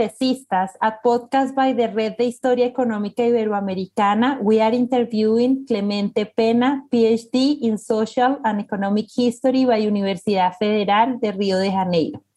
A 0.00 0.92
podcast 1.04 1.54
by 1.54 1.74
the 1.74 1.88
Red 1.88 2.16
de 2.16 2.24
Historia 2.24 2.64
Económica 2.64 3.22
Iberoamericana, 3.22 4.38
we 4.40 4.58
are 4.58 4.74
interviewing 4.74 5.66
Clemente 5.66 6.24
Pena, 6.24 6.86
PhD 6.90 7.58
in 7.60 7.76
Social 7.76 8.38
and 8.42 8.60
Economic 8.60 9.08
History 9.14 9.66
by 9.66 9.84
Universidad 9.84 10.56
Federal 10.58 11.18
de 11.20 11.32
Río 11.32 11.58
de 11.58 11.70
Janeiro. 11.70 12.29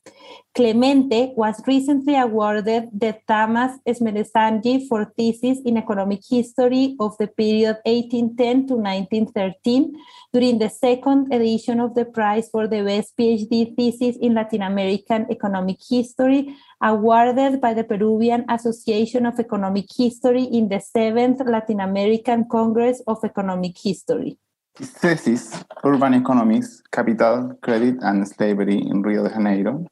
Clemente 0.56 1.34
was 1.36 1.60
recently 1.66 2.16
awarded 2.16 2.90
the 2.94 3.18
Thomas 3.28 3.72
Esmeresangi 3.88 4.88
for 4.88 5.12
thesis 5.18 5.58
in 5.66 5.78
economic 5.78 6.22
history 6.30 6.96
of 7.00 7.18
the 7.18 7.26
period 7.26 7.82
1810 7.86 8.68
to 8.68 8.76
1913 8.76 9.96
during 10.32 10.60
the 10.60 10.70
second 10.70 11.34
edition 11.34 11.80
of 11.80 11.96
the 11.96 12.06
prize 12.06 12.50
for 12.52 12.68
the 12.68 12.84
best 12.84 13.18
PhD 13.18 13.76
thesis 13.76 14.16
in 14.22 14.36
Latin 14.36 14.62
American 14.62 15.26
economic 15.32 15.78
history, 15.90 16.56
awarded 16.84 17.60
by 17.60 17.74
the 17.74 17.84
Peruvian 17.84 18.46
Association 18.48 19.26
of 19.26 19.40
Economic 19.40 19.86
History 19.90 20.44
in 20.44 20.70
the 20.70 20.80
seventh 20.80 21.42
Latin 21.48 21.80
American 21.80 22.46
Congress 22.48 23.02
of 23.08 23.18
Economic 23.24 23.76
History. 23.82 24.38
His 24.78 24.92
thesis, 24.92 25.64
Urban 25.84 26.14
Economics, 26.14 26.82
Capital, 26.92 27.58
Credit, 27.62 27.96
and 28.02 28.28
Slavery 28.28 28.78
in 28.78 29.02
Rio 29.02 29.24
de 29.24 29.30
Janeiro, 29.30 29.86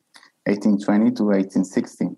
1820 0.45 1.11
to 1.11 1.23
1860. 1.25 2.09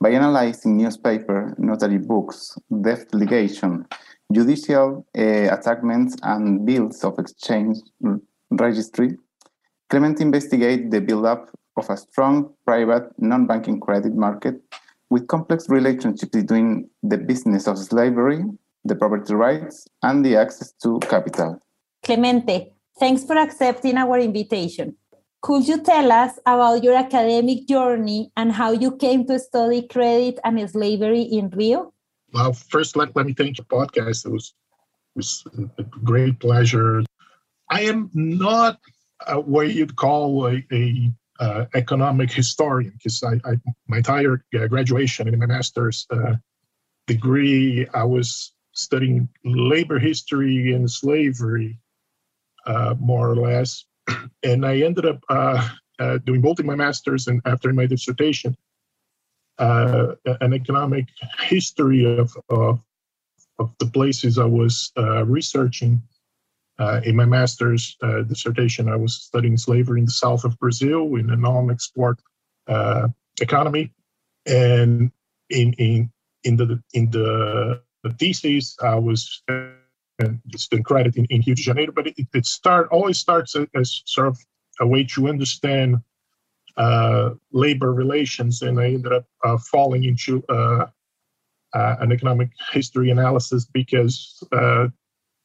By 0.00 0.10
analyzing 0.10 0.76
newspaper, 0.76 1.54
notary 1.58 1.98
books, 1.98 2.58
debt 2.82 3.12
litigation, 3.14 3.86
judicial 4.32 5.06
uh, 5.16 5.20
attachments, 5.56 6.16
and 6.22 6.66
bills 6.66 7.02
of 7.04 7.18
exchange 7.18 7.78
registry, 8.50 9.16
Clement 9.88 10.20
investigated 10.20 10.90
the 10.90 11.00
build-up 11.00 11.48
of 11.76 11.88
a 11.88 11.96
strong 11.96 12.52
private 12.66 13.10
non-banking 13.18 13.80
credit 13.80 14.14
market 14.14 14.56
with 15.10 15.28
complex 15.28 15.68
relationships 15.68 16.30
between 16.32 16.90
the 17.02 17.16
business 17.16 17.68
of 17.68 17.78
slavery, 17.78 18.42
the 18.84 18.96
property 18.96 19.34
rights, 19.34 19.86
and 20.02 20.24
the 20.24 20.36
access 20.36 20.72
to 20.82 20.98
capital. 21.00 21.60
Clemente, 22.04 22.72
thanks 22.98 23.24
for 23.24 23.36
accepting 23.36 23.96
our 23.96 24.18
invitation. 24.18 24.96
Could 25.46 25.68
you 25.68 25.80
tell 25.80 26.10
us 26.10 26.40
about 26.44 26.82
your 26.82 26.96
academic 26.96 27.68
journey 27.68 28.32
and 28.36 28.50
how 28.50 28.72
you 28.72 28.96
came 28.96 29.24
to 29.28 29.38
study 29.38 29.86
credit 29.86 30.40
and 30.42 30.58
slavery 30.68 31.22
in 31.22 31.50
Rio? 31.50 31.94
Well, 32.32 32.52
first, 32.52 32.96
let, 32.96 33.14
let 33.14 33.26
me 33.26 33.32
thank 33.32 33.58
your 33.58 33.64
podcast. 33.66 34.26
It 34.26 34.32
was, 34.32 34.54
it 35.14 35.18
was 35.18 35.46
a 35.78 35.84
great 35.84 36.40
pleasure. 36.40 37.04
I 37.70 37.82
am 37.82 38.10
not 38.12 38.80
uh, 39.24 39.36
what 39.36 39.72
you'd 39.72 39.94
call 39.94 40.48
a, 40.48 40.66
a 40.72 41.12
uh, 41.38 41.66
economic 41.76 42.32
historian 42.32 42.94
because 42.94 43.22
I, 43.22 43.34
I, 43.48 43.54
my 43.86 43.98
entire 43.98 44.44
uh, 44.52 44.66
graduation 44.66 45.28
and 45.28 45.38
my 45.38 45.46
master's 45.46 46.08
uh, 46.10 46.34
degree, 47.06 47.86
I 47.94 48.02
was 48.02 48.52
studying 48.72 49.28
labor 49.44 50.00
history 50.00 50.72
and 50.72 50.90
slavery, 50.90 51.78
uh, 52.66 52.96
more 52.98 53.30
or 53.30 53.36
less 53.36 53.84
and 54.42 54.64
I 54.64 54.78
ended 54.80 55.06
up 55.06 55.20
uh, 55.28 55.68
uh, 55.98 56.18
doing 56.18 56.40
both 56.40 56.60
in 56.60 56.66
my 56.66 56.74
master's 56.74 57.26
and 57.26 57.40
after 57.44 57.72
my 57.72 57.86
dissertation, 57.86 58.56
uh, 59.58 60.14
an 60.40 60.52
economic 60.52 61.06
history 61.40 62.04
of, 62.04 62.36
of, 62.48 62.80
of 63.58 63.70
the 63.78 63.86
places 63.86 64.38
I 64.38 64.44
was 64.44 64.92
uh, 64.96 65.24
researching. 65.24 66.02
Uh, 66.78 67.00
in 67.04 67.16
my 67.16 67.24
master's 67.24 67.96
uh, 68.02 68.20
dissertation, 68.20 68.86
I 68.86 68.96
was 68.96 69.16
studying 69.16 69.56
slavery 69.56 70.00
in 70.00 70.04
the 70.04 70.10
south 70.10 70.44
of 70.44 70.58
Brazil 70.58 71.16
in 71.16 71.30
a 71.30 71.36
non-export 71.36 72.20
economy, 73.40 73.94
and 74.44 75.10
in 75.48 75.72
in 75.74 76.10
in 76.44 76.56
the 76.56 76.82
in 76.92 77.10
the, 77.10 77.80
the 78.02 78.10
thesis, 78.10 78.76
I 78.82 78.96
was 78.96 79.42
and 80.18 80.40
it's 80.48 80.66
been 80.66 80.82
credit 80.82 81.16
in, 81.16 81.26
in 81.26 81.42
Rio 81.46 81.92
but 81.92 82.06
it, 82.06 82.14
it 82.32 82.46
start 82.46 82.88
always 82.90 83.18
starts 83.18 83.54
as 83.74 84.02
sort 84.06 84.28
of 84.28 84.38
a 84.80 84.86
way 84.86 85.04
to 85.04 85.28
understand 85.28 86.00
uh, 86.76 87.30
labor 87.52 87.92
relations, 87.92 88.62
and 88.62 88.78
I 88.78 88.86
ended 88.86 89.12
up 89.12 89.24
uh, 89.44 89.58
falling 89.58 90.04
into 90.04 90.44
uh, 90.48 90.86
uh 91.72 91.96
an 92.00 92.12
economic 92.12 92.50
history 92.70 93.10
analysis 93.10 93.64
because, 93.64 94.42
uh, 94.52 94.88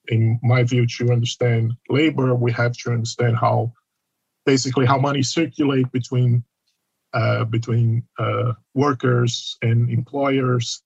in 0.09 0.39
my 0.43 0.63
view, 0.63 0.85
to 0.85 1.11
understand 1.11 1.73
labor, 1.89 2.35
we 2.35 2.51
have 2.51 2.73
to 2.73 2.91
understand 2.91 3.37
how 3.37 3.71
basically 4.45 4.85
how 4.85 4.97
money 4.97 5.23
circulate 5.23 5.89
between 5.91 6.43
uh, 7.13 7.45
between 7.45 8.03
workers 8.73 9.57
and 9.61 9.89
employers 9.89 10.83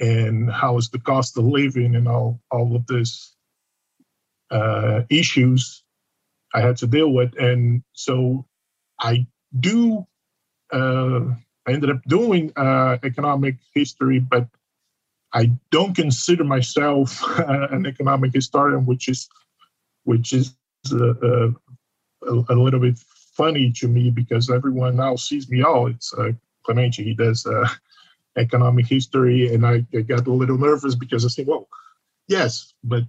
and 0.00 0.50
how 0.50 0.76
is 0.76 0.90
the 0.90 0.98
cost 0.98 1.36
of 1.38 1.44
living 1.44 1.94
and 1.94 2.08
all 2.08 2.40
all 2.50 2.76
of 2.76 2.86
this 2.86 3.34
uh, 4.50 5.02
issues 5.10 5.82
I 6.54 6.60
had 6.60 6.76
to 6.78 6.86
deal 6.86 7.12
with, 7.12 7.36
and 7.38 7.82
so 7.92 8.46
I 9.00 9.26
do. 9.58 10.06
Uh, 10.72 11.34
I 11.66 11.72
ended 11.72 11.90
up 11.90 12.02
doing 12.06 12.52
uh, 12.56 12.96
economic 13.02 13.56
history, 13.74 14.18
but 14.18 14.48
I 15.32 15.52
don't 15.70 15.94
consider 15.94 16.44
myself 16.44 17.22
an 17.38 17.86
economic 17.86 18.32
historian, 18.34 18.86
which 18.86 19.08
is 19.08 19.28
which 20.04 20.32
is 20.32 20.54
uh, 20.90 21.10
uh, 21.10 21.50
a, 22.26 22.44
a, 22.48 22.54
little 22.54 22.80
bit 22.80 22.98
funny 23.34 23.70
to 23.72 23.88
me 23.88 24.08
because 24.08 24.48
everyone 24.48 24.96
now 24.96 25.16
sees 25.16 25.50
me. 25.50 25.62
Oh, 25.62 25.86
it's 25.86 26.14
uh, 26.14 26.32
Clemente. 26.64 27.04
He 27.04 27.14
does 27.14 27.44
uh, 27.44 27.68
economic 28.36 28.86
history, 28.86 29.52
and 29.52 29.66
I, 29.66 29.84
I 29.94 30.00
got 30.02 30.26
a 30.26 30.32
little 30.32 30.58
nervous 30.58 30.94
because 30.94 31.24
I 31.24 31.28
said, 31.28 31.46
"Well, 31.46 31.68
yes, 32.28 32.74
but 32.84 33.04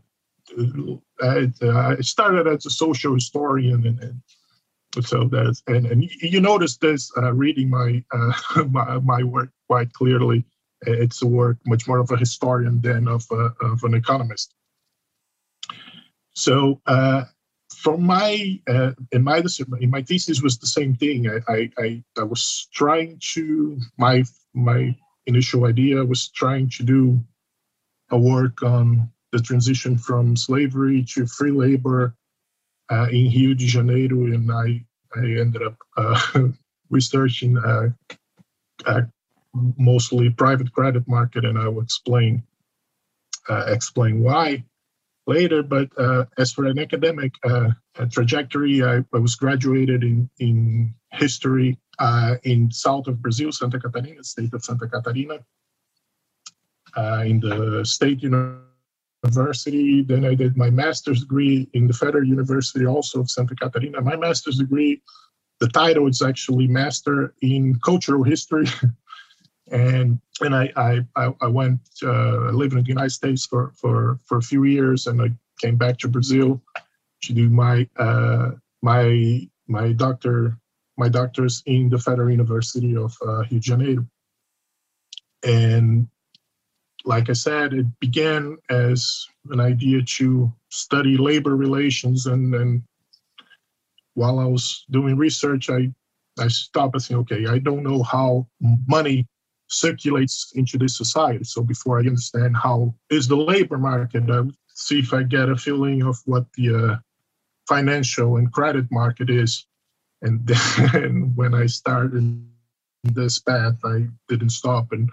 uh, 0.57 0.95
I, 1.21 1.51
uh, 1.61 1.95
I 1.97 2.01
started 2.01 2.47
as 2.47 2.65
a 2.65 2.69
social 2.69 3.13
historian, 3.13 3.85
and, 3.85 3.99
and 3.99 5.05
so 5.05 5.25
that's 5.25 5.61
and, 5.67 5.85
and 5.85 6.03
you 6.03 6.41
notice 6.41 6.77
this 6.77 7.11
uh, 7.17 7.33
reading 7.33 7.69
my, 7.69 8.03
uh, 8.11 8.63
my 8.69 8.99
my 8.99 9.23
work 9.23 9.49
quite 9.67 9.93
clearly. 9.93 10.45
It's 10.81 11.21
a 11.21 11.27
work 11.27 11.57
much 11.65 11.87
more 11.87 11.99
of 11.99 12.09
a 12.11 12.17
historian 12.17 12.81
than 12.81 13.07
of 13.07 13.25
a, 13.31 13.51
of 13.61 13.83
an 13.83 13.93
economist. 13.93 14.53
So 16.31 16.81
uh, 16.85 17.25
from 17.75 18.03
my 18.03 18.59
uh, 18.67 18.91
in 19.11 19.23
my 19.23 19.43
in 19.81 19.89
my 19.89 20.01
thesis 20.01 20.41
was 20.41 20.57
the 20.57 20.67
same 20.67 20.95
thing. 20.95 21.29
I, 21.47 21.69
I 21.77 22.03
I 22.17 22.23
was 22.23 22.67
trying 22.73 23.19
to 23.33 23.77
my 23.97 24.23
my 24.53 24.95
initial 25.29 25.65
idea 25.65 26.03
was 26.03 26.29
trying 26.29 26.69
to 26.69 26.83
do 26.83 27.19
a 28.11 28.17
work 28.17 28.63
on 28.63 29.09
the 29.31 29.39
transition 29.39 29.97
from 29.97 30.35
slavery 30.35 31.05
to 31.13 31.25
free 31.27 31.51
labor 31.51 32.15
uh, 32.91 33.07
in 33.11 33.29
Rio 33.29 33.53
de 33.53 33.67
Janeiro, 33.67 34.25
and 34.25 34.51
I, 34.51 34.83
I 35.15 35.25
ended 35.39 35.61
up 35.61 35.77
uh, 35.95 36.19
researching 36.89 37.57
uh, 37.57 37.89
uh, 38.85 39.01
mostly 39.77 40.29
private 40.31 40.73
credit 40.73 41.07
market, 41.07 41.45
and 41.45 41.57
I 41.57 41.67
will 41.67 41.83
explain 41.83 42.43
uh, 43.47 43.65
explain 43.67 44.21
why 44.21 44.63
later. 45.29 45.63
But 45.63 45.89
uh, 45.97 46.25
as 46.37 46.51
for 46.51 46.65
an 46.65 46.79
academic 46.79 47.33
trajectory, 48.11 48.83
I, 48.83 48.95
I 49.13 49.19
was 49.19 49.35
graduated 49.35 50.03
in 50.03 50.29
in 50.39 50.93
history 51.11 51.77
uh, 51.99 52.35
in 52.43 52.71
south 52.71 53.07
of 53.07 53.21
Brazil, 53.21 53.51
Santa 53.51 53.79
Catarina, 53.79 54.23
state 54.23 54.53
of 54.53 54.63
Santa 54.63 54.87
Catarina, 54.87 55.39
uh, 56.97 57.23
in 57.25 57.39
the 57.39 57.83
state 57.85 58.21
university. 58.23 60.01
Then 60.01 60.25
I 60.25 60.33
did 60.33 60.57
my 60.57 60.69
master's 60.69 61.21
degree 61.21 61.69
in 61.73 61.87
the 61.87 61.93
Federal 61.93 62.25
University, 62.25 62.85
also 62.85 63.21
of 63.21 63.29
Santa 63.29 63.55
Catarina. 63.55 64.01
My 64.01 64.15
master's 64.15 64.57
degree 64.57 65.01
the 65.59 65.67
title 65.67 66.07
is 66.07 66.21
actually 66.21 66.67
Master 66.67 67.33
in 67.41 67.79
Cultural 67.83 68.23
History. 68.23 68.65
and 69.71 70.19
and 70.41 70.55
I 70.55 71.03
I, 71.15 71.33
I 71.41 71.47
went 71.47 71.79
uh, 72.03 72.51
lived 72.51 72.73
in 72.73 72.83
the 72.83 72.87
United 72.87 73.11
States 73.11 73.45
for, 73.45 73.71
for, 73.75 74.19
for 74.25 74.37
a 74.37 74.41
few 74.41 74.63
years, 74.63 75.07
and 75.07 75.21
I 75.21 75.31
came 75.61 75.75
back 75.75 75.97
to 75.99 76.07
Brazil 76.07 76.61
to 77.23 77.33
do 77.33 77.49
my 77.49 77.87
uh, 77.97 78.51
my 78.81 79.47
my 79.67 79.91
doctor 79.91 80.57
my 80.97 81.09
doctors 81.09 81.63
in 81.65 81.89
the 81.89 81.97
Federal 81.97 82.29
University 82.29 82.95
of 82.95 83.15
uh, 83.25 83.37
Rio 83.37 83.45
de 83.49 83.59
Janeiro. 83.59 84.05
And 85.43 86.09
like 87.05 87.29
I 87.29 87.33
said, 87.33 87.73
it 87.73 87.85
began 88.01 88.57
as 88.69 89.25
an 89.49 89.61
idea 89.61 90.01
to 90.01 90.51
study 90.69 91.15
labor 91.17 91.55
relations, 91.55 92.25
and 92.25 92.53
then 92.53 92.83
while 94.15 94.39
I 94.39 94.45
was 94.45 94.85
doing 94.89 95.15
research, 95.17 95.69
I 95.69 95.93
I 96.37 96.47
stopped 96.47 96.95
and 96.95 97.03
said, 97.03 97.17
okay, 97.17 97.47
I 97.47 97.59
don't 97.59 97.83
know 97.83 98.03
how 98.03 98.47
money 98.87 99.27
circulates 99.69 100.51
into 100.55 100.77
this 100.77 100.97
society. 100.97 101.43
So 101.43 101.61
before 101.61 101.97
I 101.97 102.01
understand 102.01 102.57
how 102.57 102.93
is 103.09 103.27
the 103.27 103.35
labor 103.37 103.77
market, 103.77 104.29
I 104.29 104.43
see 104.73 104.99
if 104.99 105.13
I 105.13 105.23
get 105.23 105.49
a 105.49 105.55
feeling 105.55 106.03
of 106.03 106.17
what 106.25 106.45
the 106.53 106.75
uh, 106.75 106.95
financial 107.67 108.37
and 108.37 108.51
credit 108.51 108.87
market 108.91 109.29
is. 109.29 109.65
And 110.21 110.45
then 110.93 111.33
when 111.35 111.53
I 111.53 111.67
started 111.67 112.43
this 113.03 113.39
path, 113.39 113.75
I 113.85 114.07
didn't 114.27 114.49
stop, 114.49 114.91
and 114.91 115.09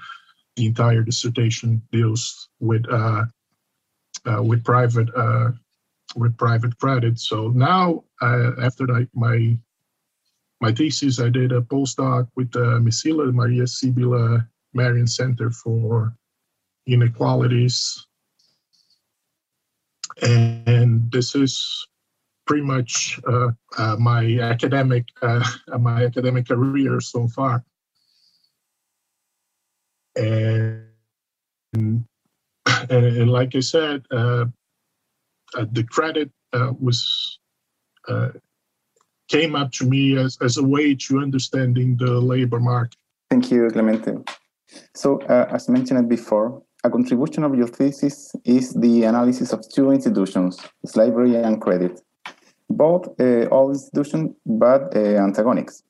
the 0.56 0.66
entire 0.66 1.02
dissertation 1.02 1.82
deals 1.92 2.48
with 2.58 2.84
uh, 2.90 3.26
uh, 4.24 4.42
with 4.42 4.64
private 4.64 5.08
uh, 5.14 5.50
with 6.16 6.36
private 6.36 6.76
credit. 6.78 7.20
So 7.20 7.48
now, 7.48 8.04
uh, 8.20 8.52
after 8.60 8.86
my 9.14 9.56
my 10.60 10.72
thesis, 10.72 11.20
I 11.20 11.28
did 11.28 11.52
a 11.52 11.60
postdoc 11.60 12.28
with 12.36 12.50
Mecila 12.52 13.32
Maria 13.32 13.66
Sibylla 13.66 14.46
Merian 14.72 15.06
Center 15.06 15.50
for 15.50 16.14
Inequalities. 16.86 18.06
And 20.22 21.10
this 21.10 21.34
is 21.34 21.86
pretty 22.46 22.62
much 22.62 23.20
uh, 23.26 23.50
uh, 23.76 23.96
my 23.98 24.38
academic 24.40 25.04
uh, 25.20 25.44
my 25.78 26.04
academic 26.04 26.46
career 26.48 27.00
so 27.00 27.28
far. 27.28 27.64
And, 30.16 30.86
and, 31.74 32.04
and 32.88 33.30
like 33.30 33.54
I 33.54 33.60
said, 33.60 34.06
uh, 34.10 34.46
uh, 35.54 35.66
the 35.72 35.84
credit 35.84 36.30
uh, 36.52 36.72
was 36.80 37.38
came 39.28 39.54
up 39.54 39.72
to 39.72 39.86
me 39.86 40.16
as, 40.16 40.38
as 40.40 40.56
a 40.56 40.62
way 40.62 40.94
to 40.94 41.18
understanding 41.18 41.96
the 41.96 42.20
labor 42.20 42.60
market. 42.60 42.96
Thank 43.30 43.50
you, 43.50 43.68
Clemente. 43.70 44.14
So, 44.94 45.20
uh, 45.22 45.48
as 45.50 45.68
mentioned 45.68 46.08
before, 46.08 46.62
a 46.84 46.90
contribution 46.90 47.42
of 47.44 47.54
your 47.54 47.66
thesis 47.66 48.34
is 48.44 48.72
the 48.74 49.04
analysis 49.04 49.52
of 49.52 49.68
two 49.68 49.90
institutions, 49.90 50.60
slavery 50.84 51.36
and 51.36 51.60
credit, 51.60 52.00
both 52.70 53.08
uh, 53.20 53.48
old 53.48 53.72
institutions 53.74 54.34
but 54.44 54.94
uh, 54.94 54.98
antagonics. 55.26 55.82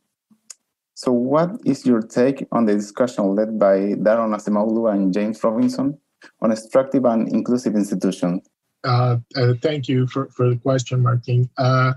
So, 0.94 1.12
what 1.12 1.50
is 1.67 1.85
your 1.85 2.00
take 2.00 2.47
on 2.53 2.65
the 2.65 2.75
discussion 2.75 3.35
led 3.35 3.59
by 3.59 3.77
Daron 4.05 4.35
Acemoglu 4.35 4.91
and 4.93 5.12
James 5.12 5.43
Robinson 5.44 5.99
on 6.41 6.53
extractive 6.53 7.05
and 7.05 7.29
inclusive 7.29 7.75
institutions? 7.75 8.49
Uh, 8.83 9.19
uh, 9.37 9.53
thank 9.62 9.88
you 9.88 10.06
for, 10.06 10.31
for 10.31 10.49
the 10.49 10.56
question, 10.56 11.03
Martin. 11.03 11.50
Uh, 11.59 11.93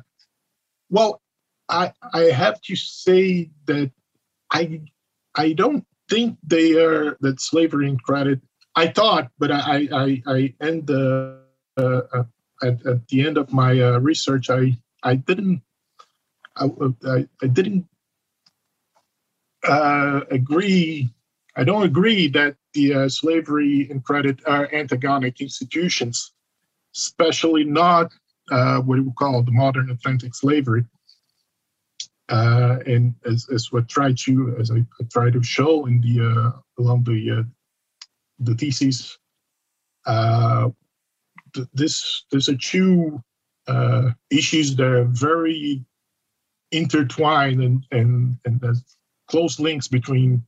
well, 0.89 1.21
I 1.69 1.93
I 2.13 2.23
have 2.31 2.61
to 2.63 2.75
say 2.75 3.51
that 3.65 3.91
I 4.51 4.81
I 5.35 5.53
don't 5.53 5.85
think 6.09 6.37
they 6.43 6.73
are 6.81 7.17
that 7.21 7.39
slavery 7.39 7.87
and 7.87 8.01
credit. 8.01 8.41
I 8.75 8.87
thought, 8.87 9.31
but 9.37 9.51
I 9.51 9.87
I 9.93 10.23
I 10.27 10.53
end 10.61 10.87
the 10.87 11.39
uh, 11.77 12.01
uh, 12.13 12.23
at, 12.61 12.85
at 12.85 13.07
the 13.07 13.25
end 13.25 13.37
of 13.37 13.53
my 13.53 13.79
uh, 13.79 13.99
research, 13.99 14.49
I 14.49 14.77
I 15.03 15.15
didn't 15.15 15.61
I, 16.55 16.69
I, 17.05 17.27
I 17.41 17.47
didn't 17.47 17.85
uh, 19.67 20.21
agree. 20.31 21.09
I 21.55 21.63
don't 21.63 21.83
agree 21.83 22.27
that 22.29 22.55
the 22.73 22.93
uh, 22.93 23.09
slavery 23.09 23.87
and 23.89 24.03
credit 24.03 24.39
are 24.45 24.73
antagonic 24.73 25.41
institutions, 25.41 26.31
especially 26.95 27.63
not 27.63 28.11
uh, 28.51 28.79
what 28.79 28.99
we 28.99 29.11
call 29.17 29.41
the 29.43 29.51
modern 29.51 29.89
Atlantic 29.89 30.35
slavery. 30.35 30.85
Uh, 32.29 32.77
and 32.85 33.15
as, 33.25 33.47
as 33.49 33.71
what 33.71 33.89
try 33.89 34.13
to 34.13 34.55
as 34.59 34.69
I, 34.69 34.77
I, 34.77 35.03
try 35.11 35.31
to 35.31 35.41
show 35.41 35.87
in 35.87 35.99
the 35.99 36.23
uh, 36.23 36.51
along 36.79 37.03
the 37.05 37.39
uh, 37.39 37.43
the 38.37 38.53
thesis, 38.53 39.17
uh, 40.05 40.69
th- 41.55 41.67
this 41.73 42.25
there's 42.29 42.47
a 42.47 42.55
two 42.55 43.23
uh, 43.67 44.11
issues 44.29 44.75
that 44.75 44.85
are 44.85 45.05
very 45.05 45.83
intertwined 46.71 47.63
and 47.63 47.83
and 47.91 48.37
and 48.45 48.61
there's 48.61 48.83
close 49.27 49.59
links 49.59 49.87
between 49.87 50.43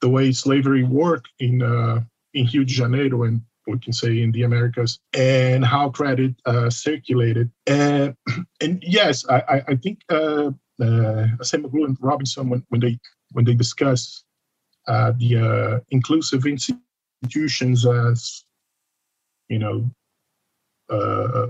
the 0.00 0.08
way 0.08 0.30
slavery 0.30 0.84
worked 0.84 1.28
in 1.40 1.60
uh, 1.60 2.02
in 2.34 2.46
Rio 2.54 2.62
de 2.62 2.72
Janeiro 2.72 3.24
and 3.24 3.42
we 3.66 3.80
can 3.80 3.92
say 3.92 4.22
in 4.22 4.30
the 4.30 4.44
Americas, 4.44 5.00
and 5.12 5.64
how 5.64 5.90
credit 5.90 6.36
circulated. 6.68 7.50
And 7.66 8.14
and 8.60 8.80
yes, 8.86 9.28
I 9.28 9.62
I, 9.66 9.74
think 9.74 10.02
uh, 10.80 11.26
Acemoglu 11.40 11.84
and 11.86 11.96
Robinson 12.00 12.48
when, 12.48 12.64
when 12.68 12.80
they 12.80 12.98
when 13.32 13.44
they 13.44 13.54
discuss 13.54 14.24
uh, 14.88 15.12
the 15.18 15.36
uh, 15.36 15.80
inclusive 15.90 16.44
institutions 16.46 17.86
as 17.86 18.44
you 19.48 19.58
know 19.58 19.90
uh, 20.90 21.46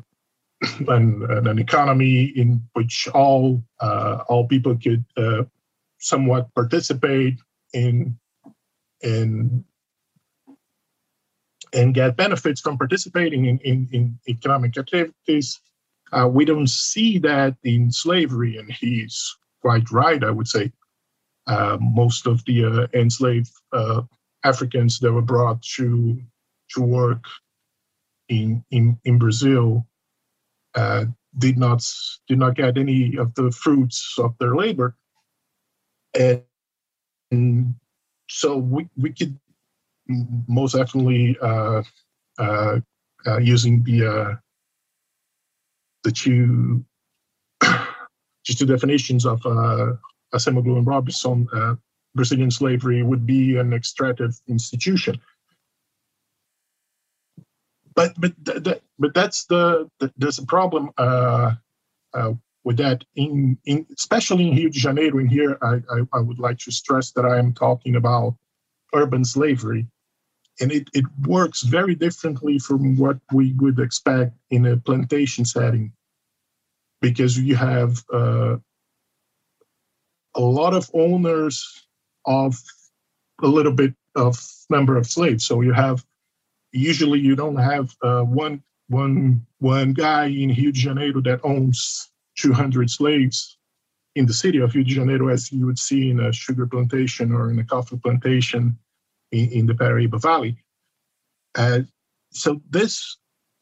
an, 0.89 1.27
an 1.29 1.59
economy 1.59 2.25
in 2.25 2.63
which 2.73 3.09
all 3.15 3.63
uh, 3.81 4.19
all 4.29 4.47
people 4.47 4.77
could 4.77 5.05
uh, 5.17 5.45
somewhat 5.99 6.53
participate 6.55 7.39
in 7.73 8.19
in 9.03 9.65
and 11.73 11.95
get 11.95 12.17
benefits 12.17 12.61
from 12.61 12.79
participating 12.79 13.47
in, 13.47 13.59
in, 13.59 13.89
in 13.93 14.19
economic 14.29 14.77
activities 14.79 15.61
uh, 16.13 16.29
we 16.29 16.45
don't 16.45 16.69
see 16.69 17.19
that 17.19 17.57
in 17.65 17.91
slavery, 17.91 18.59
and 18.59 18.71
he's 18.71 19.37
quite 19.61 19.91
right, 19.91 20.23
I 20.23 20.31
would 20.31 20.49
say. 20.49 20.73
Uh, 21.47 21.79
most 21.81 22.27
of 22.27 22.45
the 22.45 22.65
uh, 22.65 22.87
enslaved 22.99 23.53
uh, 23.73 24.03
Africans 24.45 24.99
that 24.99 25.13
were 25.13 25.23
brought 25.23 25.63
to 25.63 26.21
to 26.71 26.81
work 26.83 27.25
in 28.29 28.65
in, 28.71 28.99
in 29.05 29.19
Brazil 29.19 29.87
uh, 30.75 31.05
did 31.39 31.57
not 31.57 31.85
did 32.29 32.39
not 32.39 32.57
get 32.57 32.77
any 32.77 33.17
of 33.17 33.35
the 33.35 33.51
fruits 33.53 34.17
of 34.19 34.35
their 34.39 34.57
labor, 34.57 34.97
and, 36.19 36.43
and 37.31 37.75
so 38.29 38.57
we 38.57 38.89
we 38.97 39.13
could 39.13 39.39
most 40.49 40.75
definitely 40.75 41.37
uh, 41.41 41.83
using 43.41 43.83
the 43.85 44.39
the 46.07 46.13
two 46.13 46.85
just 48.45 48.61
two 48.61 48.67
definitions 48.67 49.27
of 49.27 49.45
uh, 49.45 49.93
Acemoglu 50.33 50.79
and 50.79 50.87
Robinson, 50.87 51.49
uh, 51.53 51.75
Brazilian 52.15 52.51
slavery 52.51 53.03
would 53.03 53.27
be 53.27 53.57
an 53.57 53.73
extractive 53.73 54.41
institution. 54.49 55.21
But 57.95 58.15
but 58.21 58.33
th- 58.45 58.63
th- 58.63 58.83
but 58.99 59.15
that's 59.15 59.47
the, 59.47 59.91
the, 59.99 60.13
there's 60.17 60.39
a 60.39 60.47
problem 60.47 60.91
uh, 60.97 61.55
uh, 62.15 62.33
with 62.63 62.77
that 62.77 63.05
in 63.17 63.59
in 63.65 63.85
especially 63.99 64.49
in 64.49 64.57
Rio 64.57 64.69
de 64.69 64.79
Janeiro. 64.79 65.19
In 65.19 65.27
here, 65.27 65.59
I, 65.61 65.75
I, 65.91 65.99
I 66.13 66.21
would 66.21 66.39
like 66.39 66.59
to 66.59 66.71
stress 66.71 67.11
that 67.13 67.27
I 67.27 67.39
am 67.39 67.53
talking 67.53 67.97
about 67.97 68.37
urban 68.95 69.25
slavery 69.25 69.89
and 70.61 70.73
it, 70.73 70.89
it 70.95 71.05
works 71.27 71.63
very 71.63 71.95
differently 71.95 72.59
from 72.59 72.97
what 72.97 73.19
we 73.33 73.53
would 73.55 73.79
expect 73.79 74.33
in 74.51 74.67
a 74.67 74.77
plantation 74.77 75.45
setting. 75.45 75.93
Because 77.03 77.39
you 77.39 77.57
have 77.57 78.03
uh, 78.13 78.57
a 80.35 80.41
lot 80.41 80.75
of 80.75 80.91
owners 80.95 81.87
of 82.25 82.59
a 83.43 83.47
little 83.47 83.73
bit 83.73 83.95
of 84.15 84.43
number 84.71 84.97
of 84.97 85.07
slaves. 85.07 85.47
So 85.47 85.61
you 85.61 85.73
have 85.73 86.05
usually 86.73 87.21
you 87.21 87.37
don't 87.37 87.57
have 87.57 87.95
uh, 88.03 88.23
one 88.23 88.63
one 88.89 89.47
one 89.59 89.93
guy 89.93 90.27
in 90.27 90.51
Rio 90.51 90.71
de 90.71 90.79
Janeiro 90.79 91.21
that 91.23 91.41
owns 91.45 92.11
200 92.39 92.91
slaves 92.91 93.59
in 94.15 94.27
the 94.27 94.35
city 94.35 94.59
of 94.59 94.75
Rio 94.75 94.85
de 94.85 94.91
Janeiro 94.91 95.29
as 95.29 95.53
you 95.53 95.67
would 95.67 95.79
see 95.79 96.11
in 96.11 96.21
a 96.21 96.33
sugar 96.33 96.67
plantation 96.67 97.33
or 97.33 97.51
in 97.51 97.59
a 97.59 97.65
coffee 97.65 97.99
plantation 97.99 98.79
in, 99.33 99.51
in 99.51 99.67
the 99.67 99.75
Paraíba 99.75 100.21
Valley. 100.21 100.57
Uh, 101.55 101.81
so 102.33 102.61
this 102.71 103.19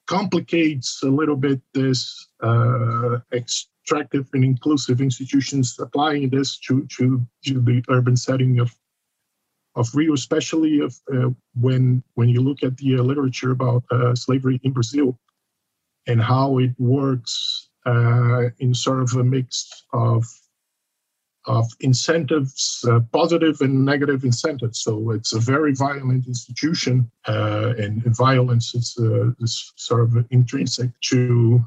complicates 0.06 1.02
a 1.02 1.08
little 1.08 1.36
bit 1.36 1.60
this 1.72 2.28
uh, 2.42 3.18
extractive 3.32 4.28
and 4.32 4.44
inclusive 4.44 5.00
institutions 5.00 5.76
applying 5.78 6.28
this 6.28 6.58
to, 6.58 6.86
to, 6.86 7.26
to 7.46 7.60
the 7.60 7.82
urban 7.88 8.16
setting 8.16 8.58
of 8.60 8.74
of 9.76 9.94
Rio, 9.94 10.12
especially 10.12 10.80
of, 10.80 10.96
uh, 11.12 11.30
when 11.60 12.02
when 12.14 12.28
you 12.28 12.40
look 12.40 12.62
at 12.62 12.76
the 12.76 12.96
uh, 12.96 13.02
literature 13.02 13.50
about 13.50 13.82
uh, 13.90 14.14
slavery 14.14 14.60
in 14.62 14.72
Brazil 14.72 15.18
and 16.06 16.22
how 16.22 16.58
it 16.58 16.70
works 16.78 17.68
uh, 17.86 18.50
in 18.58 18.74
sort 18.74 19.00
of 19.00 19.12
a 19.14 19.24
mix 19.24 19.84
of 19.92 20.24
of 21.46 21.70
incentives, 21.80 22.84
uh, 22.88 23.00
positive 23.12 23.60
and 23.60 23.84
negative 23.84 24.24
incentives. 24.24 24.80
So 24.80 25.10
it's 25.10 25.34
a 25.34 25.38
very 25.38 25.74
violent 25.74 26.26
institution, 26.26 27.10
uh, 27.28 27.74
and, 27.78 28.02
violence 28.16 28.74
is, 28.74 28.96
uh, 28.98 29.30
is, 29.40 29.72
sort 29.76 30.02
of 30.02 30.26
intrinsic 30.30 30.90
to 31.10 31.64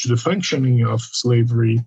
to 0.00 0.08
the 0.08 0.16
functioning 0.16 0.86
of 0.86 1.02
slavery, 1.02 1.84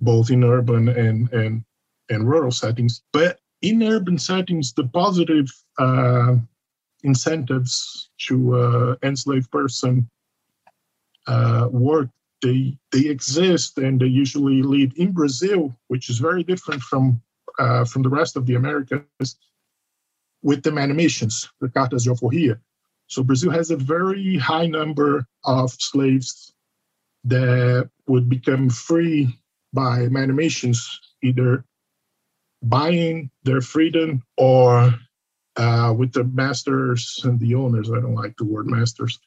both 0.00 0.30
in 0.30 0.44
urban 0.44 0.88
and 0.88 1.32
and 1.32 1.64
and 2.08 2.28
rural 2.28 2.50
settings. 2.50 3.02
But 3.12 3.38
in 3.62 3.82
urban 3.82 4.18
settings, 4.18 4.72
the 4.72 4.86
positive 4.88 5.48
uh, 5.78 6.36
incentives 7.02 8.10
to 8.26 8.56
uh, 8.56 8.96
enslave 9.02 9.50
person 9.50 10.08
uh, 11.26 11.68
work 11.70 12.08
they 12.44 12.76
they 12.92 13.08
exist 13.08 13.78
and 13.78 13.98
they 13.98 14.06
usually 14.06 14.62
live 14.62 14.92
in 14.96 15.12
Brazil, 15.12 15.74
which 15.88 16.10
is 16.10 16.18
very 16.18 16.44
different 16.44 16.82
from 16.82 17.20
uh, 17.58 17.84
from 17.84 18.02
the 18.02 18.08
rest 18.08 18.36
of 18.36 18.46
the 18.46 18.54
Americas, 18.54 19.36
with 20.42 20.62
the 20.62 20.70
manumissions, 20.70 21.48
the 21.60 21.68
cartas 21.68 22.04
de 22.04 22.10
alforria. 22.10 22.60
So 23.06 23.22
Brazil 23.22 23.50
has 23.50 23.70
a 23.70 23.76
very 23.76 24.36
high 24.36 24.66
number 24.66 25.26
of 25.44 25.72
slaves 25.72 26.52
that 27.24 27.88
would 28.06 28.28
become 28.28 28.68
free 28.68 29.38
by 29.72 30.08
manumissions, 30.08 30.78
either 31.22 31.64
buying 32.62 33.30
their 33.44 33.60
freedom 33.60 34.22
or 34.36 34.94
uh, 35.56 35.94
with 35.96 36.12
the 36.12 36.24
masters 36.24 37.20
and 37.24 37.40
the 37.40 37.54
owners. 37.54 37.90
I 37.90 38.00
don't 38.00 38.14
like 38.14 38.36
the 38.36 38.44
word 38.44 38.66
masters. 38.66 39.18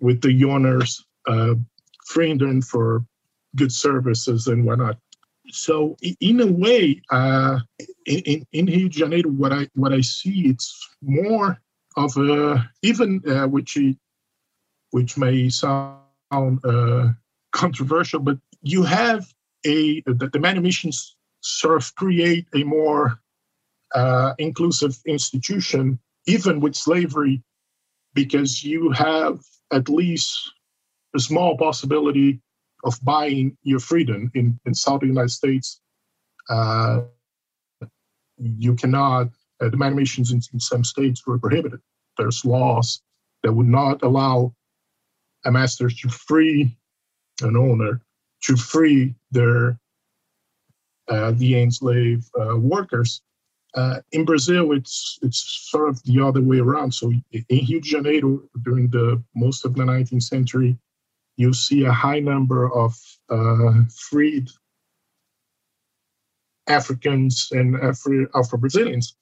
With 0.00 0.20
the 0.22 0.44
owners 0.44 1.04
uh, 1.26 1.54
freeing 2.04 2.38
them 2.38 2.62
for 2.62 3.04
good 3.56 3.72
services 3.72 4.46
and 4.46 4.64
whatnot. 4.64 4.98
So 5.50 5.96
in 6.20 6.40
a 6.40 6.46
way, 6.46 7.02
uh, 7.10 7.60
in, 8.06 8.46
in 8.52 8.66
Rio 8.66 8.88
de 8.88 8.98
Janeiro, 8.98 9.30
what 9.30 9.52
I 9.52 9.68
what 9.74 9.92
I 9.92 10.00
see, 10.00 10.48
it's 10.48 10.88
more 11.02 11.60
of 11.96 12.16
a 12.16 12.70
even 12.82 13.22
uh, 13.28 13.46
which 13.46 13.78
which 14.90 15.16
may 15.18 15.48
sound 15.50 16.64
uh, 16.64 17.08
controversial, 17.52 18.20
but 18.20 18.38
you 18.62 18.82
have 18.82 19.26
a 19.66 20.00
the, 20.02 20.28
the 20.32 20.38
manumissions 20.38 21.14
sort 21.40 21.76
of 21.76 21.94
create 21.94 22.46
a 22.54 22.64
more 22.64 23.20
uh, 23.94 24.32
inclusive 24.38 24.98
institution, 25.06 25.98
even 26.26 26.58
with 26.58 26.74
slavery, 26.74 27.42
because 28.14 28.64
you 28.64 28.90
have 28.90 29.40
at 29.72 29.88
least 29.88 30.52
a 31.14 31.20
small 31.20 31.56
possibility 31.56 32.40
of 32.84 32.98
buying 33.02 33.56
your 33.62 33.80
freedom 33.80 34.30
in, 34.34 34.58
in 34.66 34.74
Southern 34.74 35.08
United 35.10 35.30
States. 35.30 35.80
Uh, 36.50 37.02
you 38.36 38.74
cannot, 38.74 39.28
uh, 39.60 39.68
the 39.68 39.76
manumissions 39.76 40.32
in, 40.32 40.40
in 40.52 40.60
some 40.60 40.84
states 40.84 41.26
were 41.26 41.38
prohibited. 41.38 41.80
There's 42.18 42.44
laws 42.44 43.00
that 43.42 43.52
would 43.52 43.68
not 43.68 44.02
allow 44.02 44.54
a 45.44 45.50
master 45.50 45.88
to 45.88 46.08
free 46.08 46.76
an 47.42 47.56
owner 47.56 48.00
to 48.42 48.56
free 48.56 49.14
their 49.30 49.78
uh, 51.08 51.32
the 51.32 51.60
enslaved 51.60 52.30
uh, 52.40 52.56
workers. 52.56 53.20
Uh, 53.74 54.00
in 54.12 54.24
Brazil, 54.24 54.72
it's 54.72 55.18
it's 55.22 55.68
sort 55.70 55.88
of 55.88 56.02
the 56.04 56.20
other 56.20 56.40
way 56.40 56.58
around. 56.58 56.92
So 56.92 57.12
in 57.32 57.44
Rio 57.50 57.80
de 57.80 57.80
Janeiro, 57.80 58.42
during 58.62 58.88
the 58.88 59.22
most 59.34 59.64
of 59.64 59.74
the 59.74 59.82
19th 59.82 60.22
century, 60.22 60.78
you 61.36 61.52
see 61.52 61.84
a 61.84 61.92
high 61.92 62.20
number 62.20 62.72
of 62.72 62.94
uh, 63.30 63.72
freed 63.94 64.48
Africans 66.66 67.48
and 67.52 67.76
Afro, 67.76 68.26
Afro 68.34 68.58
Brazilians, 68.58 69.16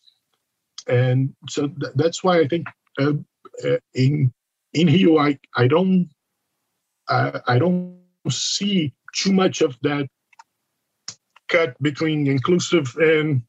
and 0.86 1.34
so 1.48 1.68
th- 1.68 1.92
that's 1.96 2.22
why 2.22 2.40
I 2.40 2.46
think 2.46 2.66
uh, 3.00 3.14
uh, 3.64 3.78
in 3.94 4.32
in 4.72 4.86
Rio 4.86 5.18
I 5.18 5.38
I 5.56 5.66
don't 5.66 6.08
I, 7.08 7.40
I 7.46 7.58
don't 7.58 7.98
see 8.28 8.92
too 9.14 9.32
much 9.32 9.60
of 9.60 9.76
that 9.82 10.06
cut 11.48 11.80
between 11.82 12.26
inclusive 12.26 12.94
and 12.96 13.42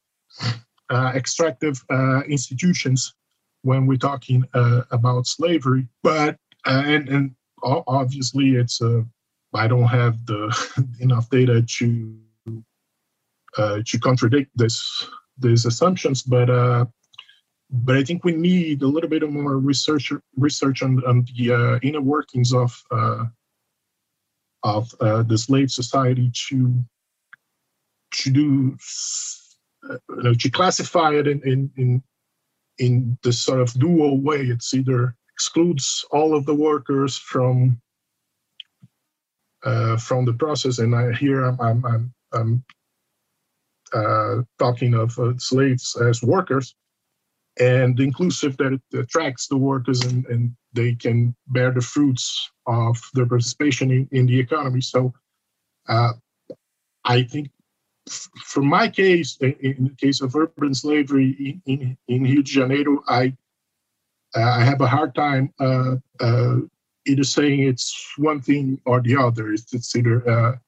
uh, 0.89 1.11
extractive 1.15 1.83
uh, 1.89 2.21
institutions 2.27 3.13
when 3.61 3.85
we're 3.85 3.97
talking 3.97 4.43
uh, 4.53 4.81
about 4.91 5.25
slavery, 5.25 5.87
but 6.01 6.37
and 6.65 7.09
and 7.09 7.35
obviously 7.63 8.55
it's 8.55 8.81
a 8.81 8.99
uh, 8.99 9.01
I 9.55 9.67
don't 9.67 9.87
have 9.87 10.25
the 10.25 10.87
enough 10.99 11.29
data 11.29 11.61
to 11.61 12.17
uh, 13.57 13.79
to 13.85 13.99
contradict 13.99 14.51
this 14.55 15.07
these 15.37 15.65
assumptions, 15.65 16.23
but 16.23 16.49
uh, 16.49 16.85
but 17.69 17.95
I 17.95 18.03
think 18.03 18.23
we 18.23 18.33
need 18.33 18.81
a 18.81 18.87
little 18.87 19.09
bit 19.09 19.27
more 19.29 19.57
research 19.57 20.11
research 20.37 20.83
on, 20.83 21.03
on 21.05 21.25
the 21.35 21.53
uh, 21.53 21.79
inner 21.81 22.01
workings 22.01 22.53
of 22.53 22.79
uh, 22.91 23.25
of 24.63 24.93
uh, 24.99 25.23
the 25.23 25.37
slave 25.37 25.71
society 25.71 26.31
to 26.49 26.83
to 28.11 28.31
do 28.31 28.77
to 30.37 30.49
classify 30.49 31.11
it 31.13 31.27
in 31.27 31.41
in 31.43 31.71
in 31.77 32.03
in 32.79 33.17
this 33.23 33.41
sort 33.41 33.61
of 33.61 33.73
dual 33.73 34.19
way. 34.19 34.41
It's 34.41 34.73
either 34.73 35.15
excludes 35.33 36.05
all 36.11 36.35
of 36.35 36.45
the 36.45 36.53
workers 36.53 37.17
from 37.17 37.81
uh, 39.63 39.97
from 39.97 40.25
the 40.25 40.33
process. 40.33 40.79
And 40.79 40.93
I, 40.95 41.13
here 41.13 41.45
I'm, 41.45 41.59
I'm, 41.61 41.85
I'm, 41.85 42.13
I'm 42.33 42.63
uh, 43.93 44.43
talking 44.59 44.93
of 44.93 45.17
uh, 45.17 45.33
slaves 45.37 45.95
as 45.95 46.21
workers 46.21 46.75
and 47.59 47.99
inclusive 47.99 48.57
that 48.57 48.73
it 48.73 48.97
attracts 48.97 49.47
the 49.47 49.57
workers 49.57 50.01
and, 50.01 50.25
and 50.25 50.55
they 50.73 50.95
can 50.95 51.35
bear 51.47 51.71
the 51.71 51.81
fruits 51.81 52.51
of 52.65 52.99
their 53.13 53.27
participation 53.27 53.91
in, 53.91 54.09
in 54.11 54.25
the 54.25 54.39
economy. 54.39 54.81
So 54.81 55.13
uh, 55.87 56.13
I 57.05 57.23
think 57.23 57.49
for 58.43 58.61
my 58.61 58.89
case, 58.89 59.37
in, 59.39 59.89
the 59.91 59.95
case 59.97 60.21
of 60.21 60.35
urban 60.35 60.73
slavery 60.73 61.61
in, 61.65 61.79
in, 61.79 61.97
in 62.07 62.23
Rio 62.23 62.41
de 62.41 62.51
Janeiro, 62.51 63.03
I 63.07 63.35
I 64.35 64.63
have 64.63 64.81
a 64.81 64.87
hard 64.87 65.13
time 65.15 65.53
uh, 65.59 65.95
uh, 66.19 66.57
either 67.05 67.23
saying 67.23 67.61
it's 67.61 68.13
one 68.17 68.41
thing 68.41 68.79
or 68.85 69.01
the 69.01 69.15
other. 69.15 69.51
It's, 69.51 69.73
it's 69.73 69.95
either 69.95 70.59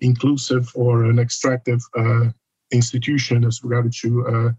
inclusive 0.00 0.70
or 0.74 1.04
an 1.04 1.18
extractive 1.18 1.80
institution 2.70 3.44
as 3.44 3.62
regard 3.64 3.92
to 3.92 4.54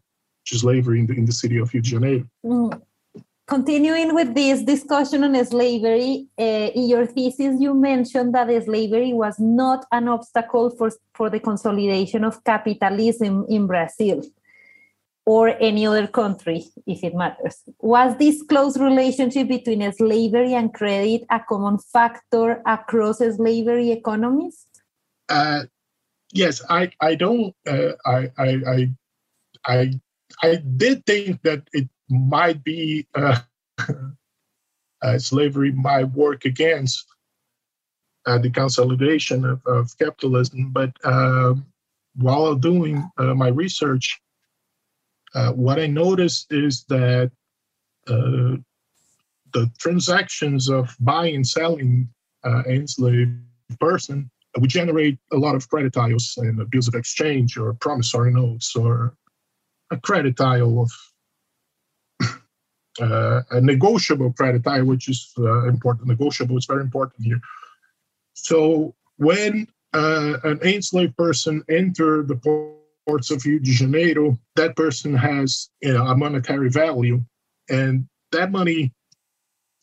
to 0.46 0.58
slavery 0.58 1.00
in 1.00 1.06
the, 1.08 1.14
in 1.14 1.26
the 1.26 1.32
city 1.32 1.58
of 1.58 1.74
Rio 1.74 1.82
de 1.82 1.90
Janeiro. 1.90 2.26
Mm. 2.46 2.82
Continuing 3.48 4.16
with 4.16 4.34
this 4.34 4.64
discussion 4.64 5.24
on 5.24 5.46
slavery, 5.46 6.28
uh, 6.40 6.70
in 6.74 6.88
your 6.88 7.06
thesis, 7.06 7.60
you 7.60 7.74
mentioned 7.74 8.34
that 8.34 8.48
slavery 8.64 9.12
was 9.12 9.38
not 9.40 9.86
an 9.92 10.08
obstacle 10.08 10.70
for, 10.70 10.90
for 11.14 11.30
the 11.30 11.40
consolidation 11.40 12.24
of 12.24 12.42
capitalism 12.44 13.46
in 13.50 13.68
Brazil 13.68 14.24
or 15.26 15.50
any 15.60 15.86
other 15.86 16.08
country, 16.08 16.66
if 16.88 17.04
it 17.04 17.14
matters. 17.14 17.62
Was 17.80 18.18
this 18.18 18.42
close 18.42 18.78
relationship 18.78 19.48
between 19.48 19.92
slavery 19.94 20.54
and 20.54 20.74
credit 20.74 21.24
a 21.30 21.40
common 21.48 21.78
factor 21.78 22.62
across 22.66 23.20
slavery 23.20 23.92
economies? 23.92 24.66
Uh, 25.30 25.64
yes, 26.34 26.62
I, 26.70 26.92
I 27.00 27.16
don't, 27.16 27.56
uh, 27.68 27.94
I, 28.06 28.32
I, 28.38 28.90
I, 29.66 29.92
I, 30.42 30.56
did 30.56 31.06
think 31.06 31.42
that 31.44 31.68
it 31.72 31.88
might 32.10 32.64
be 32.64 33.08
uh, 33.14 33.40
uh 35.02 35.18
slavery 35.18 35.72
might 35.72 36.06
work 36.06 36.46
against 36.46 37.06
uh, 38.26 38.38
the 38.40 38.50
consolidation 38.50 39.46
of, 39.46 39.66
of 39.66 39.98
capitalism, 39.98 40.72
but 40.72 40.92
um, 41.04 41.66
while 42.16 42.56
doing 42.56 43.10
uh, 43.18 43.34
my 43.34 43.48
research, 43.48 44.20
uh, 45.34 45.52
what 45.52 45.80
I 45.80 45.88
noticed 45.88 46.52
is 46.52 46.84
that 46.86 47.32
uh, 48.08 48.58
the 49.54 49.72
transactions 49.80 50.70
of 50.70 50.96
buying 51.00 51.36
and 51.36 51.48
selling 51.48 52.10
uh, 52.44 52.64
enslaved 52.68 53.40
person 53.80 54.30
would 54.58 54.70
generate 54.70 55.18
a 55.32 55.38
lot 55.38 55.56
of 55.56 55.70
crediarios 55.70 56.38
and 56.38 56.70
bills 56.70 56.88
of 56.88 56.96
exchange 56.96 57.58
or 57.58 57.74
promissory 57.74 58.34
notes 58.34 58.76
or 58.76 59.16
a 59.92 59.98
crediarial 59.98 60.82
of 60.84 60.92
uh, 63.02 63.42
a 63.52 63.62
negotiable 63.62 64.34
credit 64.34 64.64
tie, 64.64 64.82
which 64.82 65.08
is 65.08 65.32
uh, 65.38 65.68
important. 65.68 66.08
Negotiable 66.08 66.58
is 66.58 66.66
very 66.66 66.82
important 66.82 67.26
here. 67.26 67.40
So 68.34 68.96
when 69.18 69.68
uh, 69.94 70.38
an 70.44 70.60
enslaved 70.64 71.16
person 71.16 71.64
entered 71.70 72.28
the 72.28 72.36
ports 73.12 73.30
of 73.30 73.46
Rio 73.46 73.60
de 73.60 73.72
Janeiro, 73.72 74.40
that 74.56 74.78
person 74.78 75.14
has 75.14 75.70
you 75.82 75.94
know, 75.94 76.08
a 76.08 76.16
monetary 76.16 76.70
value, 76.70 77.22
and 77.70 78.08
that 78.32 78.52
money 78.52 78.94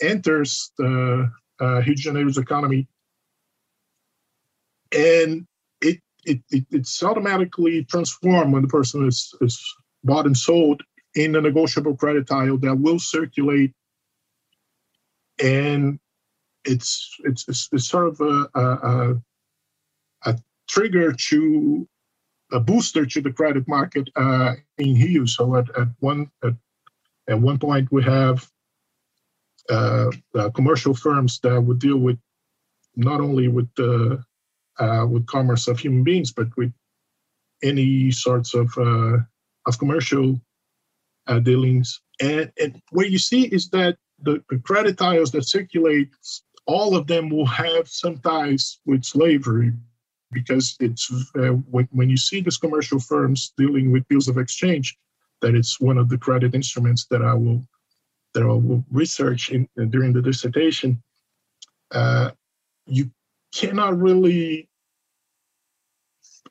enters 0.01 0.73
the 0.79 1.31
uh, 1.61 1.75
Rio 1.81 1.83
de 1.83 1.95
Janeiro's 1.95 2.39
economy, 2.39 2.89
and 4.93 5.47
it, 5.83 6.01
it, 6.25 6.41
it 6.51 6.65
it's 6.71 7.03
automatically 7.03 7.85
transformed 7.85 8.55
when 8.55 8.63
the 8.63 8.69
person 8.69 9.07
is, 9.07 9.35
is 9.43 9.63
bought 10.05 10.25
and 10.25 10.37
sold 10.37 10.83
in 11.15 11.37
a 11.37 11.41
negotiable 11.43 11.97
credit 11.97 12.27
tile 12.27 12.57
that 12.57 12.77
will 12.77 12.99
circulate. 12.99 13.75
And 15.39 16.01
it's 16.65 17.15
it's 17.25 17.47
it's, 17.47 17.69
it's 17.73 17.89
sort 17.89 18.09
of 18.09 18.21
a, 18.23 18.49
a, 18.55 19.23
a, 20.25 20.39
trigger 20.69 21.13
to 21.13 21.89
a 22.53 22.61
booster 22.61 23.05
to 23.07 23.21
the 23.21 23.33
credit 23.33 23.67
market 23.69 24.09
uh, 24.17 24.55
in 24.79 24.95
Rio. 24.95 25.27
So 25.27 25.57
at, 25.57 25.69
at 25.79 25.89
one 26.01 26.31
at, 26.43 26.55
at 27.29 27.41
one 27.41 27.59
point 27.59 27.91
we 27.93 28.03
have 28.05 28.49
uh, 29.69 30.11
uh, 30.35 30.51
commercial 30.51 30.95
firms 30.95 31.41
that 31.41 31.61
would 31.61 31.79
deal 31.79 31.99
with 31.99 32.19
not 32.97 33.21
only 33.21 33.49
with 33.49 33.69
the 33.77 34.23
uh, 34.79 35.07
with 35.09 35.27
commerce 35.27 35.69
of 35.69 35.79
human 35.79 36.05
beings, 36.05 36.33
but 36.33 36.49
with 36.57 36.73
any 37.63 38.11
sorts 38.11 38.55
of 38.55 38.73
uh, 38.79 39.19
of 39.67 39.79
commercial 39.79 40.41
uh, 41.27 41.39
dealings. 41.39 42.01
And, 42.21 42.51
and 42.61 42.81
what 42.91 43.11
you 43.11 43.19
see 43.19 43.43
is 43.45 43.69
that 43.71 43.97
the, 44.21 44.43
the 44.51 44.59
credit 44.59 44.99
tiles 44.99 45.31
that 45.33 45.47
circulate, 45.47 46.11
all 46.67 46.97
of 46.97 47.07
them 47.07 47.29
will 47.29 47.47
have 47.47 47.89
some 47.89 48.19
ties 48.19 48.81
with 48.87 49.05
slavery 49.05 49.73
because 50.33 50.77
it's 50.81 51.11
uh, 51.37 51.55
when, 51.71 51.89
when 51.93 52.09
you 52.09 52.17
see 52.17 52.41
these 52.41 52.59
commercial 52.59 53.01
firms 53.01 53.53
dealing 53.57 53.91
with 53.91 54.07
bills 54.09 54.29
of 54.29 54.39
exchange, 54.39 54.97
that 55.41 55.55
it's 55.55 55.81
one 55.81 55.99
of 55.99 56.09
the 56.09 56.19
credit 56.19 56.55
instruments 56.55 57.07
that 57.11 57.23
I 57.23 57.35
will 57.35 57.63
that 58.35 58.43
I 58.43 58.47
will 58.47 58.85
research 58.91 59.51
in, 59.51 59.69
uh, 59.81 59.85
during 59.85 60.13
the 60.13 60.23
dissertation. 60.23 61.03
Uh, 61.91 62.31
you 62.87 63.11
cannot 63.55 63.99
really 63.99 64.69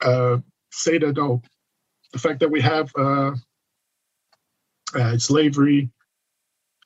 uh, 0.02 0.38
say 0.72 0.98
that 0.98 1.18
oh, 1.18 1.42
the 2.14 2.20
fact 2.20 2.40
that 2.40 2.50
we 2.50 2.62
have 2.62 2.92
uh, 2.98 3.32
uh, 4.96 5.18
slavery. 5.18 5.90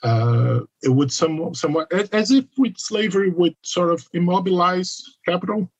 It 0.03 0.89
would 0.89 1.11
some, 1.11 1.53
somewhat, 1.53 1.93
as 2.11 2.31
if 2.31 2.45
with 2.57 2.77
slavery 2.77 3.29
would 3.29 3.55
sort 3.61 3.91
of 3.91 4.07
immobilize 4.13 5.03
capital. 5.27 5.71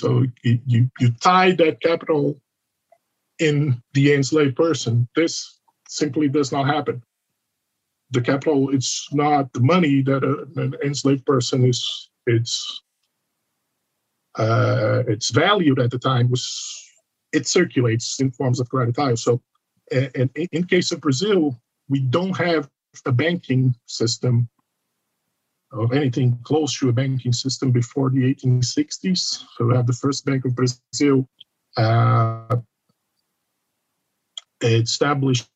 So 0.00 0.24
you, 0.42 0.60
you, 0.66 0.90
tie 1.20 1.52
that 1.52 1.80
capital 1.80 2.40
in 3.38 3.82
the 3.94 4.14
enslaved 4.14 4.56
person. 4.56 5.08
This 5.14 5.60
simply 5.88 6.28
does 6.28 6.52
not 6.52 6.66
happen. 6.66 7.02
The 8.10 8.20
capital, 8.20 8.74
it's 8.74 9.08
not 9.12 9.52
the 9.52 9.60
money 9.60 10.02
that 10.02 10.24
a, 10.24 10.60
an 10.60 10.74
enslaved 10.84 11.26
person 11.26 11.64
is, 11.64 12.10
it's, 12.26 12.82
uh, 14.36 15.02
it's 15.08 15.30
valued 15.30 15.78
at 15.78 15.90
the 15.90 15.98
time 15.98 16.30
was, 16.30 16.84
it 17.32 17.46
circulates 17.46 18.20
in 18.20 18.30
forms 18.30 18.60
of 18.60 18.70
credit 18.70 19.18
So 19.18 19.42
and 19.90 20.30
in 20.52 20.64
case 20.64 20.92
of 20.92 21.00
Brazil, 21.00 21.58
we 21.88 22.00
don't 22.00 22.36
have 22.36 22.68
a 23.06 23.12
banking 23.12 23.74
system 23.86 24.48
of 25.72 25.92
anything 25.92 26.38
close 26.42 26.78
to 26.78 26.88
a 26.88 26.92
banking 26.92 27.32
system 27.32 27.70
before 27.70 28.10
the 28.10 28.34
1860s. 28.34 29.44
So 29.56 29.66
we 29.66 29.76
have 29.76 29.86
the 29.86 29.92
first 29.92 30.24
Bank 30.24 30.44
of 30.44 30.56
Brazil 30.56 31.28
uh, 31.76 32.56
established 34.62 35.46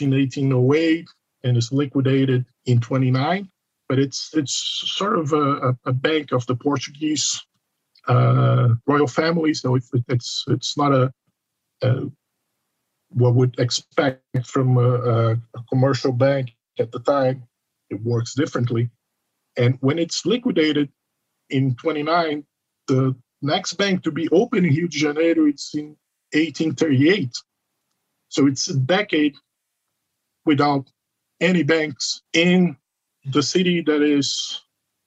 in 0.00 0.10
1808 0.10 1.08
and 1.44 1.56
is 1.56 1.72
liquidated 1.72 2.46
in 2.66 2.80
29. 2.80 3.50
But 3.88 3.98
it's 3.98 4.30
it's 4.34 4.84
sort 4.86 5.18
of 5.18 5.32
a, 5.32 5.76
a 5.84 5.92
bank 5.92 6.30
of 6.32 6.46
the 6.46 6.54
Portuguese 6.54 7.44
uh, 8.06 8.68
royal 8.86 9.08
family, 9.08 9.52
so 9.52 9.74
it's 9.74 9.90
it's 10.08 10.44
it's 10.46 10.76
not 10.76 10.92
a, 10.92 11.12
a 11.82 12.10
what 13.08 13.34
would 13.34 13.58
expect 13.58 14.22
from 14.44 14.78
a, 14.78 15.32
a, 15.32 15.36
commercial 15.68 16.12
bank 16.12 16.52
at 16.78 16.92
the 16.92 17.00
time. 17.00 17.42
It 17.90 18.00
works 18.02 18.34
differently. 18.34 18.90
And 19.56 19.76
when 19.80 19.98
it's 19.98 20.24
liquidated 20.24 20.90
in 21.48 21.74
29, 21.76 22.44
the 22.86 23.16
next 23.42 23.74
bank 23.74 24.02
to 24.04 24.12
be 24.12 24.28
open 24.30 24.64
in 24.64 24.74
Rio 24.74 24.86
de 24.86 24.98
Janeiro, 24.98 25.46
it's 25.46 25.74
in 25.74 25.96
1838. 26.32 27.36
So 28.28 28.46
it's 28.46 28.68
a 28.68 28.76
decade 28.76 29.34
without 30.44 30.90
any 31.40 31.62
banks 31.62 32.22
in 32.32 32.76
the 33.24 33.42
city 33.42 33.82
that 33.82 34.02
is 34.02 34.60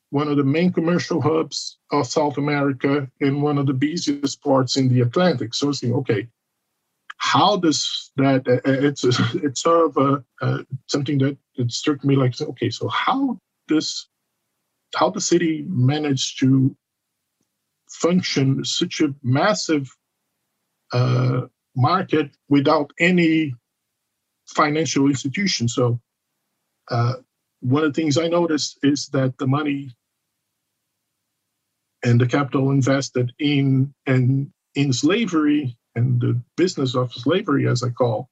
one 0.09 0.27
of 0.27 0.37
the 0.37 0.43
main 0.43 0.71
commercial 0.71 1.21
hubs 1.21 1.79
of 1.91 2.05
South 2.05 2.37
America 2.37 3.09
and 3.21 3.41
one 3.41 3.57
of 3.57 3.65
the 3.65 3.73
busiest 3.73 4.41
ports 4.43 4.77
in 4.77 4.89
the 4.89 5.01
Atlantic. 5.01 5.53
So 5.53 5.67
I 5.67 5.69
it's 5.69 5.83
okay, 5.83 6.27
how 7.23 7.55
does 7.55 8.11
that 8.17 8.47
uh, 8.47 8.69
uh 8.69 8.87
it's 8.87 9.03
it's 9.35 9.61
sort 9.61 9.85
of 9.85 9.97
a, 9.97 10.23
uh, 10.45 10.63
something 10.87 11.17
that 11.19 11.37
it 11.55 11.71
struck 11.71 12.03
me 12.03 12.15
like 12.15 12.39
okay 12.41 12.69
so 12.69 12.87
how 12.89 13.39
does 13.67 14.09
how 14.95 15.09
the 15.09 15.21
city 15.21 15.65
managed 15.67 16.39
to 16.39 16.75
function 17.89 18.63
such 18.65 19.01
a 19.01 19.13
massive 19.23 19.89
uh, 20.93 21.41
market 21.75 22.31
without 22.49 22.91
any 22.99 23.55
financial 24.47 25.07
institution. 25.07 25.67
So 25.67 25.99
uh, 26.89 27.15
one 27.61 27.83
of 27.83 27.93
the 27.93 28.01
things 28.01 28.17
i 28.17 28.27
noticed 28.27 28.79
is 28.83 29.07
that 29.09 29.37
the 29.37 29.47
money 29.47 29.91
and 32.03 32.19
the 32.19 32.27
capital 32.27 32.71
invested 32.71 33.33
in 33.39 33.93
and 34.05 34.51
in 34.75 34.93
slavery 34.93 35.77
and 35.95 36.21
the 36.21 36.41
business 36.57 36.95
of 36.95 37.13
slavery, 37.13 37.67
as 37.67 37.83
I 37.83 37.89
call, 37.89 38.29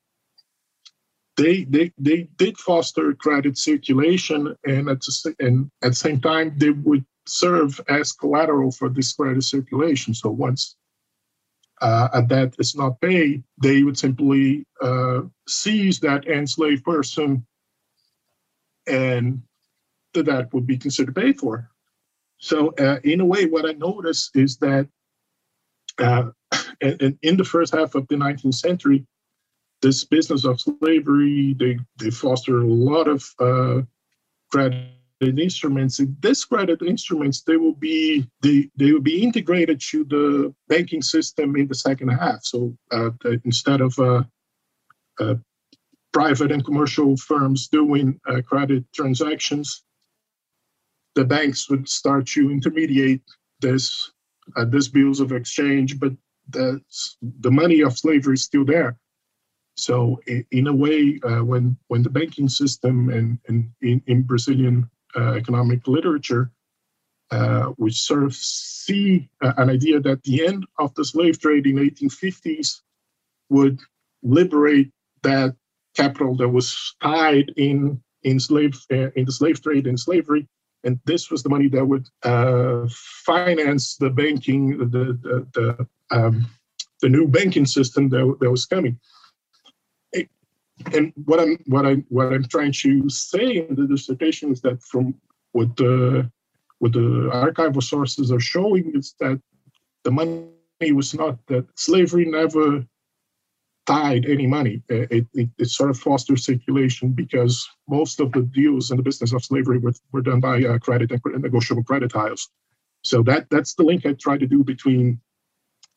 they 1.38 1.64
they 1.64 1.92
they 1.98 2.28
did 2.38 2.58
foster 2.58 3.14
credit 3.14 3.58
circulation, 3.58 4.56
and 4.66 4.90
at 4.90 5.02
the, 5.02 5.36
and 5.40 5.72
at 5.82 5.90
the 5.90 5.96
same 5.96 6.20
time 6.20 6.54
they 6.58 6.72
would 6.72 7.06
serve 7.26 7.80
as 7.88 8.12
collateral 8.12 8.72
for 8.72 8.90
this 8.90 9.14
credit 9.14 9.44
circulation. 9.44 10.14
So 10.14 10.30
once 10.30 10.76
uh, 11.82 12.10
a 12.14 12.22
debt 12.22 12.56
is 12.60 12.76
not 12.76 13.00
paid, 13.02 13.44
they 13.62 13.84
would 13.84 13.98
simply 13.98 14.66
uh, 14.82 15.22
seize 15.48 16.00
that 16.02 16.28
enslaved 16.28 16.84
person, 16.84 17.46
and 18.88 19.42
the 20.14 20.24
debt 20.24 20.54
would 20.54 20.68
be 20.68 20.78
considered 20.78 21.16
paid 21.16 21.40
for. 21.40 21.70
So 22.38 22.74
uh, 22.80 23.00
in 23.04 23.22
a 23.22 23.26
way, 23.26 23.46
what 23.46 23.66
I 23.66 23.74
notice 23.74 24.30
is 24.34 24.58
that 24.58 24.88
uh, 25.98 26.32
and, 26.82 27.18
in 27.22 27.38
the 27.38 27.46
first 27.46 27.74
half 27.74 27.96
of 27.96 28.08
the 28.08 28.16
19th 28.16 28.56
century, 28.56 29.06
this 29.82 30.04
business 30.04 30.46
of 30.46 30.62
slavery, 30.62 31.56
they, 31.58 31.80
they 31.98 32.12
foster 32.12 32.62
a 32.62 32.68
lot 32.68 33.08
of 33.08 33.24
uh, 33.40 33.82
credit 34.52 34.88
instruments. 35.22 36.00
And 36.00 36.16
this 36.22 36.46
credit 36.46 36.82
instruments, 36.82 37.42
they 37.42 37.58
will 37.58 37.76
be 37.76 38.28
they, 38.42 38.70
they 38.76 38.92
will 38.92 39.02
be 39.02 39.24
integrated 39.24 39.82
to 39.92 40.04
the 40.04 40.54
banking 40.68 41.02
system 41.02 41.56
in 41.56 41.68
the 41.68 41.76
second 41.76 42.10
half. 42.10 42.44
So 42.44 42.76
uh, 42.92 43.12
instead 43.44 43.82
of 43.82 43.98
uh, 44.00 44.24
uh, 45.20 45.36
private 46.14 46.52
and 46.52 46.64
commercial 46.64 47.18
firms 47.18 47.68
doing 47.68 48.20
uh, 48.28 48.42
credit 48.42 48.84
transactions, 48.94 49.84
the 51.16 51.26
banks 51.26 51.70
would 51.70 51.88
start 51.90 52.28
to 52.28 52.52
intermediate 52.52 53.22
this 53.60 54.12
uh, 54.56 54.66
these 54.66 54.88
bills 54.88 55.20
of 55.20 55.32
exchange, 55.32 56.00
but 56.00 56.12
the, 56.50 56.82
the 57.40 57.52
money 57.52 57.82
of 57.82 57.98
slavery 57.98 58.34
is 58.34 58.44
still 58.44 58.66
there. 58.66 58.98
So 59.76 60.20
in, 60.52 60.68
a 60.68 60.74
way, 60.74 61.20
uh, 61.24 61.44
when 61.44 61.78
when 61.88 62.04
the 62.04 62.10
banking 62.10 62.50
system 62.50 63.10
and, 63.10 63.40
and 63.48 63.72
in, 63.82 64.02
in 64.06 64.22
Brazilian 64.24 64.90
uh, 65.16 65.34
economic 65.34 65.88
literature, 65.88 66.52
uh, 67.32 67.72
we 67.78 67.92
sort 67.92 68.24
of 68.24 68.36
see 68.36 69.30
uh, 69.42 69.54
an 69.58 69.70
idea 69.70 70.00
that 70.00 70.24
the 70.24 70.46
end 70.46 70.66
of 70.78 70.94
the 70.96 71.06
slave 71.06 71.40
trade 71.40 71.66
in 71.66 71.78
1850s 71.78 72.82
would 73.50 73.80
liberate 74.24 74.92
that 75.24 75.56
capital 75.96 76.36
that 76.36 76.50
was 76.50 76.96
tied 77.02 77.52
in 77.58 78.02
in 78.24 78.40
slave 78.40 78.76
uh, 78.92 79.10
in 79.16 79.26
the 79.26 79.32
slave 79.32 79.62
trade 79.64 79.88
and 79.88 80.00
slavery 80.00 80.48
and 80.84 81.00
this 81.06 81.30
was 81.30 81.44
the 81.44 81.50
money 81.50 81.68
that 81.70 81.86
would 81.86 82.08
uh, 82.24 82.88
finance 82.90 83.98
the 83.98 84.10
banking, 84.10 84.78
the 84.78 85.18
the, 85.22 85.48
the, 85.54 85.88
um, 86.16 86.48
the, 87.02 87.10
new 87.10 87.28
banking 87.28 87.66
system 87.66 88.10
that, 88.10 88.38
that 88.40 88.50
was 88.50 88.66
coming. 88.66 89.00
And 90.94 91.14
what 91.26 91.40
I'm 91.40 91.58
what 91.68 91.86
I 91.86 91.96
what 92.10 92.34
I'm 92.34 92.46
trying 92.46 92.74
to 92.84 93.10
say 93.10 93.58
in 93.58 93.76
the 93.76 93.88
dissertation 93.88 94.52
is 94.52 94.62
that 94.62 94.82
from 94.84 95.16
what 95.52 95.76
the 95.78 96.30
what 96.80 96.94
the 96.94 97.30
archival 97.34 97.84
sources 97.84 98.32
are 98.32 98.40
showing 98.40 98.92
is 98.96 99.16
that 99.20 99.40
the 100.04 100.12
money 100.12 100.92
was 100.94 101.14
not 101.14 101.38
that 101.48 101.68
slavery 101.76 102.26
never 102.26 102.86
tied 103.86 104.26
any 104.26 104.48
money. 104.48 104.82
It, 104.90 105.28
it, 105.34 105.50
it, 105.58 105.70
sort 105.70 105.90
of 105.90 106.00
fostered 106.00 106.40
circulation 106.40 107.12
because 107.12 107.68
most 107.88 108.20
of 108.20 108.32
the 108.32 108.42
deals 108.42 108.92
in 108.92 108.98
the 108.98 109.04
business 109.04 109.34
of 109.34 109.44
slavery 109.44 109.80
were, 109.80 109.94
were 110.12 110.22
done 110.22 110.40
by 110.40 110.64
uh, 110.64 110.78
credit 110.80 111.12
and 111.12 111.42
negotiable 111.42 111.84
credit 111.84 112.12
tiles. 112.12 112.50
So 113.04 113.24
that 113.24 113.50
that's 113.50 113.74
the 113.74 113.84
link 113.84 114.06
I 114.06 114.14
try 114.14 114.38
to 114.38 114.46
do 114.46 114.64
between 114.64 115.20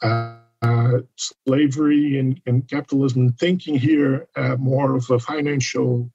uh, 0.02 0.36
uh, 0.64 1.00
slavery 1.16 2.18
and, 2.18 2.40
and 2.46 2.66
capitalism, 2.68 3.32
thinking 3.34 3.78
here 3.78 4.26
uh, 4.34 4.56
more 4.56 4.96
of 4.96 5.10
a 5.10 5.18
financial 5.18 6.10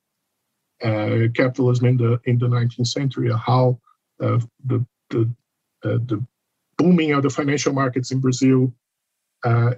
uh, 0.84 1.28
capitalism 1.36 1.86
in 1.86 1.98
the 1.98 2.20
in 2.26 2.40
the 2.40 2.48
19th 2.48 2.88
century, 2.88 3.32
how 3.32 3.80
uh, 4.24 4.40
the 4.66 4.84
the 5.12 5.30
the 5.84 6.26
booming 6.78 7.12
of 7.12 7.22
the 7.22 7.30
financial 7.30 7.74
markets 7.74 8.12
in 8.12 8.20
Brazil 8.20 8.74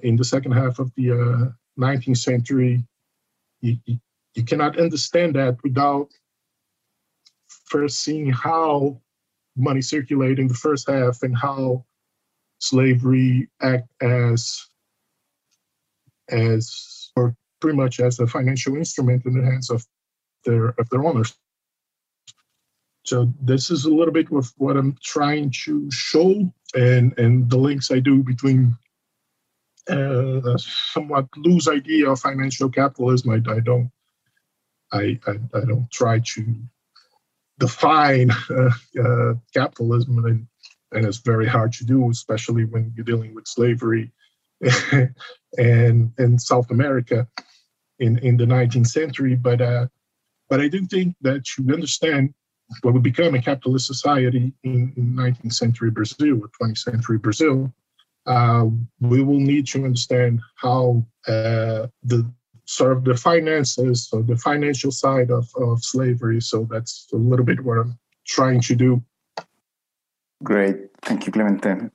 in 0.03 0.15
the 0.15 0.23
second 0.23 0.53
half 0.53 0.79
of 0.79 0.89
the 0.95 1.53
19th 1.77 2.17
century, 2.17 2.84
you, 3.60 3.77
you 4.36 4.43
cannot 4.45 4.79
understand 4.79 5.36
that 5.36 5.57
without 5.63 6.07
first 7.65 7.99
seeing 7.99 8.31
how 8.31 9.01
money 9.57 9.81
circulated 9.81 10.39
in 10.39 10.47
the 10.47 10.53
first 10.53 10.89
half 10.89 11.23
and 11.23 11.36
how 11.38 11.84
slavery 12.62 13.50
act 13.62 13.89
as 14.02 14.65
as 16.30 17.12
or 17.15 17.36
pretty 17.60 17.76
much 17.76 18.00
as 18.00 18.19
a 18.19 18.28
financial 18.28 18.78
instrument 18.78 19.26
in 19.26 19.34
the 19.34 19.45
hands 19.45 19.69
of 19.69 19.86
their 20.45 20.69
of 20.80 20.89
their 20.89 21.04
owners. 21.04 21.36
So 23.04 23.34
this 23.41 23.71
is 23.71 23.86
a 23.86 23.89
little 23.89 24.13
bit 24.13 24.32
of 24.32 24.52
what 24.58 24.78
I'm 24.78 24.95
trying 25.04 25.52
to 25.65 25.89
show 25.91 26.54
and 26.76 27.17
and 27.17 27.50
the 27.50 27.58
links 27.58 27.91
I 27.91 28.00
do 28.00 28.24
between 28.24 28.78
uh, 29.89 30.41
a 30.54 30.60
somewhat 30.60 31.28
loose 31.36 31.67
idea 31.67 32.10
of 32.10 32.19
financial 32.19 32.69
capitalism. 32.69 33.32
I, 33.32 33.52
I 33.52 33.60
don't 33.60 33.91
I, 34.91 35.19
I, 35.26 35.32
I 35.54 35.65
don't 35.65 35.89
try 35.89 36.19
to 36.19 36.56
define 37.60 38.32
uh, 38.32 38.69
uh, 39.04 39.34
capitalism, 39.54 40.24
and, 40.26 40.47
and 40.91 41.06
it's 41.06 41.19
very 41.19 41.47
hard 41.47 41.73
to 41.73 41.86
do, 41.86 42.10
especially 42.10 42.65
when 42.65 42.91
you're 42.95 43.06
dealing 43.06 43.34
with 43.34 43.47
slavery 43.47 44.12
and 45.58 46.13
in 46.17 46.39
South 46.39 46.69
America 46.71 47.27
in, 47.99 48.17
in 48.19 48.38
the 48.38 48.45
19th 48.45 48.88
century. 48.88 49.36
But 49.36 49.62
uh, 49.62 49.88
but 50.49 50.60
I 50.60 50.67
do 50.67 50.86
think 50.86 51.15
that 51.21 51.58
you 51.58 51.73
understand 51.73 52.34
what 52.82 52.93
would 52.93 53.04
become 53.04 53.36
a 53.36 53.41
capitalist 53.41 53.88
society 53.88 54.54
in, 54.63 54.93
in 54.95 55.15
19th 55.15 55.54
century 55.54 55.91
Brazil 55.91 56.41
or 56.41 56.49
20th 56.62 56.77
century 56.77 57.17
Brazil, 57.17 57.71
uh, 58.25 58.65
we 58.99 59.23
will 59.23 59.39
need 59.39 59.67
to 59.67 59.84
understand 59.84 60.39
how 60.56 61.06
uh, 61.27 61.88
the 62.04 62.30
sort 62.65 62.93
of 62.93 63.04
the 63.04 63.15
finances 63.15 64.10
or 64.13 64.23
the 64.23 64.38
financial 64.38 64.91
side 64.91 65.30
of, 65.32 65.49
of 65.56 65.84
slavery. 65.84 66.39
So 66.41 66.67
that's 66.69 67.08
a 67.13 67.17
little 67.17 67.45
bit 67.45 67.63
what 67.63 67.77
I'm 67.77 67.99
trying 68.25 68.62
to 68.62 68.75
do. 68.75 69.04
Great. 70.43 70.77
Thank 71.04 71.25
you, 71.25 71.32
Clemente. 71.32 71.89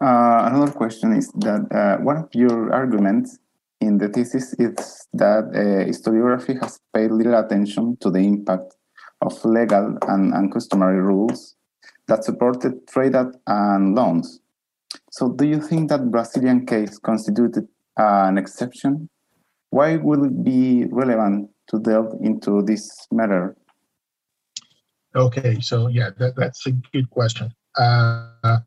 Uh, 0.00 0.48
another 0.50 0.72
question 0.72 1.12
is 1.12 1.30
that 1.32 1.66
uh, 1.70 2.02
one 2.02 2.16
of 2.16 2.28
your 2.32 2.72
arguments 2.72 3.38
in 3.80 3.98
the 3.98 4.08
thesis 4.08 4.54
is 4.58 5.06
that 5.12 5.44
uh, 5.54 5.84
historiography 5.88 6.60
has 6.60 6.80
paid 6.94 7.10
little 7.10 7.38
attention 7.38 7.96
to 8.00 8.10
the 8.10 8.18
impact 8.18 8.74
of 9.20 9.44
legal 9.44 9.96
and, 10.08 10.34
and 10.34 10.52
customary 10.52 11.00
rules 11.00 11.54
that 12.08 12.24
supported 12.24 12.86
trade 12.88 13.14
and 13.46 13.94
loans 13.94 14.42
so, 15.10 15.28
do 15.28 15.44
you 15.44 15.60
think 15.60 15.90
that 15.90 16.10
Brazilian 16.10 16.66
case 16.66 16.98
constituted 16.98 17.68
an 17.96 18.38
exception? 18.38 19.08
Why 19.70 19.96
would 19.96 20.24
it 20.24 20.44
be 20.44 20.86
relevant 20.90 21.50
to 21.68 21.78
delve 21.78 22.14
into 22.22 22.62
this 22.62 22.90
matter? 23.10 23.56
Okay, 25.14 25.60
so 25.60 25.88
yeah, 25.88 26.10
that, 26.18 26.36
that's 26.36 26.66
a 26.66 26.72
good 26.92 27.10
question. 27.10 27.52
Uh, 27.78 28.58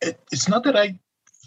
it, 0.00 0.20
it's 0.32 0.48
not 0.48 0.64
that 0.64 0.76
I 0.76 0.98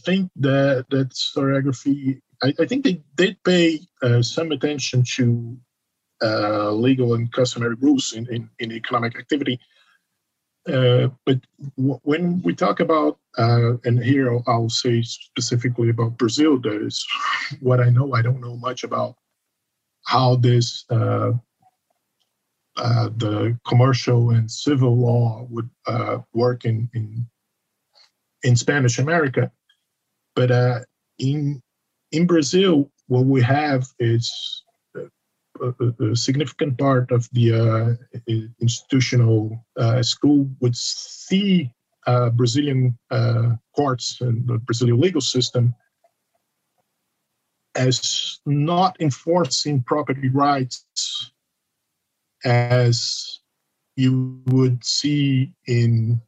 think 0.05 0.31
that 0.37 0.85
that 0.89 1.09
historiography. 1.09 2.21
I, 2.41 2.53
I 2.59 2.65
think 2.65 2.83
they 2.83 3.01
did 3.15 3.37
pay 3.43 3.79
uh, 4.01 4.21
some 4.21 4.51
attention 4.51 5.03
to 5.15 5.57
uh, 6.21 6.71
legal 6.71 7.13
and 7.13 7.31
customary 7.31 7.75
rules 7.75 8.13
in, 8.13 8.27
in, 8.27 8.49
in 8.59 8.71
economic 8.71 9.17
activity, 9.17 9.59
uh, 10.67 11.09
but 11.25 11.39
w- 11.77 11.99
when 12.03 12.41
we 12.41 12.55
talk 12.55 12.79
about, 12.79 13.19
uh, 13.37 13.73
and 13.83 14.01
here 14.01 14.31
I'll, 14.31 14.43
I'll, 14.47 14.69
say 14.69 15.01
specifically 15.01 15.89
about 15.89 16.17
Brazil, 16.17 16.57
that 16.61 16.81
is 16.81 17.05
what 17.59 17.81
I 17.81 17.89
know. 17.89 18.13
I 18.13 18.21
don't 18.21 18.39
know 18.39 18.55
much 18.55 18.83
about 18.83 19.15
how 20.05 20.35
this, 20.35 20.85
uh, 22.77 22.81
uh 22.81 23.09
the 23.17 23.57
commercial 23.67 24.31
and 24.31 24.49
civil 24.49 24.97
law 24.97 25.45
would 25.49 25.69
uh, 25.87 26.19
work 26.33 26.65
in, 26.65 26.89
in, 26.93 27.27
in 28.43 28.55
Spanish 28.55 28.99
America. 28.99 29.51
But 30.35 30.51
in 31.19 31.61
in 32.11 32.27
Brazil, 32.27 32.91
what 33.07 33.25
we 33.25 33.41
have 33.41 33.87
is 33.99 34.63
a, 35.61 35.83
a 36.11 36.15
significant 36.15 36.77
part 36.77 37.11
of 37.11 37.27
the 37.31 37.53
uh, 37.53 38.21
institutional 38.59 39.65
uh, 39.77 40.01
school 40.03 40.49
would 40.59 40.75
see 40.75 41.71
uh, 42.05 42.29
Brazilian 42.29 42.97
uh, 43.11 43.55
courts 43.75 44.19
and 44.21 44.47
the 44.47 44.57
Brazilian 44.59 44.99
legal 44.99 45.21
system 45.21 45.73
as 47.75 48.39
not 48.45 48.95
enforcing 48.99 49.81
property 49.81 50.29
rights 50.29 50.85
as 52.43 53.39
you 53.95 54.41
would 54.47 54.83
see 54.83 55.53
in 55.67 56.21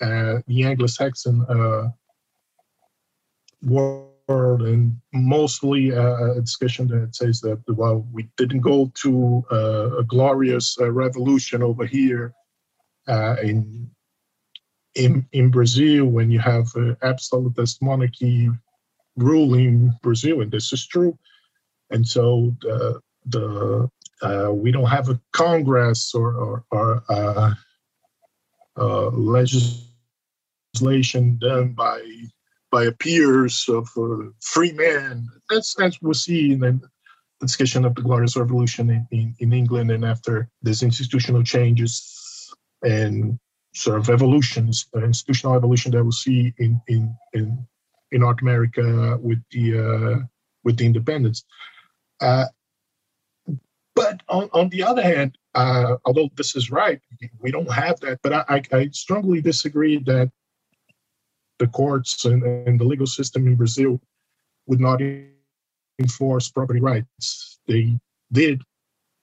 uh, 0.00 0.38
the 0.46 0.64
Anglo-Saxon 0.64 1.42
uh, 1.48 1.88
world 3.62 4.62
and 4.62 4.98
mostly 5.12 5.92
uh, 5.92 6.32
a 6.32 6.40
discussion 6.40 6.88
that 6.88 7.14
says 7.14 7.40
that 7.40 7.58
well 7.68 8.06
we 8.12 8.28
didn't 8.36 8.60
go 8.60 8.90
to 8.94 9.44
uh, 9.50 9.98
a 9.98 10.04
glorious 10.04 10.76
uh, 10.80 10.90
revolution 10.90 11.62
over 11.62 11.86
here 11.86 12.34
uh, 13.08 13.36
in 13.42 13.88
in 14.94 15.26
in 15.32 15.50
Brazil 15.50 16.06
when 16.06 16.30
you 16.30 16.40
have 16.40 16.66
absolutist 17.02 17.80
monarchy 17.82 18.50
ruling 19.16 19.92
Brazil 20.02 20.40
and 20.40 20.50
this 20.50 20.72
is 20.72 20.86
true. 20.86 21.16
And 21.90 22.06
so 22.06 22.54
the 22.60 23.00
the 23.26 23.88
uh, 24.22 24.50
we 24.52 24.72
don't 24.72 24.86
have 24.86 25.08
a 25.08 25.20
congress 25.32 26.14
or 26.14 26.34
or, 26.34 26.64
or 26.70 27.02
uh, 28.78 29.06
legislation 29.10 31.38
done 31.38 31.72
by 31.72 32.02
by 32.70 32.90
peers 32.98 33.66
of 33.68 33.88
uh, 33.96 34.28
free 34.40 34.72
men. 34.72 35.28
That's 35.48 35.78
as 35.80 36.00
we 36.02 36.14
see 36.14 36.52
in 36.52 36.60
the 36.60 36.80
discussion 37.40 37.84
of 37.84 37.94
the 37.94 38.02
Glorious 38.02 38.36
Revolution 38.36 38.90
in, 38.90 39.06
in, 39.10 39.34
in 39.38 39.52
England 39.52 39.90
and 39.90 40.04
after 40.04 40.48
these 40.62 40.82
institutional 40.82 41.42
changes 41.42 42.52
and 42.82 43.38
sort 43.74 43.98
of 43.98 44.10
evolutions, 44.10 44.86
uh, 44.96 45.04
institutional 45.04 45.54
evolution 45.54 45.92
that 45.92 46.04
we 46.04 46.12
see 46.12 46.54
in 46.58 46.80
in 46.88 47.14
in, 47.34 47.66
in 48.12 48.20
North 48.20 48.40
America 48.42 49.18
with 49.20 49.42
the 49.50 49.78
uh, 49.78 50.18
with 50.64 50.78
the 50.78 50.86
independence. 50.86 51.44
Uh, 52.20 52.46
but 53.96 54.20
on, 54.28 54.48
on 54.52 54.68
the 54.68 54.82
other 54.84 55.02
hand, 55.02 55.36
uh, 55.54 55.96
although 56.04 56.28
this 56.36 56.54
is 56.54 56.70
right, 56.70 57.00
we 57.40 57.50
don't 57.50 57.72
have 57.72 57.98
that. 58.00 58.20
But 58.22 58.32
I, 58.34 58.44
I, 58.48 58.62
I 58.76 58.88
strongly 58.92 59.40
disagree 59.40 59.96
that 60.04 60.30
the 61.58 61.66
courts 61.66 62.26
and, 62.26 62.42
and 62.44 62.78
the 62.78 62.84
legal 62.84 63.06
system 63.06 63.46
in 63.46 63.56
Brazil 63.56 63.98
would 64.66 64.80
not 64.80 65.00
enforce 65.98 66.50
property 66.50 66.80
rights. 66.80 67.58
They 67.66 67.98
did, 68.30 68.60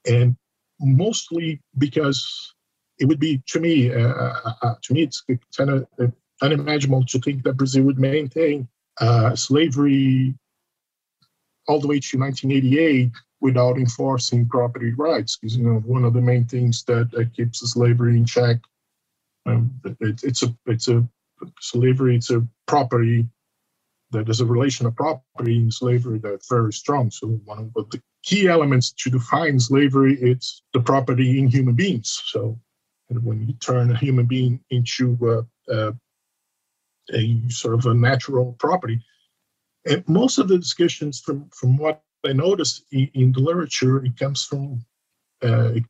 and 0.09 0.35
mostly 0.81 1.61
because 1.77 2.53
it 2.99 3.05
would 3.05 3.19
be 3.19 3.43
to 3.49 3.59
me, 3.59 3.93
uh, 3.93 4.07
uh, 4.07 4.53
uh 4.63 4.75
to 4.81 4.93
me, 4.93 5.03
it's 5.03 5.23
kind 5.55 5.69
of 5.69 5.85
unimaginable 6.41 7.05
to 7.05 7.19
think 7.19 7.43
that 7.43 7.57
Brazil 7.57 7.83
would 7.83 7.99
maintain 7.99 8.67
uh, 8.99 9.35
slavery 9.35 10.33
all 11.67 11.79
the 11.79 11.87
way 11.87 11.99
to 11.99 12.19
1988 12.19 13.11
without 13.41 13.77
enforcing 13.77 14.47
property 14.47 14.93
rights. 14.93 15.37
Because 15.37 15.57
you 15.57 15.63
know, 15.63 15.79
one 15.79 16.03
of 16.03 16.13
the 16.13 16.21
main 16.21 16.45
things 16.45 16.83
that, 16.85 17.11
that 17.11 17.33
keeps 17.33 17.59
slavery 17.59 18.17
in 18.17 18.25
check. 18.25 18.57
Um, 19.45 19.73
it, 19.99 20.23
it's 20.23 20.43
a 20.43 20.55
it's 20.65 20.87
a 20.87 21.05
slavery 21.59 22.15
it's 22.15 22.31
a 22.31 22.47
property 22.65 23.27
that 24.11 24.25
there's 24.25 24.39
a 24.39 24.45
relation 24.45 24.85
of 24.85 24.95
property 24.95 25.57
in 25.57 25.69
slavery 25.69 26.19
that's 26.19 26.47
very 26.47 26.71
strong. 26.71 27.11
So 27.11 27.27
one 27.43 27.71
of 27.75 27.89
the 27.89 28.01
key 28.23 28.47
elements 28.47 28.91
to 28.91 29.09
define 29.09 29.59
slavery 29.59 30.17
it's 30.21 30.63
the 30.73 30.79
property 30.79 31.37
in 31.37 31.47
human 31.47 31.75
beings 31.75 32.23
so 32.25 32.57
when 33.09 33.45
you 33.47 33.53
turn 33.55 33.91
a 33.91 33.97
human 33.97 34.25
being 34.25 34.59
into 34.71 35.17
uh, 35.69 35.71
uh, 35.71 35.91
a 37.13 37.41
sort 37.49 37.75
of 37.75 37.85
a 37.85 37.93
natural 37.93 38.55
property 38.59 39.03
and 39.85 40.07
most 40.07 40.37
of 40.37 40.47
the 40.47 40.57
discussions 40.57 41.19
from 41.19 41.49
from 41.49 41.77
what 41.77 42.01
i 42.25 42.33
noticed 42.33 42.83
in, 42.91 43.09
in 43.13 43.31
the 43.31 43.39
literature 43.39 44.03
it 44.05 44.17
comes 44.17 44.45
from 44.45 44.83
uh, 45.43 45.71
it, 45.73 45.83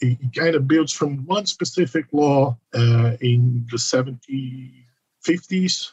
it, 0.00 0.34
kind 0.34 0.54
of 0.54 0.66
builds 0.66 0.92
from 0.92 1.26
one 1.26 1.44
specific 1.44 2.06
law 2.12 2.56
uh, 2.74 3.12
in 3.20 3.66
the 3.70 3.76
1750s 3.76 5.92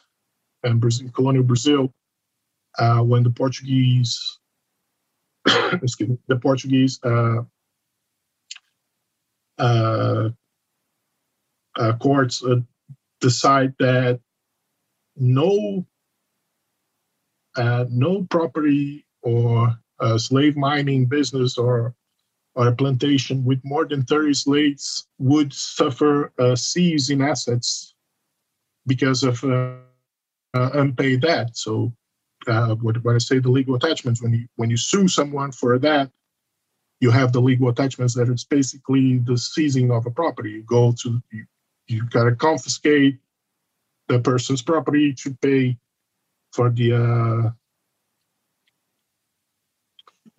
and 0.62 0.80
Brazil, 0.80 1.10
colonial 1.10 1.44
brazil 1.44 1.92
uh, 2.78 3.00
when 3.00 3.22
the 3.22 3.30
portuguese 3.30 4.38
excuse 5.82 6.10
me, 6.10 6.18
the 6.28 6.36
Portuguese 6.36 7.00
uh, 7.04 7.42
uh, 9.58 10.28
uh, 11.76 11.92
courts 12.00 12.44
uh, 12.44 12.56
decide 13.20 13.74
that 13.78 14.20
no 15.16 15.84
uh, 17.58 17.84
no 17.90 18.22
property 18.30 19.04
or 19.22 19.76
slave 20.16 20.56
mining 20.56 21.06
business 21.06 21.58
or 21.58 21.94
or 22.54 22.68
a 22.68 22.74
plantation 22.74 23.44
with 23.44 23.60
more 23.64 23.84
than 23.84 24.02
30 24.02 24.34
slaves 24.34 25.06
would 25.18 25.52
suffer 25.52 26.32
a 26.38 26.56
seize 26.56 27.10
in 27.10 27.22
assets 27.22 27.94
because 28.86 29.22
of 29.22 29.44
unpaid 30.54 31.20
debt. 31.20 31.56
So 31.56 31.92
uh, 32.46 32.74
what, 32.76 33.02
what 33.04 33.14
I 33.14 33.18
say 33.18 33.38
the 33.38 33.50
legal 33.50 33.74
attachments 33.74 34.22
when 34.22 34.32
you 34.32 34.46
when 34.56 34.70
you 34.70 34.76
sue 34.76 35.08
someone 35.08 35.52
for 35.52 35.78
that, 35.78 36.10
you 37.00 37.10
have 37.10 37.32
the 37.32 37.40
legal 37.40 37.68
attachments 37.68 38.14
that 38.14 38.28
it's 38.28 38.44
basically 38.44 39.18
the 39.18 39.36
seizing 39.36 39.90
of 39.90 40.06
a 40.06 40.10
property. 40.10 40.50
You 40.50 40.62
go 40.62 40.92
to 41.02 41.20
you, 41.30 41.44
you 41.86 42.04
gotta 42.06 42.34
confiscate 42.34 43.18
the 44.08 44.20
person's 44.20 44.62
property 44.62 45.12
to 45.14 45.34
pay 45.42 45.78
for 46.52 46.70
the 46.70 46.92
uh, 46.94 47.50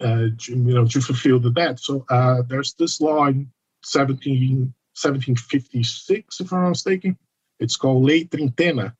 uh, 0.03 0.27
you 0.47 0.55
know 0.55 0.85
to 0.85 1.01
fulfill 1.01 1.39
the 1.39 1.51
debt. 1.51 1.79
So 1.79 2.05
uh, 2.09 2.43
there's 2.47 2.73
this 2.73 3.01
law 3.01 3.27
in 3.27 3.51
17, 3.83 4.73
1756, 4.95 6.41
if 6.41 6.53
I'm 6.53 6.63
not 6.63 6.69
mistaken. 6.69 7.17
It's 7.59 7.75
called 7.75 8.05
Lei 8.05 8.23
Trintena, 8.23 8.93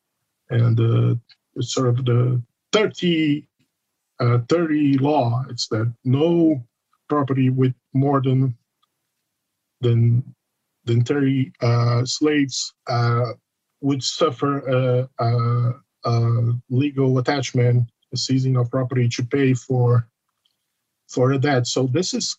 and 0.49 0.79
uh, 0.79 1.15
it's 1.55 1.73
sort 1.73 1.87
of 1.87 2.05
the 2.05 2.41
30, 2.73 3.47
uh, 4.19 4.39
30 4.49 4.97
law. 4.97 5.45
It's 5.49 5.67
that 5.69 5.93
no 6.03 6.63
property 7.07 7.49
with 7.49 7.73
more 7.93 8.21
than 8.21 8.55
than 9.81 10.35
than 10.83 11.03
30 11.03 11.53
uh, 11.61 12.05
slaves 12.05 12.73
would 13.81 14.03
suffer 14.03 15.07
legal 16.69 17.17
attachment, 17.19 17.89
seizing 18.15 18.57
of 18.57 18.71
property 18.71 19.07
to 19.09 19.23
pay 19.23 19.53
for 19.53 20.07
for 21.07 21.37
that. 21.37 21.67
So 21.67 21.87
this 21.87 22.13
is 22.13 22.37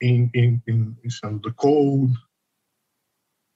in 0.00 0.30
in 0.34 0.62
in, 0.66 0.96
the 1.42 1.52
code 1.52 2.14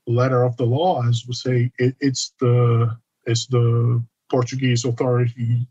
letter 0.07 0.45
of 0.45 0.57
the 0.57 0.65
law, 0.65 1.07
as 1.07 1.25
we 1.27 1.35
say, 1.35 1.73
it, 1.79 1.95
it's 2.01 2.33
the 2.41 2.97
it's 3.27 3.47
the 3.47 4.03
Portuguese 4.31 4.85
authority 4.85 5.67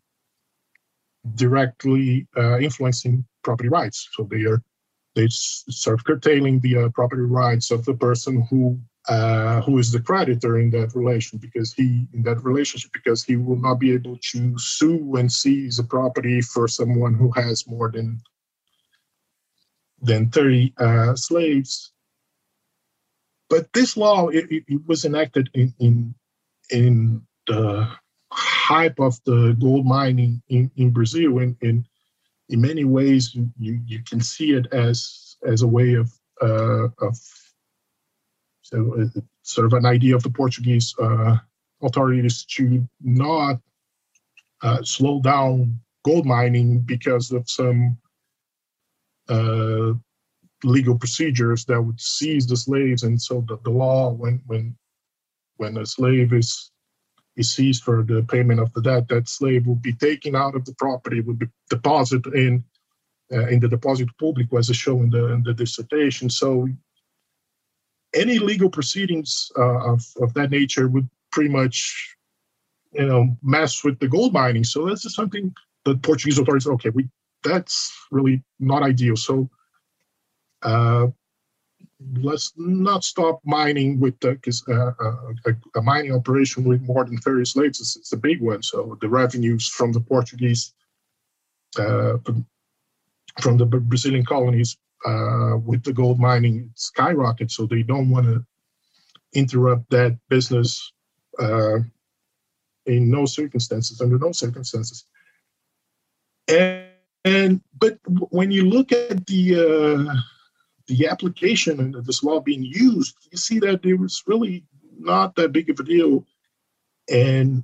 directly 1.35 2.27
uh, 2.37 2.59
influencing 2.59 3.25
property 3.43 3.69
rights. 3.69 4.09
So 4.13 4.23
they 4.23 4.43
are 4.45 4.61
they 5.15 5.27
of 5.95 6.03
curtailing 6.03 6.59
the 6.59 6.77
uh, 6.77 6.89
property 6.89 7.23
rights 7.23 7.71
of 7.71 7.83
the 7.85 7.93
person 7.93 8.47
who 8.49 8.79
uh, 9.09 9.61
who 9.61 9.79
is 9.79 9.91
the 9.91 9.99
creditor 9.99 10.59
in 10.59 10.69
that 10.69 10.93
relation 10.93 11.39
because 11.39 11.73
he 11.73 12.07
in 12.13 12.21
that 12.21 12.43
relationship 12.43 12.91
because 12.93 13.23
he 13.23 13.35
will 13.35 13.55
not 13.55 13.79
be 13.79 13.91
able 13.91 14.17
to 14.21 14.57
sue 14.59 15.15
and 15.15 15.31
seize 15.31 15.79
a 15.79 15.83
property 15.83 16.41
for 16.41 16.67
someone 16.67 17.15
who 17.15 17.31
has 17.31 17.67
more 17.67 17.89
than 17.91 18.21
than 20.01 20.29
30 20.29 20.73
uh, 20.77 21.15
slaves. 21.15 21.91
But 23.49 23.73
this 23.73 23.97
law 23.97 24.27
it, 24.27 24.45
it 24.49 24.87
was 24.87 25.05
enacted 25.05 25.49
in 25.55 25.73
in 25.79 26.13
in 26.69 27.23
the 27.47 27.89
hype 28.31 28.99
of 28.99 29.19
the 29.25 29.57
gold 29.59 29.87
mining 29.87 30.39
in, 30.49 30.69
in 30.77 30.91
Brazil, 30.91 31.39
and, 31.39 31.55
and 31.63 31.83
in 32.49 32.61
many 32.61 32.83
ways, 32.83 33.33
you, 33.33 33.49
you 33.57 34.03
can 34.07 34.21
see 34.21 34.51
it 34.53 34.67
as 34.71 35.37
as 35.43 35.63
a 35.63 35.67
way 35.67 35.95
of 35.95 36.11
uh, 36.41 36.89
of 37.01 37.17
so 38.69 39.01
uh, 39.01 39.21
sort 39.41 39.65
of 39.65 39.73
an 39.73 39.85
idea 39.85 40.15
of 40.15 40.23
the 40.23 40.29
Portuguese 40.29 40.93
uh, 41.01 41.37
authorities 41.81 42.45
to 42.45 42.87
not 43.01 43.59
uh, 44.61 44.83
slow 44.83 45.21
down 45.21 45.79
gold 46.05 46.25
mining 46.25 46.79
because 46.79 47.31
of 47.31 47.49
some 47.49 47.97
uh, 49.27 49.93
legal 50.63 50.97
procedures 50.97 51.65
that 51.65 51.81
would 51.81 51.99
seize 51.99 52.45
the 52.45 52.57
slaves, 52.57 53.03
and 53.03 53.19
so 53.19 53.43
the, 53.47 53.57
the 53.63 53.69
law 53.69 54.11
when 54.11 54.41
when 54.45 54.75
when 55.57 55.77
a 55.77 55.85
slave 55.85 56.31
is 56.33 56.71
is 57.37 57.55
seized 57.55 57.83
for 57.83 58.03
the 58.03 58.23
payment 58.23 58.59
of 58.59 58.71
the 58.73 58.81
debt, 58.81 59.07
that 59.07 59.29
slave 59.29 59.65
will 59.65 59.75
be 59.75 59.93
taken 59.93 60.35
out 60.35 60.55
of 60.55 60.65
the 60.65 60.73
property, 60.73 61.21
would 61.21 61.39
be 61.39 61.47
deposited 61.69 62.33
in 62.35 62.63
uh, 63.31 63.47
in 63.47 63.59
the 63.59 63.67
deposit 63.67 64.09
public, 64.19 64.47
as 64.53 64.67
shown 64.75 65.05
in 65.05 65.09
the 65.09 65.25
in 65.33 65.43
the 65.43 65.53
dissertation. 65.53 66.29
So 66.29 66.67
any 68.13 68.39
legal 68.39 68.69
proceedings 68.69 69.51
uh, 69.57 69.93
of 69.93 70.05
of 70.21 70.33
that 70.33 70.51
nature 70.51 70.87
would 70.87 71.09
pretty 71.31 71.49
much, 71.49 72.15
you 72.93 73.05
know, 73.05 73.37
mess 73.43 73.83
with 73.83 73.99
the 73.99 74.07
gold 74.07 74.33
mining. 74.33 74.63
So 74.63 74.87
this 74.87 75.05
is 75.05 75.13
something 75.13 75.53
the 75.85 75.95
Portuguese 75.95 76.39
authorities 76.39 76.67
okay, 76.67 76.89
we 76.89 77.09
that's 77.43 77.93
really 78.11 78.43
not 78.59 78.83
ideal. 78.83 79.15
So 79.15 79.49
uh, 80.61 81.07
let's 82.15 82.53
not 82.57 83.03
stop 83.03 83.39
mining 83.45 83.99
with 83.99 84.19
because 84.19 84.63
uh, 84.67 84.91
uh, 84.99 85.33
a, 85.45 85.79
a, 85.79 85.81
mining 85.81 86.13
operation 86.13 86.63
with 86.63 86.81
more 86.81 87.05
than 87.05 87.17
30 87.17 87.45
slaves 87.45 87.79
is, 87.79 87.97
is, 87.97 88.11
a 88.11 88.17
big 88.17 88.41
one. 88.41 88.61
So 88.61 88.97
the 89.01 89.07
revenues 89.07 89.67
from 89.67 89.93
the 89.93 90.01
Portuguese, 90.01 90.73
uh, 91.77 92.17
from 93.39 93.57
the 93.57 93.65
Brazilian 93.65 94.25
colonies 94.25 94.77
uh, 95.05 95.57
with 95.65 95.83
the 95.83 95.93
gold 95.93 96.19
mining 96.19 96.71
skyrocket. 96.75 97.51
So 97.51 97.65
they 97.65 97.83
don't 97.83 98.09
want 98.09 98.25
to 98.25 98.45
interrupt 99.33 99.89
that 99.91 100.17
business 100.29 100.91
uh, 101.39 101.79
in 102.85 103.09
no 103.09 103.25
circumstances, 103.25 104.01
under 104.01 104.17
no 104.17 104.31
circumstances. 104.31 105.05
And, 106.47 106.87
and 107.25 107.61
but 107.79 107.99
when 108.31 108.51
you 108.51 108.65
look 108.65 108.91
at 108.91 109.25
the 109.27 109.55
uh, 109.55 110.13
the 110.87 111.07
application 111.07 111.79
and 111.79 111.93
this 112.05 112.23
law 112.23 112.39
being 112.39 112.63
used, 112.63 113.15
you 113.31 113.37
see 113.37 113.59
that 113.59 113.85
it 113.85 113.95
was 113.95 114.23
really 114.25 114.65
not 114.97 115.35
that 115.35 115.51
big 115.51 115.69
of 115.69 115.79
a 115.79 115.83
deal, 115.83 116.25
and 117.11 117.63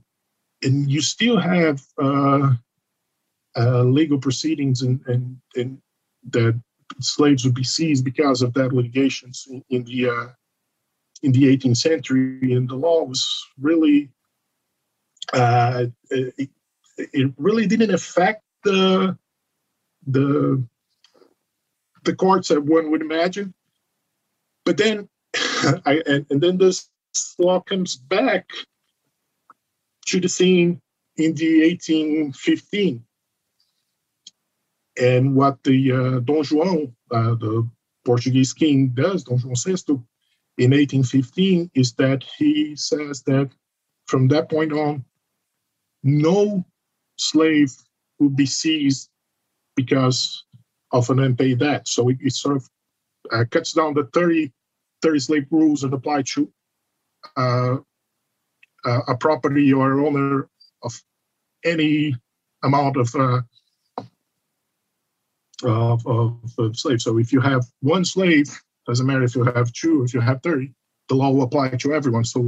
and 0.62 0.90
you 0.90 1.02
still 1.02 1.38
have 1.38 1.82
uh, 2.02 2.52
uh, 3.58 3.84
legal 3.84 4.20
proceedings 4.20 4.82
and, 4.82 5.02
and 5.08 5.38
and 5.56 5.82
that 6.30 6.60
slaves 7.00 7.44
would 7.44 7.56
be 7.56 7.64
seized 7.64 8.06
because 8.06 8.42
of 8.42 8.54
that 8.54 8.74
litigations 8.74 9.48
in, 9.50 9.64
in 9.70 9.84
the 9.84 10.10
uh, 10.10 10.28
in 11.24 11.32
the 11.32 11.44
18th 11.58 11.78
century, 11.78 12.54
and 12.54 12.70
the 12.70 12.76
law 12.76 13.04
was 13.04 13.28
really 13.60 14.10
uh, 15.34 15.86
it, 16.10 16.50
it 16.98 17.34
really 17.38 17.66
didn't 17.66 17.94
affect 17.94 18.44
the 18.64 19.18
the 20.08 20.64
the 22.04 22.16
courts 22.16 22.50
that 22.50 22.62
one 22.62 22.92
would 22.92 23.02
imagine. 23.02 23.54
But 24.64 24.78
then, 24.78 25.10
I, 25.86 26.02
and, 26.06 26.26
and 26.30 26.42
then 26.42 26.58
this 26.58 26.90
law 27.38 27.60
comes 27.60 27.96
back 27.96 28.50
to 30.08 30.20
the 30.20 30.30
scene 30.30 30.82
in 31.18 31.34
the 31.34 31.62
1815. 31.70 33.04
And 35.02 35.36
what 35.36 35.64
the 35.64 35.92
uh, 35.92 36.20
Dom 36.22 36.44
João, 36.44 36.94
uh, 37.12 37.36
the 37.36 37.68
Portuguese 38.06 38.54
king, 38.54 38.90
does, 38.90 39.24
Dom 39.24 39.40
João 39.40 39.56
VI, 39.62 40.02
in 40.58 40.72
1815 40.72 41.72
is 41.76 41.94
that 41.94 42.24
he 42.38 42.76
says 42.78 43.22
that 43.24 43.50
from 44.08 44.28
that 44.30 44.50
point 44.50 44.72
on, 44.72 45.04
no 46.04 46.64
slave 47.18 47.74
would 48.20 48.36
be 48.36 48.46
seized 48.46 49.10
because 49.76 50.46
of 50.92 51.10
an 51.10 51.20
unpaid 51.20 51.60
debt. 51.60 51.88
So 51.88 52.10
it, 52.10 52.18
it 52.22 52.34
sort 52.34 52.58
of 52.58 52.70
uh, 53.32 53.44
cuts 53.52 53.74
down 53.74 53.96
the 53.96 54.06
30, 54.14 54.52
30 55.02 55.20
slave 55.20 55.48
rules 55.52 55.82
that 55.82 55.94
apply 55.94 56.22
to 56.22 56.52
uh, 57.36 57.78
uh, 58.86 59.02
a 59.08 59.18
property 59.18 59.74
or 59.74 60.00
owner 60.00 60.48
of 60.84 61.02
any 61.66 62.16
amount 62.64 62.98
of 62.98 63.14
uh, 63.16 63.42
of, 65.64 66.06
of, 66.06 66.38
of 66.58 66.78
slaves. 66.78 67.04
So 67.04 67.18
if 67.18 67.32
you 67.32 67.40
have 67.42 67.66
one 67.82 68.06
slave, 68.06 68.48
doesn't 68.88 69.06
matter 69.06 69.24
if 69.24 69.36
you 69.36 69.44
have 69.44 69.72
two, 69.74 70.04
if 70.04 70.14
you 70.14 70.20
have 70.20 70.42
30, 70.42 70.72
the 71.10 71.16
law 71.16 71.32
will 71.32 71.44
apply 71.44 71.70
to 71.70 71.94
everyone. 71.94 72.26
So 72.26 72.40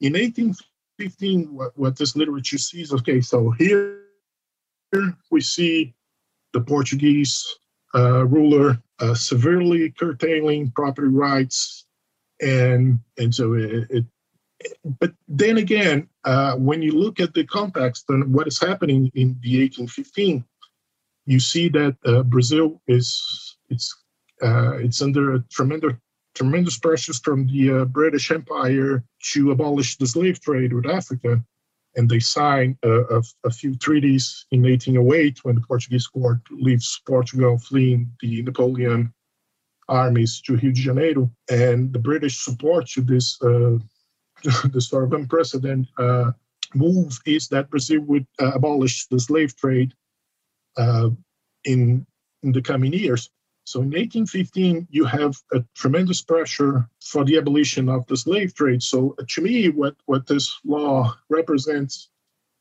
in 0.00 0.12
1815, 0.12 1.54
what, 1.54 1.76
what 1.78 1.96
this 1.96 2.16
literature 2.16 2.58
sees, 2.58 2.92
okay, 2.92 3.20
so 3.20 3.50
here, 3.50 4.00
here 4.92 5.16
we 5.30 5.40
see 5.40 5.94
the 6.52 6.60
Portuguese 6.60 7.44
uh, 7.94 8.26
ruler 8.26 8.78
uh, 8.98 9.14
severely 9.14 9.90
curtailing 9.90 10.70
property 10.70 11.08
rights, 11.08 11.84
and 12.40 12.98
and 13.18 13.34
so 13.34 13.54
it. 13.54 13.90
it 13.90 14.04
but 14.98 15.12
then 15.28 15.58
again, 15.58 16.08
uh, 16.24 16.56
when 16.56 16.80
you 16.80 16.92
look 16.92 17.20
at 17.20 17.34
the 17.34 17.44
context 17.44 18.06
and 18.08 18.32
what 18.32 18.46
is 18.46 18.58
happening 18.58 19.10
in 19.14 19.38
the 19.42 19.60
1815, 19.60 20.44
you 21.26 21.40
see 21.40 21.68
that 21.68 21.96
uh, 22.04 22.22
Brazil 22.22 22.80
is 22.86 23.56
it's 23.68 23.94
uh, 24.42 24.76
it's 24.78 25.02
under 25.02 25.40
tremendous 25.50 25.94
tremendous 26.34 26.78
pressures 26.78 27.18
from 27.18 27.46
the 27.46 27.72
uh, 27.72 27.84
British 27.86 28.30
Empire 28.30 29.02
to 29.32 29.50
abolish 29.50 29.96
the 29.96 30.06
slave 30.06 30.40
trade 30.40 30.72
with 30.72 30.86
Africa. 30.86 31.42
And 31.96 32.10
they 32.10 32.20
sign 32.20 32.76
a, 32.82 32.90
a, 32.90 33.22
a, 33.44 33.50
few 33.50 33.74
treaties 33.74 34.44
in 34.50 34.60
1808 34.62 35.38
when 35.44 35.54
the 35.54 35.62
Portuguese 35.62 36.06
court 36.06 36.40
leaves 36.50 37.00
Portugal 37.06 37.56
fleeing 37.56 38.12
the 38.20 38.42
Napoleon 38.42 39.14
armies 39.88 40.42
to 40.42 40.56
Rio 40.56 40.72
de 40.72 40.82
Janeiro. 40.82 41.30
And 41.48 41.90
the 41.90 41.98
British 41.98 42.44
support 42.44 42.86
to 42.88 43.00
this, 43.00 43.40
uh, 43.40 43.78
this 44.74 44.90
sort 44.90 45.04
of 45.04 45.14
unprecedented 45.14 45.88
uh, 45.98 46.32
move 46.74 47.18
is 47.24 47.48
that 47.48 47.70
Brazil 47.70 48.02
would 48.02 48.26
uh, 48.38 48.52
abolish 48.52 49.06
the 49.06 49.18
slave 49.18 49.56
trade 49.56 49.94
in, 50.76 52.06
in 52.42 52.52
the 52.52 52.62
coming 52.62 52.92
years. 52.92 53.30
So 53.66 53.80
in 53.80 53.86
1815, 53.86 54.86
you 54.90 55.04
have 55.06 55.36
a 55.52 55.64
tremendous 55.74 56.22
pressure 56.22 56.88
for 57.02 57.24
the 57.24 57.36
abolition 57.36 57.88
of 57.88 58.06
the 58.06 58.16
slave 58.16 58.54
trade. 58.54 58.80
So 58.80 59.16
uh, 59.18 59.24
to 59.28 59.40
me, 59.40 59.70
what, 59.70 59.96
what 60.06 60.24
this 60.28 60.56
law 60.64 61.16
represents 61.28 62.10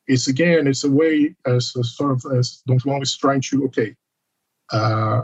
is 0.07 0.27
again, 0.27 0.65
it's 0.65 0.83
a 0.83 0.89
way 0.89 1.35
as 1.45 1.75
a 1.75 1.83
sort 1.83 2.11
of 2.13 2.33
as 2.35 2.63
Don 2.65 2.79
Juan 2.79 3.03
is 3.03 3.15
trying 3.15 3.41
to, 3.41 3.65
okay, 3.65 3.95
uh, 4.71 5.21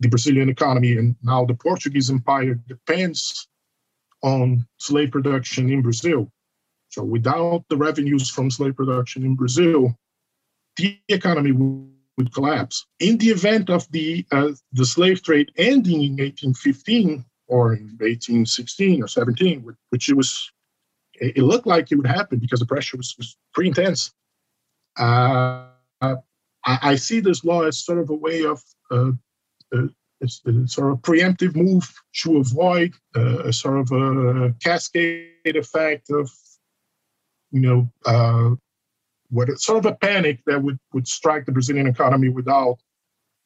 the 0.00 0.08
Brazilian 0.08 0.50
economy 0.50 0.98
and 0.98 1.16
now 1.22 1.46
the 1.46 1.54
Portuguese 1.54 2.10
empire 2.10 2.60
depends 2.68 3.48
on 4.22 4.66
slave 4.76 5.10
production 5.10 5.70
in 5.70 5.80
Brazil. 5.80 6.30
So 6.90 7.02
without 7.02 7.64
the 7.70 7.78
revenues 7.78 8.28
from 8.28 8.50
slave 8.50 8.76
production 8.76 9.24
in 9.24 9.36
Brazil, 9.36 9.98
the 10.76 10.98
economy 11.08 11.52
would 12.16 12.32
collapse. 12.32 12.86
In 13.00 13.18
the 13.18 13.28
event 13.28 13.70
of 13.70 13.90
the 13.90 14.24
uh, 14.30 14.52
the 14.72 14.86
slave 14.86 15.22
trade 15.22 15.52
ending 15.56 16.02
in 16.02 16.12
1815 16.12 17.24
or 17.46 17.74
in 17.74 17.84
1816 18.00 19.02
or 19.02 19.08
17, 19.08 19.76
which 19.90 20.08
it 20.08 20.16
was, 20.16 20.50
it 21.14 21.38
looked 21.38 21.66
like 21.66 21.90
it 21.90 21.96
would 21.96 22.06
happen 22.06 22.38
because 22.38 22.60
the 22.60 22.66
pressure 22.66 22.96
was, 22.96 23.14
was 23.18 23.36
pretty 23.52 23.68
intense. 23.68 24.12
Uh, 24.98 25.66
I, 26.00 26.16
I, 26.64 26.94
see 26.94 27.20
this 27.20 27.44
law 27.44 27.62
as 27.62 27.84
sort 27.84 27.98
of 27.98 28.10
a 28.10 28.14
way 28.14 28.44
of 28.44 28.62
uh, 28.90 29.10
uh 29.74 29.88
it's 30.20 30.40
a 30.46 30.66
sort 30.68 30.92
of 30.92 30.98
preemptive 31.00 31.54
move 31.56 31.92
to 32.22 32.38
avoid 32.38 32.94
uh, 33.16 33.44
a 33.44 33.52
sort 33.52 33.78
of 33.80 33.92
a 33.92 34.54
cascade 34.62 35.28
effect 35.44 36.10
of 36.10 36.30
you 37.50 37.60
know 37.60 37.90
uh, 38.06 38.54
what 39.30 39.48
sort 39.58 39.78
of 39.78 39.86
a 39.86 39.94
panic 39.96 40.40
that 40.46 40.62
would, 40.62 40.78
would 40.92 41.08
strike 41.08 41.46
the 41.46 41.52
Brazilian 41.52 41.86
economy 41.86 42.28
without 42.28 42.78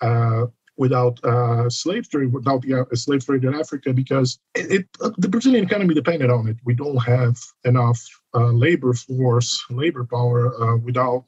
uh, 0.01 0.47
without 0.77 1.23
uh, 1.25 1.69
slave 1.69 2.09
trade, 2.09 2.33
without 2.33 2.63
the 2.63 2.73
uh, 2.73 2.85
slave 2.95 3.25
trade 3.27 3.45
in 3.45 3.55
Africa, 3.55 3.93
because 3.93 4.39
it, 4.55 4.73
it 4.73 4.89
uh, 5.01 5.11
the 5.19 5.29
Brazilian 5.29 5.65
economy 5.65 5.95
depended 5.95 6.31
on 6.31 6.47
it. 6.49 6.57
We 6.65 6.75
don't 6.75 6.99
have 6.99 7.37
enough 7.65 8.01
uh, 8.35 8.53
labor 8.53 8.95
force, 8.95 9.65
labor 9.71 10.05
power 10.05 10.55
uh, 10.63 10.77
without 10.77 11.25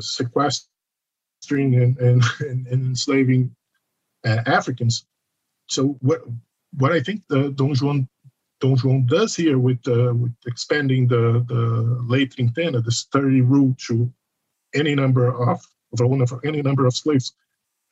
sequestering 0.00 0.68
and, 1.50 1.98
and, 1.98 2.22
and, 2.40 2.66
and 2.66 2.82
enslaving 2.88 3.54
Africans. 4.24 5.06
So 5.68 5.98
what 6.00 6.20
what 6.74 6.92
I 6.92 7.00
think 7.00 7.22
the 7.28 7.50
Don 7.50 7.74
Juan 7.74 8.08
Don 8.60 8.76
Juan 8.76 9.06
does 9.06 9.34
here 9.34 9.58
with, 9.58 9.80
uh, 9.88 10.12
with 10.14 10.34
expanding 10.46 11.06
the, 11.08 11.44
the 11.48 11.98
lei 12.06 12.26
trintena, 12.26 12.84
the 12.84 13.04
thirty 13.12 13.40
rule 13.40 13.74
to 13.86 14.12
any 14.74 14.94
number 14.94 15.28
of, 15.28 15.60
of 15.98 16.40
any 16.44 16.62
number 16.62 16.86
of 16.86 16.94
slaves, 16.94 17.32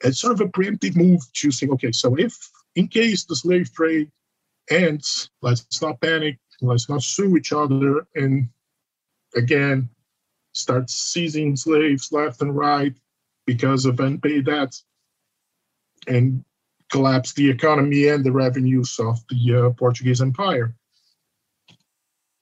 it's 0.04 0.20
sort 0.20 0.34
of 0.34 0.40
a 0.40 0.46
preemptive 0.46 0.94
move 0.94 1.20
say, 1.32 1.66
okay, 1.68 1.90
so 1.90 2.14
if 2.16 2.36
in 2.76 2.86
case 2.86 3.24
the 3.24 3.34
slave 3.34 3.72
trade 3.72 4.10
ends, 4.70 5.30
let's 5.42 5.82
not 5.82 6.00
panic, 6.00 6.38
let's 6.60 6.88
not 6.88 7.02
sue 7.02 7.36
each 7.36 7.52
other, 7.52 8.06
and 8.14 8.48
again, 9.34 9.88
start 10.52 10.90
seizing 10.90 11.56
slaves 11.56 12.12
left 12.12 12.42
and 12.42 12.56
right 12.56 12.94
because 13.46 13.86
of 13.86 14.00
unpaid 14.00 14.46
debts. 14.46 14.84
And 16.06 16.44
collapse 16.90 17.32
the 17.32 17.48
economy 17.48 18.08
and 18.08 18.24
the 18.24 18.32
revenues 18.32 18.98
of 18.98 19.18
the 19.28 19.66
uh, 19.66 19.70
Portuguese 19.70 20.20
Empire. 20.20 20.74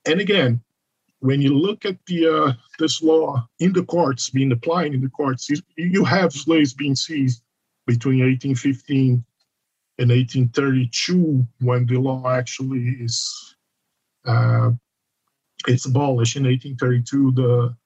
And 0.06 0.20
again, 0.20 0.60
when 1.20 1.40
you 1.42 1.56
look 1.56 1.84
at 1.84 1.98
the 2.06 2.28
uh, 2.28 2.52
this 2.78 3.02
law 3.02 3.48
in 3.58 3.72
the 3.72 3.84
courts 3.84 4.30
being 4.30 4.52
applied 4.52 4.94
in 4.94 5.00
the 5.00 5.08
courts, 5.08 5.50
you, 5.76 6.04
have 6.04 6.32
slaves 6.32 6.74
being 6.74 6.94
seized 6.94 7.42
between 7.86 8.20
1815 8.20 9.24
and 9.98 10.10
1832 10.10 11.46
when 11.60 11.86
the 11.86 11.96
law 11.96 12.28
actually 12.28 12.96
is 13.00 13.56
uh, 14.26 14.70
it's 15.66 15.86
abolished 15.86 16.36
in 16.36 16.44
1832 16.44 17.32
the 17.32 17.76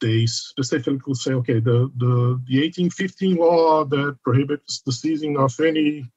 they 0.00 0.26
specifically 0.26 1.00
will 1.06 1.14
say, 1.14 1.32
okay, 1.32 1.60
the, 1.60 1.90
the, 1.96 2.40
the 2.46 2.60
1815 2.60 3.36
law 3.36 3.84
that 3.84 4.16
prohibits 4.22 4.80
the 4.80 4.92
seizing 4.92 5.36
of 5.36 5.58
any 5.60 6.10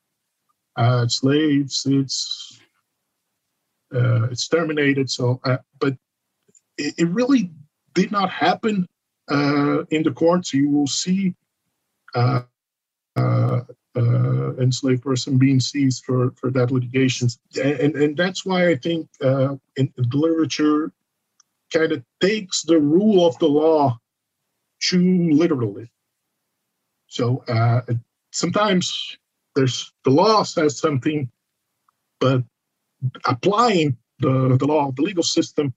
uh, 0.75 1.07
slaves, 1.07 1.85
it's 1.89 2.59
uh, 3.93 4.23
it's 4.23 4.47
terminated. 4.47 5.09
So, 5.09 5.39
uh, 5.43 5.57
but 5.79 5.95
it, 6.77 6.95
it, 6.97 7.09
really 7.09 7.51
did 7.93 8.11
not 8.11 8.31
happen 8.31 8.87
uh, 9.29 9.83
in 9.91 10.01
the 10.01 10.11
courts. 10.11 10.53
You 10.53 10.69
will 10.69 10.87
see 10.87 11.35
uh, 12.15 12.41
uh, 13.15 13.61
enslaved 13.95 15.03
person 15.03 15.37
being 15.37 15.59
seized 15.59 16.03
for 16.05 16.31
for 16.31 16.49
that 16.51 16.71
litigations, 16.71 17.37
and 17.63 17.95
and 17.95 18.17
that's 18.17 18.43
why 18.45 18.69
I 18.69 18.75
think 18.75 19.07
in 19.21 19.93
the 19.95 20.17
literature 20.17 20.91
kind 21.73 21.91
of 21.91 22.03
takes 22.21 22.63
the 22.63 22.79
rule 22.79 23.25
of 23.25 23.37
the 23.39 23.47
law 23.47 23.97
too 24.79 25.29
literally. 25.31 25.91
So 27.07 27.43
uh, 27.47 27.81
sometimes 28.31 29.17
there's 29.55 29.91
the 30.03 30.11
law 30.11 30.43
says 30.43 30.79
something, 30.79 31.29
but 32.19 32.43
applying 33.25 33.97
the, 34.19 34.57
the 34.57 34.65
law, 34.65 34.91
the 34.91 35.01
legal 35.01 35.23
system 35.23 35.73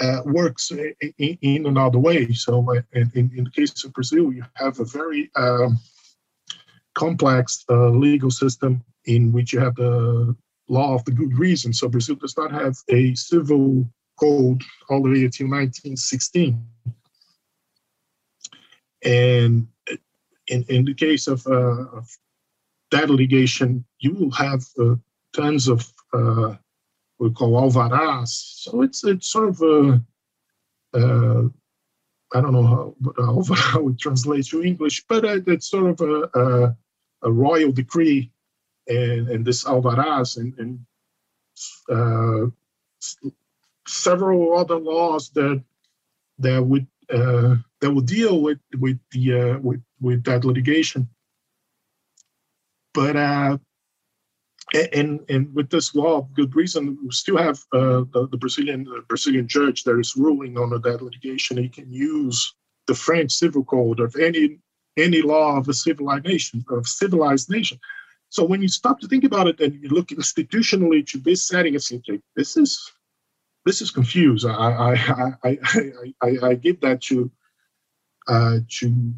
uh, 0.00 0.22
works 0.24 0.70
in, 0.70 0.94
in, 1.18 1.66
another 1.66 1.98
way. 1.98 2.32
So 2.32 2.66
uh, 2.74 2.80
in, 2.92 3.30
in 3.36 3.44
the 3.44 3.50
case 3.50 3.84
of 3.84 3.92
Brazil, 3.92 4.32
you 4.32 4.44
have 4.54 4.80
a 4.80 4.84
very 4.84 5.30
um, 5.36 5.78
complex 6.94 7.64
uh, 7.70 7.90
legal 7.90 8.30
system 8.30 8.82
in 9.04 9.32
which 9.32 9.52
you 9.52 9.60
have 9.60 9.74
the 9.76 10.34
law 10.68 10.94
of 10.94 11.04
the 11.04 11.12
good 11.12 11.38
reason. 11.38 11.72
So 11.72 11.88
Brazil 11.88 12.16
does 12.16 12.36
not 12.36 12.50
have 12.52 12.76
a 12.88 13.14
civil 13.14 13.86
code 14.18 14.62
all 14.88 15.02
the 15.02 15.10
way 15.10 15.24
until 15.24 15.48
1916. 15.48 16.64
And 19.04 19.66
in, 20.46 20.64
in 20.68 20.84
the 20.84 20.94
case 20.94 21.26
of, 21.26 21.46
uh, 21.46 21.86
of 21.98 22.08
that 22.90 23.10
litigation, 23.10 23.84
you 23.98 24.14
will 24.14 24.30
have 24.32 24.64
uh, 24.78 24.94
tons 25.32 25.68
of 25.68 25.92
uh, 26.12 26.54
we 27.18 27.30
call 27.30 27.52
alvarás. 27.62 28.28
So 28.28 28.82
it's 28.82 29.04
it's 29.04 29.28
sort 29.28 29.48
of 29.50 29.62
a 29.62 30.02
uh, 30.94 31.48
I 32.34 32.40
don't 32.40 32.52
know 32.52 32.66
how 32.66 32.94
alvará 33.18 33.82
would 33.82 33.98
translate 33.98 34.46
to 34.46 34.62
English, 34.62 35.04
but 35.08 35.24
it's 35.24 35.70
sort 35.70 35.90
of 35.90 36.00
a, 36.00 36.14
a, 36.38 36.76
a 37.22 37.30
royal 37.30 37.72
decree, 37.72 38.30
and, 38.88 39.28
and 39.28 39.44
this 39.44 39.64
alvarás 39.64 40.36
and, 40.36 40.52
and 40.58 40.80
uh, 41.88 42.50
several 43.86 44.56
other 44.56 44.78
laws 44.78 45.30
that 45.30 45.62
that 46.38 46.64
would 46.64 46.86
uh, 47.10 47.56
that 47.80 47.90
would 47.90 48.06
deal 48.06 48.40
with 48.40 48.58
with 48.78 48.98
the 49.10 49.40
uh, 49.40 49.58
with 49.58 49.82
with 50.00 50.24
that 50.24 50.44
litigation. 50.44 51.08
But 52.94 53.16
uh, 53.16 53.58
and 54.92 55.20
and 55.28 55.54
with 55.54 55.70
this 55.70 55.94
law, 55.94 56.28
good 56.34 56.54
reason, 56.54 56.98
we 57.02 57.10
still 57.10 57.36
have 57.36 57.58
uh, 57.72 58.04
the, 58.12 58.28
the 58.30 58.36
Brazilian 58.36 58.84
the 58.84 59.04
Brazilian 59.08 59.48
judge 59.48 59.84
that 59.84 59.98
is 59.98 60.16
ruling 60.16 60.56
on 60.56 60.70
that 60.70 61.02
litigation. 61.02 61.56
He 61.58 61.68
can 61.68 61.92
use 61.92 62.54
the 62.86 62.94
French 62.94 63.32
civil 63.32 63.64
code 63.64 64.00
of 64.00 64.16
any 64.16 64.58
any 64.96 65.22
law 65.22 65.56
of 65.56 65.68
a 65.68 65.74
civilized 65.74 66.24
nation, 66.24 66.64
of 66.70 66.86
civilized 66.86 67.50
nation. 67.50 67.78
So 68.28 68.44
when 68.44 68.62
you 68.62 68.68
stop 68.68 69.00
to 69.00 69.08
think 69.08 69.24
about 69.24 69.46
it 69.46 69.60
and 69.60 69.74
you 69.74 69.88
look 69.88 70.08
institutionally 70.08 71.06
to 71.08 71.18
this 71.18 71.46
setting, 71.46 71.74
it's 71.74 71.92
like 71.92 72.22
this 72.34 72.56
is 72.56 72.90
this 73.64 73.80
is 73.80 73.90
confused. 73.90 74.46
I 74.46 74.50
I 74.52 74.92
I 74.92 75.32
I, 75.44 76.14
I, 76.22 76.38
I 76.48 76.54
give 76.54 76.80
that 76.80 77.00
to 77.02 77.30
uh, 78.28 78.58
to 78.78 79.14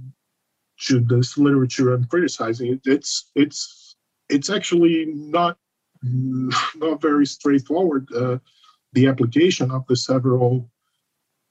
to 0.81 1.01
this 1.01 1.39
literature 1.39 1.95
I'm 1.95 2.05
criticizing. 2.05 2.75
It, 2.75 2.81
it's 2.85 3.31
it's 3.35 3.97
it's 4.29 4.51
actually 4.51 5.07
not 5.07 5.59
not 6.03 7.01
very 7.01 7.27
straightforward. 7.27 8.09
Uh, 8.13 8.39
the 8.93 9.07
application 9.09 9.71
of 9.71 9.87
the 9.89 9.97
several 9.97 10.71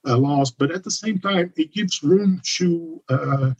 uh, 0.06 0.16
laws, 0.16 0.50
but 0.50 0.70
at 0.70 0.84
the 0.84 0.90
same 0.90 1.18
time, 1.18 1.52
it 1.56 1.72
gives 1.72 2.02
room 2.02 2.40
to 2.56 3.02
uh, 3.08 3.50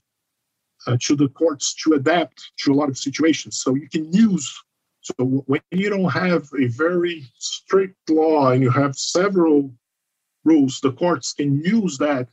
uh, 0.87 0.97
to 1.01 1.17
the 1.17 1.29
courts 1.29 1.75
to 1.75 1.95
adapt 1.95 2.53
to 2.59 2.73
a 2.73 2.75
lot 2.75 2.89
of 2.89 2.99
situations. 2.99 3.57
So 3.57 3.75
you 3.75 3.89
can 3.89 4.13
use. 4.13 4.63
So 5.05 5.45
when 5.47 5.61
you 5.71 5.91
don't 5.91 6.11
have 6.11 6.49
a 6.59 6.67
very 6.67 7.25
strict 7.39 8.09
law 8.09 8.51
and 8.51 8.63
you 8.63 8.71
have 8.71 8.97
several 8.97 9.71
rules, 10.45 10.81
the 10.81 10.93
courts 10.93 11.35
can 11.35 11.61
use 11.61 11.99
that 11.99 12.29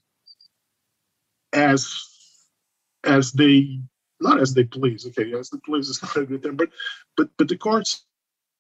as 1.52 1.94
as 3.04 3.34
they 3.34 3.82
not 4.22 4.40
as 4.40 4.54
they 4.54 4.64
please. 4.64 5.06
Okay, 5.06 5.34
as 5.34 5.50
they 5.50 5.60
please 5.66 5.90
is 5.90 6.02
not 6.04 6.16
a 6.16 6.26
good 6.26 6.44
term, 6.44 6.56
but 6.56 6.70
but 7.18 7.30
but 7.38 7.50
the 7.50 7.58
courts 7.58 8.06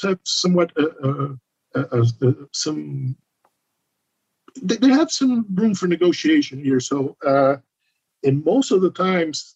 have 0.01 0.19
somewhat 0.23 0.73
uh, 0.77 1.07
uh, 1.07 1.35
uh, 1.75 2.03
uh 2.21 2.33
some 2.51 3.15
they 4.61 4.89
have 4.89 5.11
some 5.11 5.45
room 5.53 5.73
for 5.73 5.87
negotiation 5.87 6.61
here. 6.61 6.81
So, 6.81 7.15
uh, 7.25 7.57
and 8.25 8.43
most 8.43 8.71
of 8.71 8.81
the 8.81 8.91
times, 8.91 9.55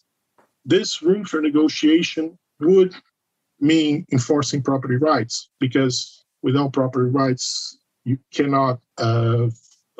this 0.64 1.02
room 1.02 1.26
for 1.26 1.42
negotiation 1.42 2.38
would 2.60 2.94
mean 3.60 4.06
enforcing 4.12 4.62
property 4.62 4.96
rights 4.96 5.50
because 5.60 6.24
without 6.42 6.72
property 6.72 7.10
rights, 7.10 7.78
you 8.04 8.18
cannot, 8.32 8.80
uh, 8.98 9.48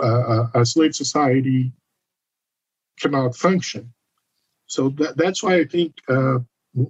uh, 0.02 0.46
a 0.54 0.64
slave 0.64 0.94
society 0.94 1.72
cannot 3.00 3.34
function. 3.34 3.92
So 4.66 4.90
that, 4.90 5.16
that's 5.16 5.42
why 5.42 5.56
I 5.56 5.64
think 5.64 5.94
uh, 6.08 6.38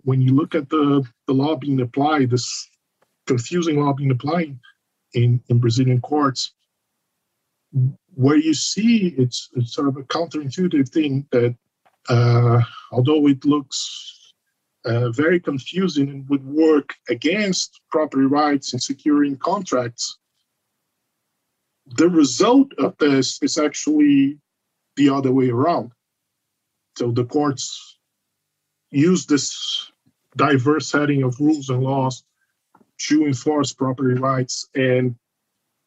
when 0.04 0.20
you 0.20 0.34
look 0.34 0.54
at 0.54 0.68
the, 0.68 1.06
the 1.26 1.32
law 1.32 1.56
being 1.56 1.80
applied, 1.80 2.30
this 2.30 2.68
confusing 3.26 3.80
law 3.80 3.92
being 3.92 4.10
applied 4.10 4.58
in, 5.14 5.40
in 5.48 5.58
Brazilian 5.58 6.00
courts, 6.00 6.52
where 8.14 8.36
you 8.36 8.54
see 8.54 9.14
it's, 9.18 9.50
it's 9.54 9.74
sort 9.74 9.88
of 9.88 9.96
a 9.96 10.02
counterintuitive 10.02 10.88
thing 10.88 11.26
that 11.32 11.54
uh, 12.08 12.60
although 12.92 13.26
it 13.26 13.44
looks 13.44 14.15
uh, 14.86 15.10
very 15.10 15.40
confusing 15.40 16.08
and 16.08 16.28
would 16.28 16.46
work 16.46 16.94
against 17.08 17.80
property 17.90 18.24
rights 18.24 18.72
and 18.72 18.82
securing 18.82 19.36
contracts, 19.36 20.18
the 21.96 22.08
result 22.08 22.72
of 22.78 22.96
this 22.98 23.42
is 23.42 23.58
actually 23.58 24.38
the 24.96 25.08
other 25.10 25.32
way 25.32 25.50
around. 25.50 25.92
So 26.96 27.10
the 27.10 27.24
courts 27.24 27.98
use 28.90 29.26
this 29.26 29.90
diverse 30.36 30.88
setting 30.88 31.22
of 31.22 31.38
rules 31.40 31.68
and 31.68 31.82
laws 31.82 32.24
to 32.98 33.26
enforce 33.26 33.72
property 33.72 34.18
rights 34.18 34.68
and 34.74 35.16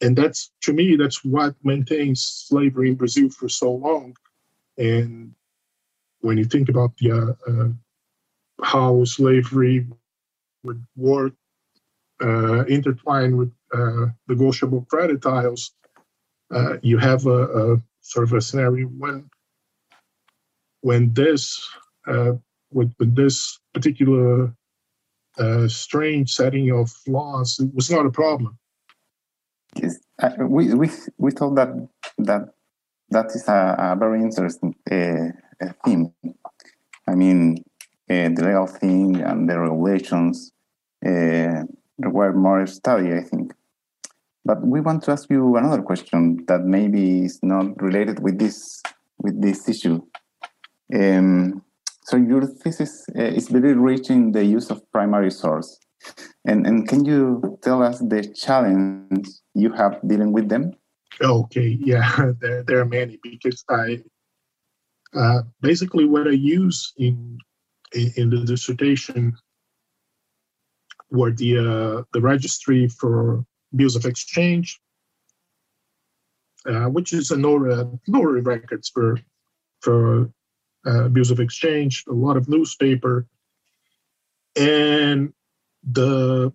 and 0.02 0.16
that's 0.16 0.52
to 0.62 0.74
me 0.74 0.95
that's 0.95 1.24
what 1.24 1.56
maintains 1.64 2.22
slavery 2.22 2.89
in 2.89 2.95
brazil 2.95 3.30
for 3.30 3.50
so 3.50 3.72
long 3.72 4.16
and 4.78 5.34
when 6.22 6.38
you 6.38 6.45
think 6.45 6.70
about 6.70 6.95
the 6.97 7.12
uh, 7.12 7.52
uh, 7.52 7.70
how 8.64 9.03
slavery 9.03 9.88
would 10.64 10.86
work 10.95 11.34
uh, 12.22 12.66
intertwined 12.66 13.38
with 13.38 13.51
uh, 13.74 14.07
negotiable 14.28 14.86
credit 14.89 15.22
titles 15.22 15.72
uh, 16.53 16.78
you 16.82 16.97
have 16.97 17.26
a, 17.28 17.74
a, 17.74 17.78
sort 18.01 18.26
of 18.26 18.34
a 18.34 18.41
scenario 18.41 18.88
when 18.88 19.30
when 20.82 21.14
this 21.14 21.70
uh, 22.07 22.34
with, 22.72 22.93
with 22.99 23.16
this 23.16 23.60
particular 23.74 24.53
strange 25.68 26.34
setting 26.34 26.70
of 26.72 26.91
laws 27.07 27.60
it 27.60 27.74
was 27.74 27.89
not 27.89 28.05
a 28.05 28.12
problem 28.12 28.57
Yes, 29.76 29.99
uh, 30.22 30.32
we, 30.39 30.74
we, 30.74 30.89
we 31.18 31.32
thought 31.32 31.55
that 31.55 31.70
that 32.18 32.53
that 33.10 33.26
is 33.28 33.47
a, 33.47 33.76
a 33.80 33.95
very 33.97 34.22
interesting 34.22 34.76
uh, 34.91 35.68
theme. 35.86 36.14
I 37.07 37.16
mean, 37.16 37.57
uh, 37.57 37.68
the 38.10 38.43
legal 38.43 38.68
thing 38.68 39.22
and 39.22 39.49
the 39.49 39.60
regulations 39.60 40.51
uh, 41.05 41.64
require 41.97 42.34
more 42.34 42.66
study, 42.68 43.14
I 43.14 43.22
think. 43.22 43.53
But 44.45 44.66
we 44.66 44.82
want 44.82 45.03
to 45.03 45.12
ask 45.12 45.30
you 45.30 45.55
another 45.57 45.82
question 45.82 46.43
that 46.47 46.62
maybe 46.64 47.26
is 47.26 47.39
not 47.43 47.82
related 47.82 48.20
with 48.20 48.39
this 48.39 48.82
with 49.20 49.41
this 49.41 49.70
issue. 49.70 50.01
Um, 50.93 51.62
so 52.03 52.18
your 52.18 52.47
thesis 52.47 53.05
uh, 53.16 53.22
is 53.22 53.49
very 53.49 53.74
rich 53.74 54.10
in 54.10 54.32
the 54.32 54.43
use 54.43 54.72
of 54.72 54.82
primary 54.91 55.30
source. 55.30 55.78
And, 56.45 56.66
and 56.66 56.88
can 56.88 57.05
you 57.05 57.60
tell 57.62 57.84
us 57.84 57.99
the 57.99 58.24
challenge 58.34 59.28
you 59.53 59.72
have 59.74 59.99
dealing 60.07 60.32
with 60.32 60.49
them? 60.49 60.74
Okay, 61.22 61.78
yeah, 61.82 62.32
there, 62.41 62.64
there 62.64 62.80
are 62.80 62.86
many 62.86 63.20
because 63.22 63.64
I 63.70 64.01
uh, 65.14 65.41
basically 65.62 66.05
what 66.05 66.28
I 66.28 66.32
use 66.32 66.93
in 66.97 67.38
in 67.93 68.29
the 68.29 68.43
dissertation 68.45 69.35
were 71.11 71.31
the 71.31 71.57
uh, 71.57 72.03
the 72.13 72.21
registry 72.21 72.87
for 72.87 73.45
bills 73.75 73.95
of 73.95 74.05
exchange, 74.05 74.79
uh, 76.65 76.85
which 76.85 77.13
is 77.13 77.31
a 77.31 77.37
notary, 77.37 77.85
notary 78.07 78.41
records 78.41 78.89
for 78.89 79.19
for 79.81 80.31
uh, 80.85 81.07
bills 81.09 81.31
of 81.31 81.39
exchange, 81.39 82.03
a 82.07 82.13
lot 82.13 82.37
of 82.37 82.47
newspaper, 82.47 83.27
and 84.55 85.33
the 85.83 86.53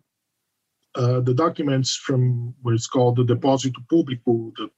uh, 0.94 1.20
the 1.20 1.34
documents 1.34 1.96
from 1.96 2.54
what 2.62 2.74
is 2.74 2.86
called 2.86 3.16
the 3.16 3.24
Depósito 3.24 3.84
Público, 3.90 4.52
the 4.56 4.70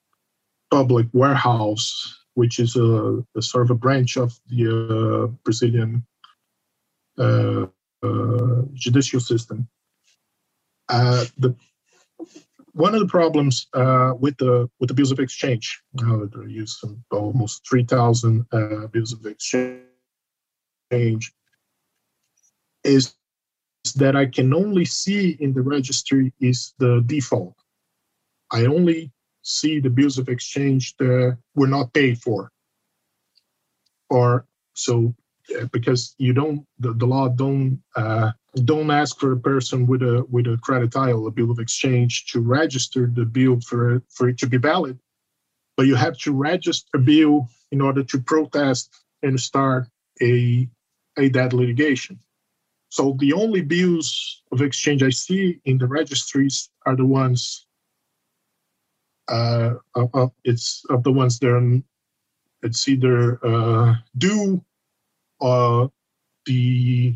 public 0.70 1.07
warehouse, 1.12 2.24
which 2.34 2.59
is 2.59 2.76
a, 2.76 3.22
a 3.36 3.42
sort 3.42 3.64
of 3.64 3.70
a 3.70 3.74
branch 3.74 4.16
of 4.16 4.38
the 4.48 4.66
uh, 4.66 5.26
Brazilian 5.44 5.92
uh, 5.96 5.98
uh 5.98 6.16
judicial 8.75 9.21
system. 9.21 9.69
Uh, 10.89 11.25
the 11.39 11.55
one 12.73 12.95
of 12.95 13.01
the 13.01 13.07
problems 13.07 13.69
uh, 13.73 14.12
with 14.19 14.37
the 14.37 14.69
with 14.79 14.89
the 14.89 14.95
bills 14.95 15.11
of 15.11 15.19
exchange, 15.19 15.83
uh, 16.01 16.27
there 16.33 16.47
use 16.47 16.79
some, 16.81 17.03
almost 17.11 17.67
three 17.69 17.85
thousand 17.85 18.47
bills 18.93 19.12
of 19.12 19.25
exchange, 19.27 19.83
is 22.85 23.14
that 23.95 24.17
I 24.17 24.27
can 24.27 24.53
only 24.53 24.85
see 24.85 25.37
in 25.41 25.55
the 25.55 25.62
registry 25.62 26.33
is 26.41 26.75
the 26.79 27.03
default. 27.07 27.55
I 28.51 28.67
only 28.67 29.12
see 29.43 29.81
the 29.81 29.91
bills 29.91 30.19
of 30.19 30.29
exchange 30.29 30.97
that 30.99 31.39
were 31.55 31.67
not 31.67 31.93
paid 31.93 32.19
for. 32.21 32.51
Or 34.11 34.47
so 34.75 35.14
uh, 35.25 35.26
because 35.72 36.14
you 36.18 36.32
don't 36.32 36.66
the, 36.78 36.92
the 36.92 37.07
law 37.07 37.28
don't 37.28 37.82
uh, 37.94 38.30
don't 38.64 38.90
ask 38.90 39.18
for 39.18 39.32
a 39.32 39.36
person 39.36 39.86
with 39.86 40.03
a 40.03 40.26
with 40.30 40.47
a 40.47 40.59
credit 40.62 40.92
title, 40.92 41.26
a 41.26 41.30
bill 41.30 41.51
of 41.51 41.59
exchange, 41.59 42.26
to 42.26 42.40
register 42.40 43.11
the 43.12 43.24
bill 43.24 43.61
for 43.61 44.03
for 44.11 44.28
it 44.28 44.38
to 44.38 44.47
be 44.47 44.57
valid. 44.57 44.99
But 45.76 45.86
you 45.86 45.94
have 45.94 46.16
to 46.18 46.32
register 46.32 46.88
a 46.94 46.99
bill 46.99 47.49
in 47.70 47.80
order 47.80 48.03
to 48.03 48.18
protest 48.20 48.94
and 49.22 49.38
start 49.40 49.86
a 50.22 50.68
a 51.18 51.28
debt 51.28 51.53
litigation. 51.53 52.18
So 52.88 53.16
the 53.18 53.32
only 53.32 53.62
bills 53.62 54.42
of 54.53 54.62
exchange 54.62 55.03
I 55.03 55.11
see 55.11 55.61
in 55.64 55.78
the 55.78 55.86
registries 55.86 56.70
are 56.86 56.97
the 56.97 57.05
ones. 57.05 57.66
Uh, 59.28 59.74
uh, 59.94 60.28
it's 60.44 60.84
of 60.88 61.03
the 61.03 61.12
ones 61.12 61.38
that 61.40 61.51
are, 61.51 61.82
it's 62.62 62.86
either 62.86 63.44
uh, 63.44 63.94
due 64.16 64.64
or 65.41 65.91
the 66.47 67.14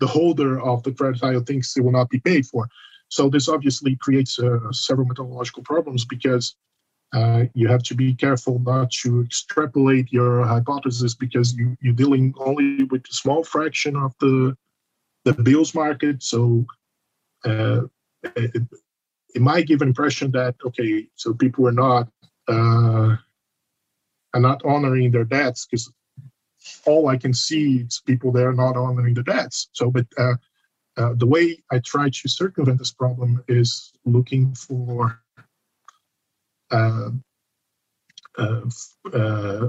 the 0.00 0.06
holder 0.06 0.60
of 0.60 0.82
the 0.84 0.92
credit 0.92 1.46
thinks 1.46 1.76
it 1.76 1.82
will 1.82 1.92
not 1.92 2.08
be 2.08 2.20
paid 2.20 2.46
for. 2.46 2.68
So 3.08 3.28
this 3.28 3.48
obviously 3.48 3.96
creates 3.96 4.38
uh, 4.38 4.70
several 4.70 5.06
methodological 5.08 5.62
problems 5.64 6.04
because 6.04 6.54
uh, 7.14 7.44
you 7.54 7.68
have 7.68 7.82
to 7.84 7.94
be 7.94 8.14
careful 8.14 8.58
not 8.60 8.90
to 8.90 9.22
extrapolate 9.22 10.12
your 10.12 10.44
hypothesis 10.44 11.14
because 11.14 11.54
you, 11.54 11.76
you're 11.80 11.94
dealing 11.94 12.34
only 12.38 12.84
with 12.84 13.02
a 13.10 13.14
small 13.14 13.42
fraction 13.42 13.96
of 13.96 14.14
the 14.20 14.56
the 15.24 15.32
bills 15.32 15.74
market. 15.74 16.22
So 16.22 16.64
uh, 17.44 17.82
it, 18.36 18.62
it, 19.34 19.42
might 19.42 19.66
give 19.66 19.82
an 19.82 19.88
impression 19.88 20.30
that 20.32 20.54
okay, 20.64 21.06
so 21.14 21.32
people 21.32 21.66
are 21.66 21.72
not 21.72 22.08
uh, 22.46 23.16
are 24.34 24.40
not 24.40 24.62
honoring 24.64 25.10
their 25.10 25.24
debts 25.24 25.66
because 25.66 25.90
all 26.86 27.08
I 27.08 27.16
can 27.16 27.34
see 27.34 27.78
is 27.78 28.02
people 28.04 28.32
there 28.32 28.52
not 28.52 28.76
honoring 28.76 29.14
the 29.14 29.22
debts. 29.22 29.68
So, 29.72 29.90
but 29.90 30.06
uh, 30.16 30.34
uh, 30.96 31.14
the 31.14 31.26
way 31.26 31.62
I 31.70 31.78
try 31.78 32.10
to 32.10 32.28
circumvent 32.28 32.78
this 32.78 32.92
problem 32.92 33.42
is 33.48 33.92
looking 34.04 34.54
for 34.54 35.20
uh, 36.70 37.10
uh, 38.36 38.60
uh 39.12 39.68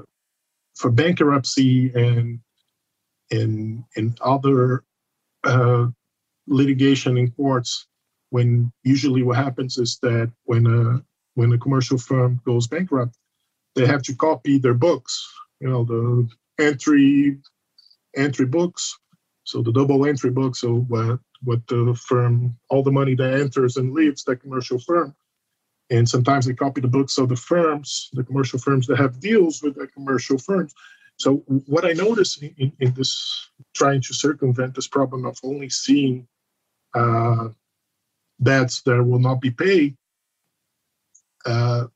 for 0.75 0.91
bankruptcy 0.91 1.91
and 1.93 2.39
in 3.29 3.85
in 3.95 4.15
other 4.21 4.83
uh, 5.43 5.87
litigation 6.47 7.17
in 7.17 7.31
courts. 7.31 7.85
When 8.31 8.71
usually 8.83 9.23
what 9.23 9.37
happens 9.37 9.77
is 9.77 9.97
that 10.01 10.31
when 10.43 10.65
a 10.67 11.03
when 11.35 11.53
a 11.53 11.57
commercial 11.57 11.97
firm 11.97 12.41
goes 12.45 12.67
bankrupt, 12.67 13.17
they 13.75 13.85
have 13.85 14.03
to 14.03 14.15
copy 14.15 14.57
their 14.57 14.73
books. 14.73 15.27
You 15.59 15.69
know 15.69 15.83
the 15.83 16.27
entry 16.59 17.37
entry 18.15 18.45
books 18.45 18.97
so 19.49 19.63
the 19.63 19.71
double 19.71 20.05
entry 20.05 20.29
book, 20.29 20.55
so 20.55 20.81
what 20.89 21.19
what 21.41 21.65
the 21.65 21.99
firm, 22.07 22.55
all 22.69 22.83
the 22.83 22.91
money 22.91 23.15
that 23.15 23.33
enters 23.33 23.77
and 23.77 23.93
leaves 23.93 24.23
the 24.23 24.35
commercial 24.35 24.77
firm, 24.77 25.15
and 25.89 26.07
sometimes 26.07 26.45
they 26.45 26.53
copy 26.53 26.81
the 26.81 26.87
books 26.87 27.17
of 27.17 27.29
the 27.29 27.35
firms, 27.35 28.09
the 28.13 28.23
commercial 28.23 28.59
firms 28.59 28.85
that 28.85 28.99
have 28.99 29.19
deals 29.19 29.63
with 29.63 29.73
the 29.73 29.87
commercial 29.87 30.37
firms. 30.37 30.75
So 31.17 31.37
what 31.65 31.83
I 31.83 31.93
noticed 31.93 32.43
in, 32.43 32.53
in, 32.59 32.71
in 32.79 32.93
this 32.93 33.49
trying 33.73 34.01
to 34.03 34.13
circumvent 34.13 34.75
this 34.75 34.87
problem 34.87 35.25
of 35.25 35.39
only 35.41 35.69
seeing 35.69 36.27
uh, 36.93 37.47
debts 38.43 38.83
that 38.83 39.03
will 39.03 39.19
not 39.19 39.41
be 39.41 39.49
paid, 39.49 39.97
uh, 41.47 41.87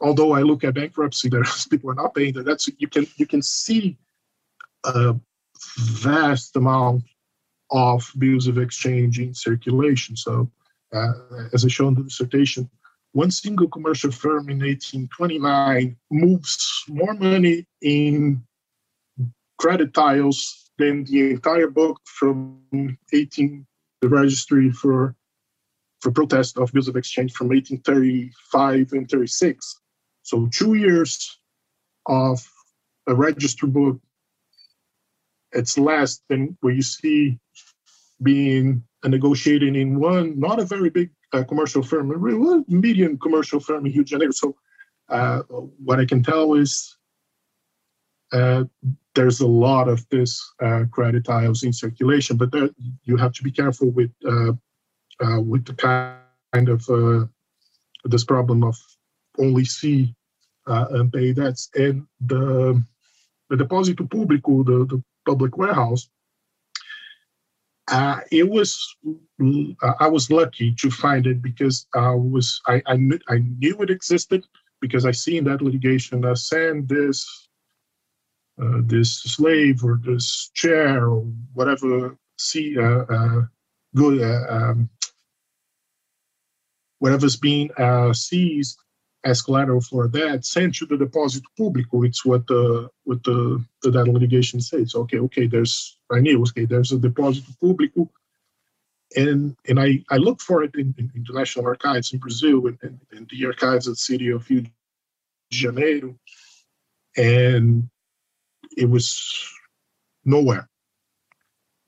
although 0.00 0.32
I 0.32 0.42
look 0.42 0.64
at 0.64 0.74
bankruptcy 0.74 1.28
that 1.30 1.66
people 1.70 1.90
are 1.90 1.94
not 1.94 2.14
paying 2.14 2.34
that, 2.34 2.44
that's 2.44 2.68
you 2.78 2.88
can 2.88 3.06
you 3.16 3.26
can 3.26 3.42
see 3.42 3.96
a 4.84 5.14
vast 5.78 6.56
amount 6.56 7.04
of 7.70 8.10
bills 8.18 8.46
of 8.46 8.58
exchange 8.58 9.18
in 9.18 9.34
circulation. 9.34 10.16
So, 10.16 10.50
uh, 10.92 11.12
as 11.52 11.64
I 11.64 11.68
show 11.68 11.88
in 11.88 11.94
the 11.94 12.02
dissertation, 12.02 12.70
one 13.12 13.30
single 13.30 13.68
commercial 13.68 14.10
firm 14.10 14.50
in 14.50 14.58
1829 14.58 15.96
moves 16.10 16.84
more 16.88 17.14
money 17.14 17.66
in 17.80 18.42
credit 19.58 19.94
titles 19.94 20.70
than 20.78 21.04
the 21.04 21.30
entire 21.30 21.68
book 21.68 22.00
from 22.04 22.60
18 23.12 23.66
the 24.00 24.08
registry 24.08 24.70
for 24.70 25.14
for 26.00 26.10
protest 26.10 26.58
of 26.58 26.70
bills 26.72 26.88
of 26.88 26.96
exchange 26.96 27.32
from 27.32 27.48
1835 27.48 28.92
and 28.92 29.08
36. 29.08 29.80
So 30.24 30.48
two 30.52 30.74
years 30.74 31.38
of 32.06 32.44
a 33.06 33.14
register 33.14 33.66
book 33.66 34.00
it's 35.54 35.78
less 35.78 36.20
than 36.28 36.56
what 36.60 36.74
you 36.74 36.82
see 36.82 37.38
being 38.22 38.82
negotiating 39.04 39.76
in 39.76 40.00
one, 40.00 40.38
not 40.38 40.58
a 40.58 40.64
very 40.64 40.90
big 40.90 41.10
uh, 41.32 41.44
commercial 41.44 41.82
firm, 41.82 42.10
a 42.10 42.16
real 42.16 42.64
medium 42.68 43.18
commercial 43.18 43.60
firm 43.60 43.86
in 43.86 43.92
Rio 43.92 44.02
de 44.02 44.08
Janeiro. 44.08 44.32
So 44.32 44.56
uh, 45.08 45.42
what 45.84 46.00
I 46.00 46.06
can 46.06 46.22
tell 46.22 46.54
is 46.54 46.96
uh, 48.32 48.64
there's 49.14 49.40
a 49.40 49.46
lot 49.46 49.88
of 49.88 50.08
this 50.08 50.42
uh, 50.60 50.84
credit 50.90 51.24
titles 51.24 51.62
in 51.62 51.72
circulation, 51.72 52.36
but 52.36 52.50
there, 52.50 52.70
you 53.04 53.16
have 53.16 53.32
to 53.34 53.42
be 53.42 53.52
careful 53.52 53.90
with 53.90 54.10
uh, 54.26 54.52
uh, 55.20 55.40
with 55.40 55.64
the 55.66 55.74
kind 55.74 56.68
of 56.68 56.84
this 58.04 58.24
problem 58.24 58.64
of 58.64 58.76
only 59.38 59.64
see 59.64 60.14
and 60.66 61.12
pay 61.12 61.32
debts 61.32 61.70
and 61.74 62.06
the 62.20 62.82
the 63.50 63.56
depósito 63.56 64.08
público, 64.08 64.64
the, 64.64 64.86
the 64.86 65.02
public 65.26 65.56
warehouse. 65.56 66.08
Uh, 67.88 68.20
it 68.32 68.48
was 68.48 68.96
uh, 69.82 69.92
I 70.00 70.08
was 70.08 70.30
lucky 70.30 70.74
to 70.76 70.90
find 70.90 71.26
it 71.26 71.42
because 71.42 71.86
I 71.94 72.12
was 72.12 72.60
I 72.66 72.82
I 72.86 72.96
knew, 72.96 73.18
I 73.28 73.38
knew 73.58 73.76
it 73.82 73.90
existed 73.90 74.44
because 74.80 75.04
I 75.04 75.12
seen 75.12 75.44
that 75.44 75.60
litigation. 75.60 76.24
Uh, 76.24 76.34
send 76.34 76.88
this 76.88 77.48
uh, 78.60 78.80
this 78.84 79.20
slave 79.22 79.84
or 79.84 80.00
this 80.02 80.50
chair 80.54 81.08
or 81.10 81.26
whatever 81.52 82.16
see 82.38 82.78
uh, 82.78 83.04
uh, 83.08 83.42
good 83.94 84.22
uh, 84.22 84.46
um, 84.48 84.88
whatever's 87.00 87.36
being 87.36 87.70
uh, 87.76 88.14
seized 88.14 88.78
as 89.24 89.40
collateral 89.40 89.80
for 89.80 90.06
that 90.08 90.44
sent 90.44 90.74
to 90.76 90.86
the 90.86 90.96
deposit 90.96 91.42
público. 91.58 92.06
It's 92.06 92.24
what 92.24 92.44
uh, 92.50 92.54
uh, 92.54 92.58
the 92.58 92.90
what 93.04 93.24
the, 93.24 93.64
the 93.82 93.90
that 93.90 94.08
litigation 94.08 94.60
says. 94.60 94.94
Okay, 94.94 95.18
okay, 95.18 95.46
there's 95.46 95.98
I 96.12 96.20
knew 96.20 96.42
okay, 96.42 96.66
there's 96.66 96.92
a 96.92 96.98
deposit 96.98 97.44
público. 97.62 98.08
And 99.16 99.56
and 99.68 99.80
I, 99.80 100.04
I 100.10 100.16
looked 100.16 100.42
for 100.42 100.62
it 100.62 100.74
in, 100.74 100.94
in 100.98 101.10
international 101.14 101.66
archives 101.66 102.12
in 102.12 102.18
Brazil 102.18 102.66
and, 102.66 102.78
and, 102.82 103.00
and 103.12 103.28
the 103.30 103.46
archives 103.46 103.86
of 103.86 103.94
the 103.94 103.96
city 103.96 104.30
of 104.30 104.48
Rio 104.50 104.62
de 104.62 104.70
Janeiro. 105.50 106.16
And 107.16 107.88
it 108.76 108.90
was 108.90 109.48
nowhere. 110.24 110.68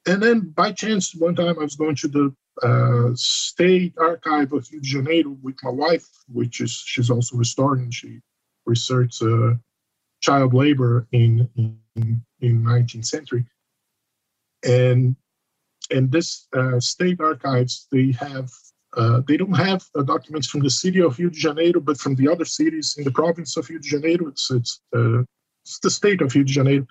And 0.06 0.22
then 0.22 0.40
by 0.40 0.72
chance, 0.72 1.14
one 1.14 1.34
time 1.34 1.58
I 1.58 1.64
was 1.64 1.74
going 1.74 1.96
to 1.96 2.08
the 2.08 2.34
State 3.14 3.94
Archive 3.98 4.52
of 4.52 4.68
Rio 4.70 4.80
de 4.80 4.86
Janeiro 4.86 5.36
with 5.42 5.56
my 5.62 5.70
wife, 5.70 6.08
which 6.32 6.60
is 6.60 6.72
she's 6.72 7.10
also 7.10 7.36
a 7.36 7.40
historian. 7.40 7.90
She 7.90 8.20
researched 8.64 9.22
uh, 9.22 9.54
child 10.20 10.54
labor 10.54 11.06
in, 11.12 11.48
in 11.56 12.22
in 12.40 12.62
19th 12.62 13.06
century, 13.06 13.44
and 14.64 15.16
and 15.90 16.10
this 16.10 16.48
uh, 16.54 16.80
state 16.80 17.20
archives 17.20 17.86
they 17.92 18.12
have 18.12 18.50
uh, 18.96 19.20
they 19.28 19.36
don't 19.36 19.52
have 19.52 19.84
uh, 19.94 20.02
documents 20.02 20.48
from 20.48 20.60
the 20.60 20.70
city 20.70 21.00
of 21.02 21.18
Rio 21.18 21.28
de 21.28 21.36
Janeiro, 21.36 21.80
but 21.80 21.98
from 21.98 22.14
the 22.14 22.28
other 22.28 22.44
cities 22.44 22.94
in 22.96 23.04
the 23.04 23.10
province 23.10 23.56
of 23.56 23.68
Rio 23.68 23.78
de 23.78 23.88
Janeiro. 23.88 24.28
It's 24.28 24.50
it's, 24.50 24.80
uh, 24.94 25.22
it's 25.62 25.78
the 25.80 25.90
state 25.90 26.22
of 26.22 26.34
Rio 26.34 26.44
de 26.44 26.52
Janeiro, 26.52 26.86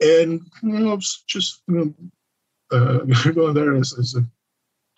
and 0.00 0.40
you 0.62 0.78
know, 0.78 0.98
just 1.26 1.62
you 1.68 1.74
know, 1.74 2.76
uh, 2.76 3.30
going 3.32 3.54
there 3.54 3.74
as, 3.74 3.92
as 3.98 4.14
a 4.14 4.26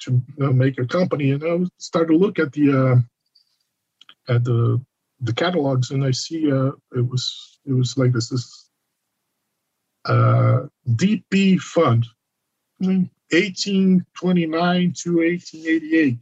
to 0.01 0.23
make 0.39 0.79
a 0.79 0.87
company, 0.87 1.33
and 1.33 1.45
I 1.45 1.59
start 1.79 2.09
to 2.09 2.17
look 2.17 2.39
at 2.39 2.53
the 2.53 2.73
uh, 2.73 2.97
at 4.33 4.45
the 4.45 4.81
the 5.21 5.33
catalogs, 5.33 5.91
and 5.91 6.05
I 6.05 6.13
see 6.13 6.51
uh, 6.51 6.73
it 6.95 7.09
was 7.09 7.59
it 7.67 7.73
was 7.73 7.97
like 7.97 8.13
this 8.13 8.29
this 8.29 8.69
uh, 10.05 10.67
DP 10.89 11.59
fund, 11.61 12.07
1829 12.79 14.95
to 15.03 15.17
1888. 15.19 16.19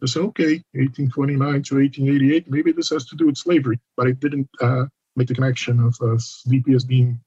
I 0.00 0.06
said, 0.06 0.22
okay, 0.22 0.62
1829 0.72 1.38
to 1.38 1.74
1888. 1.76 2.50
Maybe 2.50 2.72
this 2.72 2.90
has 2.90 3.04
to 3.06 3.16
do 3.16 3.26
with 3.26 3.36
slavery, 3.36 3.80
but 3.96 4.06
I 4.06 4.12
didn't 4.12 4.48
uh, 4.60 4.84
make 5.16 5.26
the 5.28 5.34
connection 5.34 5.80
of 5.80 5.96
uh, 6.00 6.18
DP 6.48 6.74
as 6.74 6.84
being 6.84 7.20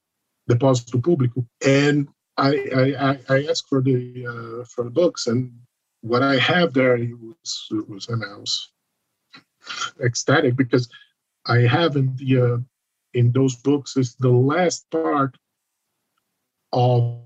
depósito 0.48 1.00
público. 1.00 1.46
And 1.64 2.08
I, 2.42 2.50
I, 2.76 3.18
I 3.28 3.46
asked 3.48 3.68
for 3.68 3.80
the 3.80 4.26
uh, 4.26 4.64
for 4.64 4.84
the 4.84 4.90
books, 4.90 5.28
and 5.28 5.52
what 6.00 6.22
I 6.22 6.36
have 6.38 6.74
there 6.74 6.98
was 6.98 7.68
was 7.88 8.08
and 8.08 8.24
I 8.24 8.36
was 8.36 8.72
ecstatic 10.02 10.56
because 10.56 10.88
I 11.46 11.58
have 11.60 11.96
in 11.96 12.16
the 12.16 12.40
uh, 12.40 12.58
in 13.14 13.30
those 13.30 13.54
books 13.56 13.96
is 13.96 14.16
the 14.16 14.30
last 14.30 14.90
part 14.90 15.36
of 16.72 17.20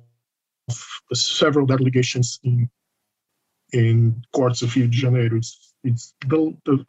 several 1.14 1.64
delegations 1.64 2.38
in 2.44 2.68
in 3.72 4.22
courts 4.34 4.60
of 4.60 4.74
Rio 4.76 4.86
de 4.86 4.92
Janeiro. 4.92 5.36
It's, 5.38 5.74
it's 5.82 6.14
the, 6.26 6.54
the 6.66 6.86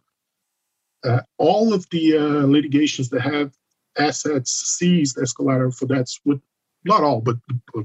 uh, 1.03 1.21
all 1.38 1.73
of 1.73 1.89
the 1.91 2.17
uh, 2.17 2.45
litigations 2.45 3.09
that 3.09 3.21
have 3.21 3.53
assets 3.97 4.51
seized 4.51 5.17
as 5.17 5.32
collateral 5.32 5.71
for 5.71 5.86
debts 5.86 6.19
with 6.25 6.41
not 6.88 7.03
all, 7.03 7.21
but 7.21 7.38
a 7.75 7.83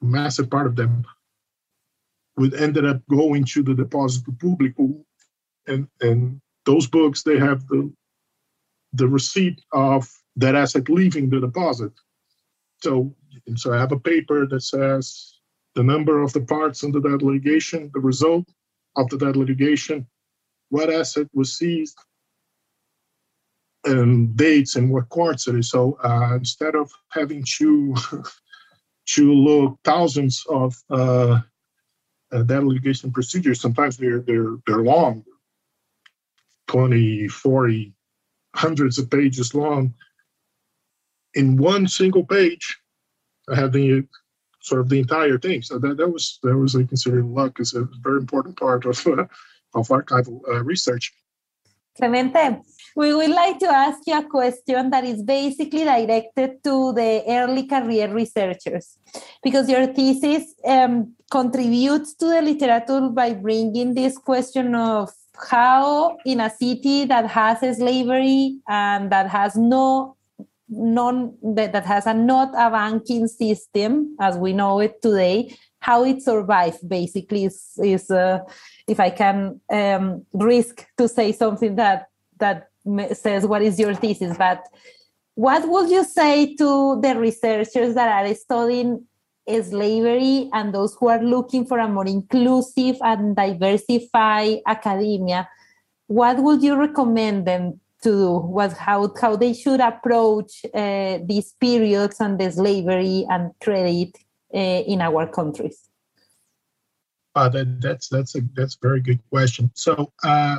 massive 0.00 0.50
part 0.50 0.66
of 0.66 0.76
them 0.76 1.04
would 2.36 2.54
ended 2.54 2.86
up 2.86 3.02
going 3.10 3.44
to 3.44 3.62
the 3.62 3.74
depósito 3.74 4.36
público, 4.38 5.04
and 5.66 5.88
and 6.00 6.40
those 6.64 6.86
books 6.86 7.22
they 7.22 7.38
have 7.38 7.66
the 7.68 7.92
the 8.92 9.08
receipt 9.08 9.60
of 9.72 10.08
that 10.36 10.54
asset 10.54 10.88
leaving 10.88 11.28
the 11.28 11.40
deposit. 11.40 11.92
So 12.82 13.14
so 13.56 13.72
I 13.72 13.78
have 13.78 13.92
a 13.92 13.98
paper 13.98 14.46
that 14.46 14.62
says 14.62 15.34
the 15.74 15.82
number 15.82 16.22
of 16.22 16.32
the 16.32 16.40
parts 16.40 16.84
under 16.84 17.00
that 17.00 17.22
litigation, 17.22 17.90
the 17.94 18.00
result 18.00 18.48
of 18.96 19.08
the 19.10 19.16
that 19.18 19.36
litigation, 19.36 20.06
what 20.70 20.90
asset 20.92 21.28
was 21.32 21.56
seized, 21.56 21.98
and 23.88 24.36
dates 24.36 24.76
and 24.76 24.90
what 24.90 25.08
courts 25.08 25.48
it 25.48 25.56
is. 25.56 25.70
So 25.70 25.98
uh, 26.04 26.34
instead 26.34 26.74
of 26.74 26.92
having 27.10 27.44
to 27.58 27.94
to 29.06 29.32
look 29.32 29.78
thousands 29.84 30.44
of 30.50 30.76
uh, 30.90 31.40
uh, 32.32 32.42
data 32.42 32.66
litigation 32.66 33.10
procedures, 33.10 33.60
sometimes 33.60 33.96
they're 33.96 34.20
they're 34.20 34.56
they're 34.66 34.82
long, 34.82 35.24
20, 36.68 37.28
40, 37.28 37.94
hundreds 38.54 38.98
of 38.98 39.10
pages 39.10 39.54
long. 39.54 39.94
in 41.34 41.56
one 41.56 41.86
single 41.86 42.24
page, 42.24 42.78
I 43.50 43.54
have 43.56 43.72
the 43.72 44.04
sort 44.60 44.80
of 44.80 44.88
the 44.88 44.98
entire 44.98 45.38
thing. 45.38 45.62
So 45.62 45.78
that, 45.78 45.96
that 45.96 46.08
was 46.08 46.38
that 46.42 46.56
was 46.56 46.74
a 46.74 46.84
considered 46.84 47.24
luck 47.24 47.60
is 47.60 47.74
a 47.74 47.88
very 48.02 48.18
important 48.18 48.58
part 48.58 48.84
of 48.84 49.06
uh, 49.06 49.24
of 49.74 49.88
archival 49.88 50.40
uh, 50.48 50.62
research. 50.64 51.12
Clemente, 51.96 52.62
we 52.98 53.14
would 53.14 53.30
like 53.30 53.60
to 53.60 53.70
ask 53.70 54.00
you 54.08 54.18
a 54.18 54.24
question 54.24 54.90
that 54.90 55.04
is 55.04 55.22
basically 55.22 55.84
directed 55.84 56.64
to 56.64 56.92
the 56.94 57.22
early 57.28 57.64
career 57.64 58.12
researchers, 58.12 58.98
because 59.40 59.70
your 59.70 59.86
thesis 59.86 60.52
um, 60.64 61.14
contributes 61.30 62.14
to 62.14 62.26
the 62.26 62.42
literature 62.42 63.08
by 63.10 63.34
bringing 63.34 63.94
this 63.94 64.18
question 64.18 64.74
of 64.74 65.10
how 65.48 66.16
in 66.26 66.40
a 66.40 66.50
city 66.50 67.04
that 67.04 67.26
has 67.26 67.60
slavery 67.76 68.58
and 68.68 69.12
that 69.12 69.28
has 69.28 69.54
no 69.54 70.16
non 70.68 71.34
that, 71.54 71.72
that 71.72 71.86
has 71.86 72.04
a 72.04 72.12
not 72.12 72.48
a 72.48 72.68
banking 72.68 73.28
system 73.28 74.16
as 74.20 74.36
we 74.36 74.52
know 74.52 74.80
it 74.80 75.00
today 75.00 75.56
how 75.78 76.04
it 76.04 76.20
survived 76.20 76.86
basically 76.88 77.44
is, 77.44 77.78
is 77.82 78.10
uh, 78.10 78.40
if 78.86 79.00
i 79.00 79.08
can 79.08 79.58
um, 79.72 80.26
risk 80.34 80.84
to 80.98 81.08
say 81.08 81.32
something 81.32 81.76
that 81.76 82.08
that 82.38 82.68
says 83.14 83.46
what 83.46 83.62
is 83.62 83.78
your 83.78 83.94
thesis? 83.94 84.36
But 84.36 84.64
what 85.34 85.68
would 85.68 85.90
you 85.90 86.04
say 86.04 86.56
to 86.56 87.00
the 87.00 87.14
researchers 87.16 87.94
that 87.94 88.08
are 88.08 88.34
studying 88.34 89.06
slavery 89.62 90.50
and 90.52 90.74
those 90.74 90.94
who 90.98 91.08
are 91.08 91.22
looking 91.22 91.64
for 91.64 91.78
a 91.78 91.88
more 91.88 92.06
inclusive 92.06 92.96
and 93.02 93.36
diversified 93.36 94.58
academia? 94.66 95.48
What 96.06 96.38
would 96.42 96.62
you 96.62 96.76
recommend 96.76 97.46
them 97.46 97.80
to 98.02 98.10
do? 98.10 98.38
What 98.38 98.72
how 98.72 99.12
how 99.20 99.36
they 99.36 99.52
should 99.52 99.80
approach 99.80 100.64
uh, 100.74 101.18
these 101.24 101.52
periods 101.60 102.20
and 102.20 102.38
the 102.38 102.50
slavery 102.50 103.26
and 103.28 103.52
credit 103.60 104.16
uh, 104.54 104.58
in 104.58 105.00
our 105.00 105.26
countries? 105.26 105.88
Uh, 107.34 107.48
that, 107.48 107.80
that's 107.80 108.08
that's 108.08 108.34
a 108.34 108.40
that's 108.54 108.74
a 108.74 108.78
very 108.82 109.00
good 109.00 109.20
question. 109.30 109.70
So 109.74 110.12
uh, 110.24 110.58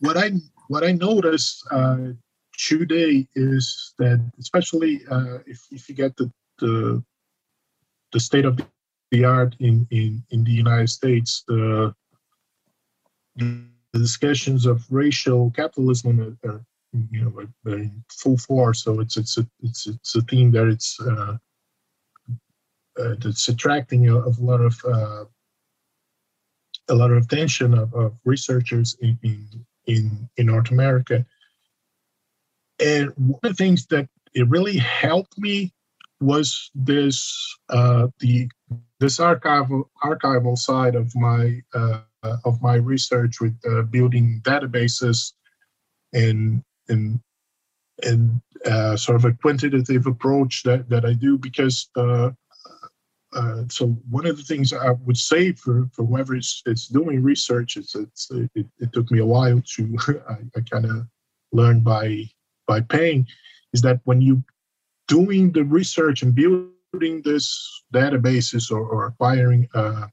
what 0.00 0.16
i 0.16 0.30
what 0.68 0.84
i 0.84 0.92
notice 0.92 1.62
uh, 1.70 2.08
today 2.56 3.26
is 3.34 3.94
that 3.98 4.20
especially 4.38 5.02
uh, 5.10 5.38
if, 5.46 5.66
if 5.70 5.88
you 5.88 5.94
get 5.94 6.16
the, 6.16 6.30
the 6.58 7.02
the 8.12 8.20
state 8.20 8.44
of 8.44 8.58
the 9.10 9.24
art 9.24 9.54
in 9.60 9.86
in 9.90 10.22
in 10.30 10.44
the 10.44 10.52
united 10.52 10.88
states 10.88 11.44
the 11.46 11.94
the 13.36 13.98
discussions 13.98 14.66
of 14.66 14.84
racial 14.90 15.50
capitalism 15.50 16.38
are, 16.44 16.64
you 17.10 17.24
know 17.24 17.32
are, 17.66 17.78
in 17.78 18.04
full 18.10 18.36
force. 18.36 18.84
So 18.84 19.00
it's 19.00 19.16
it's 19.16 19.38
a 19.38 19.46
it's 19.62 19.86
it's 19.86 20.14
a 20.14 20.22
theme 20.22 20.50
that 20.52 20.68
it's 20.68 20.98
uh, 21.00 21.36
uh, 23.00 23.14
that's 23.20 23.48
attracting 23.48 24.08
a, 24.08 24.16
a 24.16 24.34
lot 24.38 24.60
of 24.60 24.74
uh, 24.84 25.24
a 26.88 26.94
lot 26.94 27.10
of 27.10 27.22
attention 27.24 27.74
of, 27.74 27.92
of 27.94 28.14
researchers 28.24 28.96
in, 29.00 29.18
in 29.22 29.66
in 29.88 30.28
in 30.36 30.46
North 30.46 30.70
America. 30.70 31.26
And 32.78 33.12
one 33.16 33.40
of 33.42 33.50
the 33.50 33.54
things 33.54 33.86
that 33.86 34.08
it 34.34 34.48
really 34.48 34.76
helped 34.76 35.36
me 35.38 35.72
was 36.20 36.70
this 36.74 37.56
uh, 37.68 38.08
the 38.20 38.48
this 39.00 39.18
archival 39.18 39.84
archival 40.04 40.56
side 40.56 40.94
of 40.94 41.14
my 41.16 41.62
uh, 41.74 42.00
uh, 42.22 42.36
of 42.44 42.62
my 42.62 42.74
research 42.74 43.40
with 43.40 43.56
uh, 43.68 43.82
building 43.82 44.40
databases 44.44 45.32
and 46.12 46.62
and 46.88 47.20
and 48.04 48.40
uh, 48.64 48.96
sort 48.96 49.16
of 49.16 49.24
a 49.24 49.32
quantitative 49.32 50.06
approach 50.06 50.62
that, 50.64 50.88
that 50.88 51.04
I 51.04 51.14
do 51.14 51.38
because 51.38 51.88
uh, 53.34 53.64
so 53.68 53.88
one 54.08 54.26
of 54.26 54.36
the 54.36 54.42
things 54.42 54.72
I 54.72 54.90
would 54.90 55.16
say 55.16 55.52
for, 55.52 55.88
for 55.92 56.06
whoever 56.06 56.36
is, 56.36 56.62
is 56.66 56.86
doing 56.86 57.22
research 57.22 57.76
is 57.76 57.94
it's, 57.94 58.30
it, 58.30 58.66
it 58.78 58.92
took 58.92 59.10
me 59.10 59.18
a 59.18 59.26
while 59.26 59.60
to 59.74 59.98
I, 60.28 60.36
I 60.56 60.60
kind 60.70 60.86
of 60.86 61.06
learned 61.52 61.84
by 61.84 62.24
by 62.66 62.80
paying 62.80 63.26
is 63.72 63.82
that 63.82 64.00
when 64.04 64.20
you 64.20 64.42
doing 65.08 65.52
the 65.52 65.64
research 65.64 66.22
and 66.22 66.34
building 66.34 67.22
this 67.22 67.82
databases 67.92 68.70
or, 68.70 68.80
or 68.80 69.06
acquiring 69.06 69.68
uh, 69.74 70.06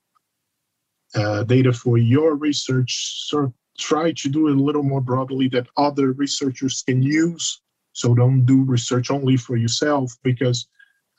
uh, 1.15 1.43
data 1.43 1.71
for 1.71 1.97
your 1.97 2.35
research, 2.35 3.27
sort 3.27 3.45
of 3.45 3.53
try 3.77 4.11
to 4.13 4.29
do 4.29 4.47
it 4.47 4.55
a 4.55 4.59
little 4.59 4.83
more 4.83 5.01
broadly 5.01 5.47
that 5.49 5.67
other 5.77 6.13
researchers 6.13 6.83
can 6.85 7.01
use. 7.01 7.61
So 7.93 8.13
don't 8.13 8.45
do 8.45 8.63
research 8.63 9.11
only 9.11 9.37
for 9.37 9.55
yourself 9.55 10.13
because 10.23 10.67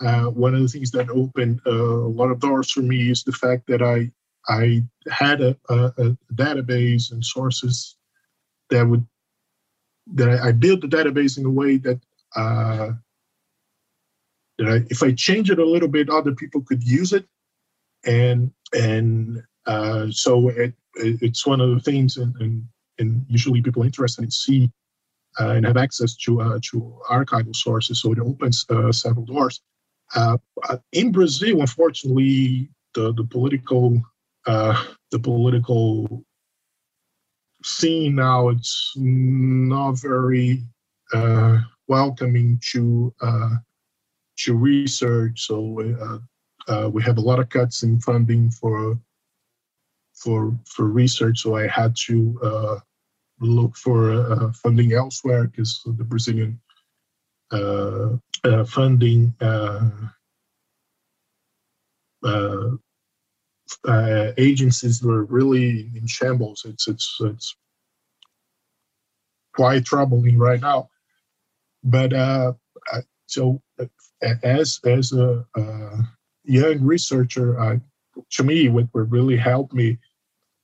uh, 0.01 0.25
one 0.25 0.55
of 0.55 0.61
the 0.61 0.69
things 0.69 0.91
that 0.91 1.09
opened 1.11 1.61
uh, 1.67 1.71
a 1.71 2.09
lot 2.09 2.31
of 2.31 2.41
doors 2.41 2.71
for 2.71 2.81
me 2.81 3.11
is 3.11 3.23
the 3.23 3.33
fact 3.33 3.67
that 3.69 3.83
I 3.83 4.11
I 4.49 4.85
had 5.11 5.41
a, 5.41 5.57
a, 5.69 5.93
a 5.99 6.17
database 6.35 7.11
and 7.11 7.25
sources 7.25 7.97
that 8.71 8.87
would 8.87 9.07
that 10.15 10.29
I, 10.29 10.49
I, 10.49 10.53
built 10.53 10.83
the 10.83 10.87
database 10.87 11.37
in 11.37 11.45
a 11.45 11.51
way 11.51 11.79
that 11.79 12.01
uh, 12.37 12.93
that 14.59 14.69
I, 14.69 14.77
if 14.89 15.03
I 15.03 15.13
change 15.13 15.51
it 15.51 15.59
a 15.59 15.65
little 15.65 15.89
bit, 15.89 16.11
other 16.11 16.33
people 16.33 16.61
could 16.63 16.83
use 16.83 17.13
it, 17.13 17.27
and 18.05 18.53
and 18.73 19.43
uh, 19.67 20.07
so 20.11 20.49
it, 20.51 20.75
it's 20.95 21.47
one 21.47 21.61
of 21.61 21.71
the 21.71 21.81
things, 21.81 22.17
and, 22.17 22.35
and, 22.37 22.65
and 22.99 23.27
usually 23.29 23.63
people 23.63 23.83
interested 23.83 24.25
in 24.25 24.31
see 24.31 24.71
uh, 25.41 25.51
and 25.51 25.67
have 25.67 25.77
access 25.77 26.15
to 26.17 26.41
uh, 26.41 26.59
to 26.63 26.99
archival 27.11 27.55
sources. 27.55 28.01
So 28.01 28.13
it 28.13 28.19
opens 28.19 28.65
uh, 28.71 28.93
several 28.93 29.25
doors. 29.25 29.61
Uh, 30.15 30.39
in 30.93 31.13
Brazil, 31.13 31.61
unfortunately, 31.61 32.69
the 32.95 33.13
the 33.15 33.25
political 33.25 34.03
the 34.45 35.19
political 35.21 36.25
scene 37.65 38.15
now 38.15 38.49
it's 38.49 38.93
not 38.97 39.93
very 40.01 40.63
welcoming 41.89 42.61
to 42.73 43.13
to 44.39 44.55
research. 44.55 45.47
So 45.47 45.61
we 46.93 47.03
have 47.03 47.19
a 47.19 47.21
lot 47.21 47.41
of 47.41 47.49
cuts 47.49 47.83
in 47.83 48.01
funding 48.01 48.51
for 48.51 48.99
for 50.17 50.59
for 50.67 50.87
research, 50.87 51.41
so 51.41 51.55
I 51.57 51.69
had 51.69 51.95
to 52.07 52.39
uh, 52.43 52.79
look 53.41 53.77
for 53.77 54.13
uh, 54.13 54.53
funding 54.53 54.93
elsewhere 54.93 55.45
because 55.45 55.83
the 55.85 56.05
Brazilian 56.05 56.59
uh, 56.59 56.63
uh 56.63 56.66
funding 58.67 59.35
uh, 59.41 59.91
uh, 62.25 62.71
agencies 64.37 65.03
were 65.03 65.25
really 65.25 65.91
in 65.95 66.07
shambles. 66.07 66.65
It's 66.65 66.89
it's 66.89 67.17
it's 67.21 67.57
quite 69.55 69.85
troubling 69.85 70.39
right 70.39 70.61
now. 70.61 70.89
But 71.85 72.13
so 73.27 73.61
as 74.43 74.81
as 74.85 75.13
a, 75.13 75.45
a 75.57 75.99
young 76.45 76.83
researcher, 76.83 77.61
I, 77.61 77.81
to 78.33 78.45
me, 78.45 78.69
what, 78.69 78.87
really 78.93 79.37
helped 79.37 79.75
me 79.75 79.99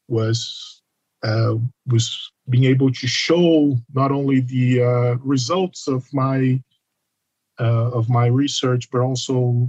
was 0.09 0.83
uh, 1.23 1.55
was 1.87 2.33
being 2.49 2.65
able 2.65 2.93
to 2.93 3.07
show 3.07 3.77
not 3.95 4.11
only 4.11 4.41
the 4.41 4.83
uh, 4.83 5.15
results 5.23 5.87
of 5.87 6.05
my 6.13 6.39
uh, 6.49 6.72
of 7.67 8.09
my 8.09 8.27
research, 8.27 8.91
but 8.91 9.01
also 9.01 9.69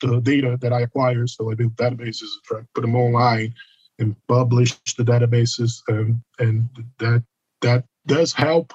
the 0.00 0.20
data 0.20 0.58
that 0.60 0.72
I 0.72 0.82
acquire. 0.82 1.26
So 1.26 1.50
I 1.50 1.54
built 1.54 1.76
databases, 1.76 2.28
try 2.44 2.60
to 2.60 2.68
put 2.74 2.82
them 2.82 2.96
online, 2.96 3.54
and 3.98 4.16
publish 4.28 4.76
the 4.96 5.04
databases, 5.04 5.82
and 5.88 6.20
and 6.38 6.68
that 6.98 7.24
that 7.62 7.84
does 8.06 8.32
help. 8.32 8.72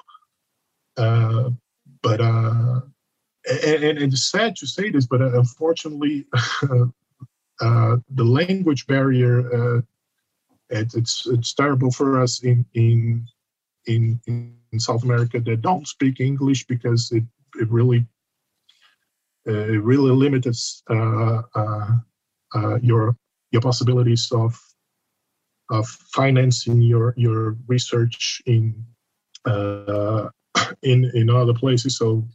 Uh, 0.98 1.50
but 2.02 2.22
uh, 2.22 2.82
and, 3.66 3.84
and, 3.84 4.14
it's 4.14 4.30
sad 4.30 4.56
to 4.58 4.68
say 4.68 4.92
this, 4.92 5.08
but 5.08 5.22
uh, 5.22 5.40
unfortunately, 5.40 6.26
uh, 6.64 7.98
the 8.10 8.24
language 8.24 8.86
barrier 8.88 9.84
it's 10.74 10.96
it's, 10.96 11.28
it's 11.28 11.54
terrible 11.54 11.92
for 11.92 12.20
us 12.20 12.44
in 12.44 12.66
in 12.74 13.28
in 13.86 14.20
in 14.28 14.80
South 14.80 15.04
America 15.04 15.40
that 15.40 15.62
don't 15.62 15.88
speak 15.88 16.20
English 16.20 16.66
because 16.66 17.12
it 17.12 17.24
it 17.56 17.70
really 17.70 18.06
uh, 19.48 19.52
really 19.52 20.12
limits 20.12 20.84
uh, 20.90 21.42
uh, 21.56 21.88
uh, 22.56 22.76
your 22.82 23.16
your 23.52 23.62
possibilities 23.62 24.32
of 24.32 24.60
of 25.70 25.88
financing 25.88 26.82
your 26.82 27.14
your 27.18 27.58
research 27.68 28.42
in 28.46 28.86
in 30.84 31.12
in 31.14 31.30
other 31.30 31.54
places. 31.54 31.98
So 31.98 32.26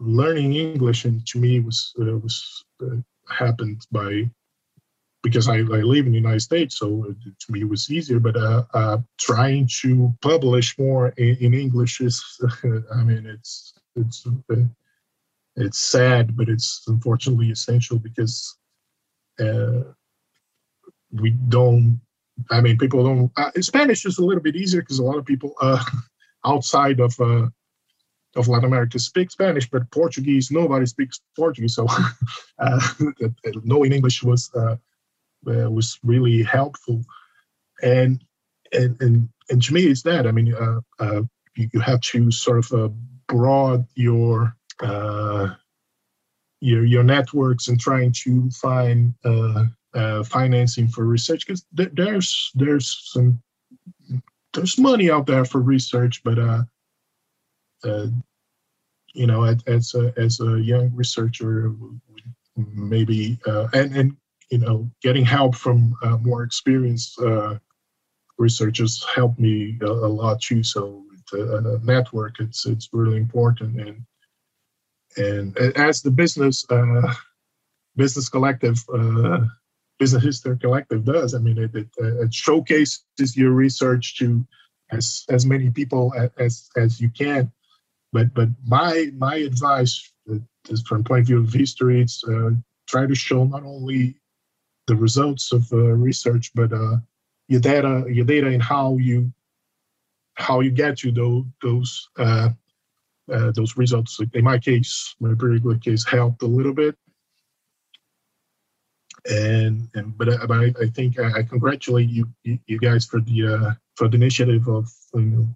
learning 0.00 0.54
English 0.54 1.04
and 1.04 1.26
to 1.26 1.38
me 1.38 1.60
was 1.60 1.92
was 1.96 2.64
happened 3.28 3.86
by 3.90 4.30
because 5.26 5.48
I, 5.48 5.56
I, 5.56 5.82
live 5.82 6.06
in 6.06 6.12
the 6.12 6.18
United 6.18 6.42
States, 6.42 6.78
so 6.78 7.12
to 7.40 7.52
me 7.52 7.62
it 7.62 7.68
was 7.68 7.90
easier. 7.90 8.20
But 8.20 8.36
uh, 8.36 8.62
uh, 8.72 8.98
trying 9.18 9.68
to 9.82 10.14
publish 10.22 10.78
more 10.78 11.08
in, 11.16 11.36
in 11.40 11.52
English 11.52 12.00
is, 12.00 12.22
I 12.94 13.02
mean, 13.02 13.26
it's 13.26 13.74
it's 13.96 14.26
it's 15.56 15.78
sad, 15.78 16.36
but 16.36 16.48
it's 16.48 16.84
unfortunately 16.86 17.50
essential 17.50 17.98
because 17.98 18.56
uh, 19.40 19.80
we 21.12 21.30
don't. 21.30 22.00
I 22.50 22.60
mean, 22.60 22.76
people 22.76 23.02
don't. 23.02 23.32
Uh, 23.36 23.50
Spanish 23.62 24.04
is 24.04 24.18
a 24.18 24.24
little 24.24 24.42
bit 24.42 24.56
easier 24.56 24.82
because 24.82 24.98
a 24.98 25.04
lot 25.04 25.16
of 25.16 25.24
people 25.24 25.54
uh, 25.60 25.82
outside 26.44 27.00
of 27.00 27.18
uh, 27.20 27.46
of 28.36 28.48
Latin 28.48 28.66
America 28.66 28.98
speak 28.98 29.30
Spanish, 29.30 29.68
but 29.68 29.90
Portuguese 29.90 30.50
nobody 30.50 30.84
speaks 30.84 31.20
Portuguese. 31.34 31.74
So 31.74 31.86
uh, 32.58 32.80
knowing 33.64 33.92
English 33.92 34.22
was 34.22 34.50
uh, 34.54 34.76
was 35.42 35.98
really 36.04 36.42
helpful. 36.42 37.02
And 37.82 38.22
and 38.72 39.00
and 39.00 39.28
and 39.48 39.62
to 39.62 39.72
me, 39.72 39.84
it's 39.84 40.02
that. 40.02 40.26
I 40.26 40.32
mean, 40.32 40.48
you, 40.48 40.84
you, 41.56 41.80
have 41.80 42.00
to 42.02 42.30
sort 42.30 42.58
of 42.58 42.94
broad 43.28 43.86
your 43.94 44.56
uh, 44.82 45.48
your 46.60 46.84
your 46.84 47.02
networks 47.02 47.68
and 47.68 47.78
trying 47.78 48.12
to 48.12 48.50
find 48.50 49.14
uh, 49.24 50.22
financing 50.24 50.88
for 50.88 51.04
research 51.04 51.46
because 51.46 51.64
th- 51.76 51.90
there's 51.94 52.50
there's 52.54 53.10
some 53.12 53.42
there's 54.52 54.78
money 54.78 55.10
out 55.10 55.26
there 55.26 55.44
for 55.44 55.60
research, 55.60 56.22
but 56.24 56.38
uh 56.38 56.62
you 59.16 59.26
know, 59.26 59.44
as, 59.44 59.62
as 59.66 59.94
a 59.94 60.12
as 60.18 60.40
a 60.40 60.60
young 60.60 60.94
researcher, 60.94 61.72
maybe 62.56 63.38
and 63.46 63.96
and 63.96 64.16
you 64.50 64.58
know, 64.58 64.88
getting 65.02 65.24
help 65.24 65.56
from 65.56 65.94
uh, 66.02 66.18
more 66.18 66.42
experienced 66.42 67.18
uh, 67.20 67.58
researchers 68.38 69.04
helped 69.14 69.40
me 69.40 69.78
a, 69.82 69.86
a 69.86 70.10
lot 70.20 70.40
too. 70.40 70.62
So 70.62 71.02
the 71.32 71.80
network, 71.84 72.40
it's 72.40 72.66
it's 72.66 72.88
really 72.92 73.16
important. 73.16 73.80
And 73.80 74.06
and 75.16 75.56
as 75.76 76.02
the 76.02 76.10
business 76.10 76.66
uh, 76.70 77.14
business 77.96 78.28
collective, 78.28 78.84
uh, 78.92 79.40
business 79.98 80.22
history 80.22 80.58
collective 80.58 81.04
does, 81.04 81.34
I 81.34 81.38
mean, 81.38 81.58
it, 81.58 81.74
it, 81.74 81.88
it, 81.98 82.34
showcases 82.34 83.04
your 83.34 83.52
research 83.52 84.18
to 84.18 84.46
as 84.90 85.24
as 85.28 85.46
many 85.46 85.70
people 85.70 86.12
as 86.38 86.68
as 86.76 87.00
you 87.00 87.10
can. 87.10 87.50
But 88.12 88.34
but 88.34 88.48
my 88.66 89.10
my 89.16 89.36
advice 89.36 90.12
is 90.68 90.82
from 90.82 91.04
point 91.04 91.22
of 91.22 91.26
view 91.26 91.38
of 91.40 91.52
history, 91.52 92.00
it's 92.00 92.22
uh, 92.24 92.50
try 92.86 93.06
to 93.06 93.14
show 93.14 93.44
not 93.44 93.62
only 93.64 94.16
the 94.86 94.96
results 94.96 95.52
of 95.52 95.72
uh, 95.72 95.76
research, 95.76 96.52
but 96.54 96.72
uh, 96.72 96.96
your 97.48 97.60
data, 97.60 98.04
your 98.08 98.24
data, 98.24 98.46
and 98.46 98.62
how 98.62 98.96
you 98.98 99.32
how 100.36 100.60
you 100.60 100.70
get 100.70 100.98
to 100.98 101.10
those 101.10 101.44
those 101.62 102.08
uh, 102.18 102.50
uh, 103.32 103.50
those 103.52 103.76
results. 103.76 104.20
In 104.34 104.44
my 104.44 104.58
case, 104.58 105.14
my 105.20 105.32
good 105.34 105.82
case 105.82 106.04
helped 106.04 106.42
a 106.42 106.46
little 106.46 106.74
bit, 106.74 106.96
and 109.28 109.88
and 109.94 110.16
but, 110.16 110.28
uh, 110.28 110.46
but 110.46 110.58
I, 110.58 110.74
I 110.80 110.86
think 110.94 111.18
I, 111.18 111.40
I 111.40 111.42
congratulate 111.42 112.08
you, 112.08 112.28
you, 112.44 112.78
guys 112.78 113.04
for 113.04 113.20
the 113.20 113.46
uh, 113.54 113.70
for 113.96 114.08
the 114.08 114.16
initiative 114.16 114.68
of 114.68 114.90
you 115.14 115.20
know, 115.20 115.48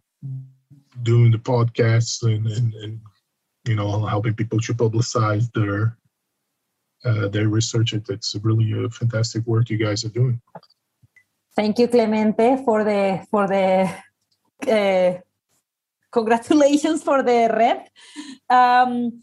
doing 1.02 1.30
the 1.30 1.38
podcasts 1.38 2.22
and, 2.22 2.46
and 2.46 2.74
and 2.74 3.00
you 3.68 3.76
know 3.76 4.04
helping 4.06 4.34
people 4.34 4.58
to 4.60 4.74
publicize 4.74 5.52
their 5.52 5.96
uh, 7.04 7.28
their 7.28 7.48
research. 7.48 7.92
It's 7.92 8.34
really 8.42 8.84
a 8.84 8.88
fantastic 8.88 9.46
work 9.46 9.70
you 9.70 9.78
guys 9.78 10.04
are 10.04 10.08
doing. 10.08 10.40
Thank 11.54 11.78
you, 11.78 11.88
Clemente, 11.88 12.62
for 12.64 12.82
the 12.84 13.26
for 13.30 13.46
the 13.46 13.94
uh, 14.68 15.18
congratulations 16.10 17.02
for 17.02 17.22
the 17.22 17.48
rep. 17.52 17.88
Um, 18.48 19.20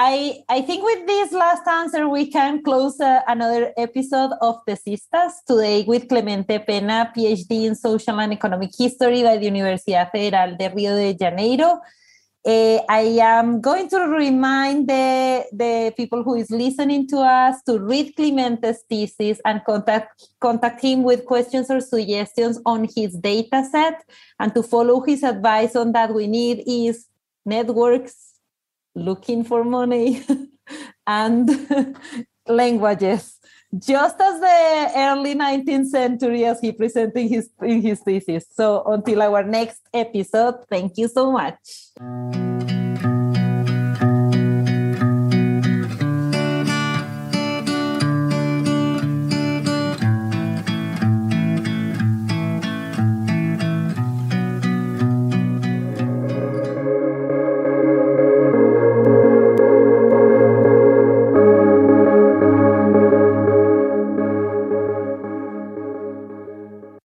I 0.00 0.44
I 0.48 0.62
think 0.62 0.84
with 0.84 1.06
this 1.08 1.32
last 1.32 1.66
answer 1.66 2.08
we 2.08 2.30
can 2.30 2.62
close 2.62 3.00
uh, 3.00 3.20
another 3.26 3.72
episode 3.76 4.30
of 4.40 4.60
the 4.64 4.78
Sistas 4.78 5.42
today 5.44 5.84
with 5.88 6.08
Clemente 6.08 6.60
Penna, 6.60 7.10
PhD 7.16 7.66
in 7.66 7.74
Social 7.74 8.20
and 8.20 8.32
Economic 8.32 8.70
History 8.78 9.24
by 9.24 9.38
the 9.38 9.50
Universidad 9.50 10.10
Federal 10.12 10.56
de 10.56 10.68
Rio 10.68 10.94
de 10.94 11.16
Janeiro. 11.18 11.80
Uh, 12.46 12.78
I 12.88 13.18
am 13.20 13.60
going 13.60 13.88
to 13.90 13.98
remind 13.98 14.88
the, 14.88 15.44
the 15.52 15.92
people 15.96 16.22
who 16.22 16.34
is 16.34 16.50
listening 16.50 17.06
to 17.08 17.18
us 17.18 17.56
to 17.66 17.78
read 17.78 18.14
Clemente's 18.16 18.84
thesis 18.88 19.40
and 19.44 19.62
contact, 19.64 20.28
contact 20.40 20.80
him 20.80 21.02
with 21.02 21.26
questions 21.26 21.70
or 21.70 21.80
suggestions 21.80 22.60
on 22.64 22.88
his 22.94 23.14
data 23.14 23.66
set. 23.70 24.02
And 24.38 24.54
to 24.54 24.62
follow 24.62 25.00
his 25.00 25.22
advice 25.22 25.74
on 25.76 25.92
that 25.92 26.14
we 26.14 26.26
need 26.26 26.62
is 26.66 27.06
networks 27.44 28.34
looking 28.94 29.44
for 29.44 29.64
money 29.64 30.22
and 31.06 31.96
languages 32.46 33.37
just 33.76 34.20
as 34.20 34.40
the 34.40 34.92
early 34.96 35.34
19th 35.34 35.86
century 35.86 36.44
as 36.44 36.60
he 36.60 36.72
presented 36.72 37.28
his 37.28 37.50
in 37.62 37.82
his 37.82 38.00
thesis. 38.00 38.46
So 38.50 38.82
until 38.86 39.22
our 39.22 39.42
next 39.42 39.80
episode 39.92 40.66
thank 40.70 40.96
you 40.96 41.08
so 41.08 41.32
much 41.32 42.57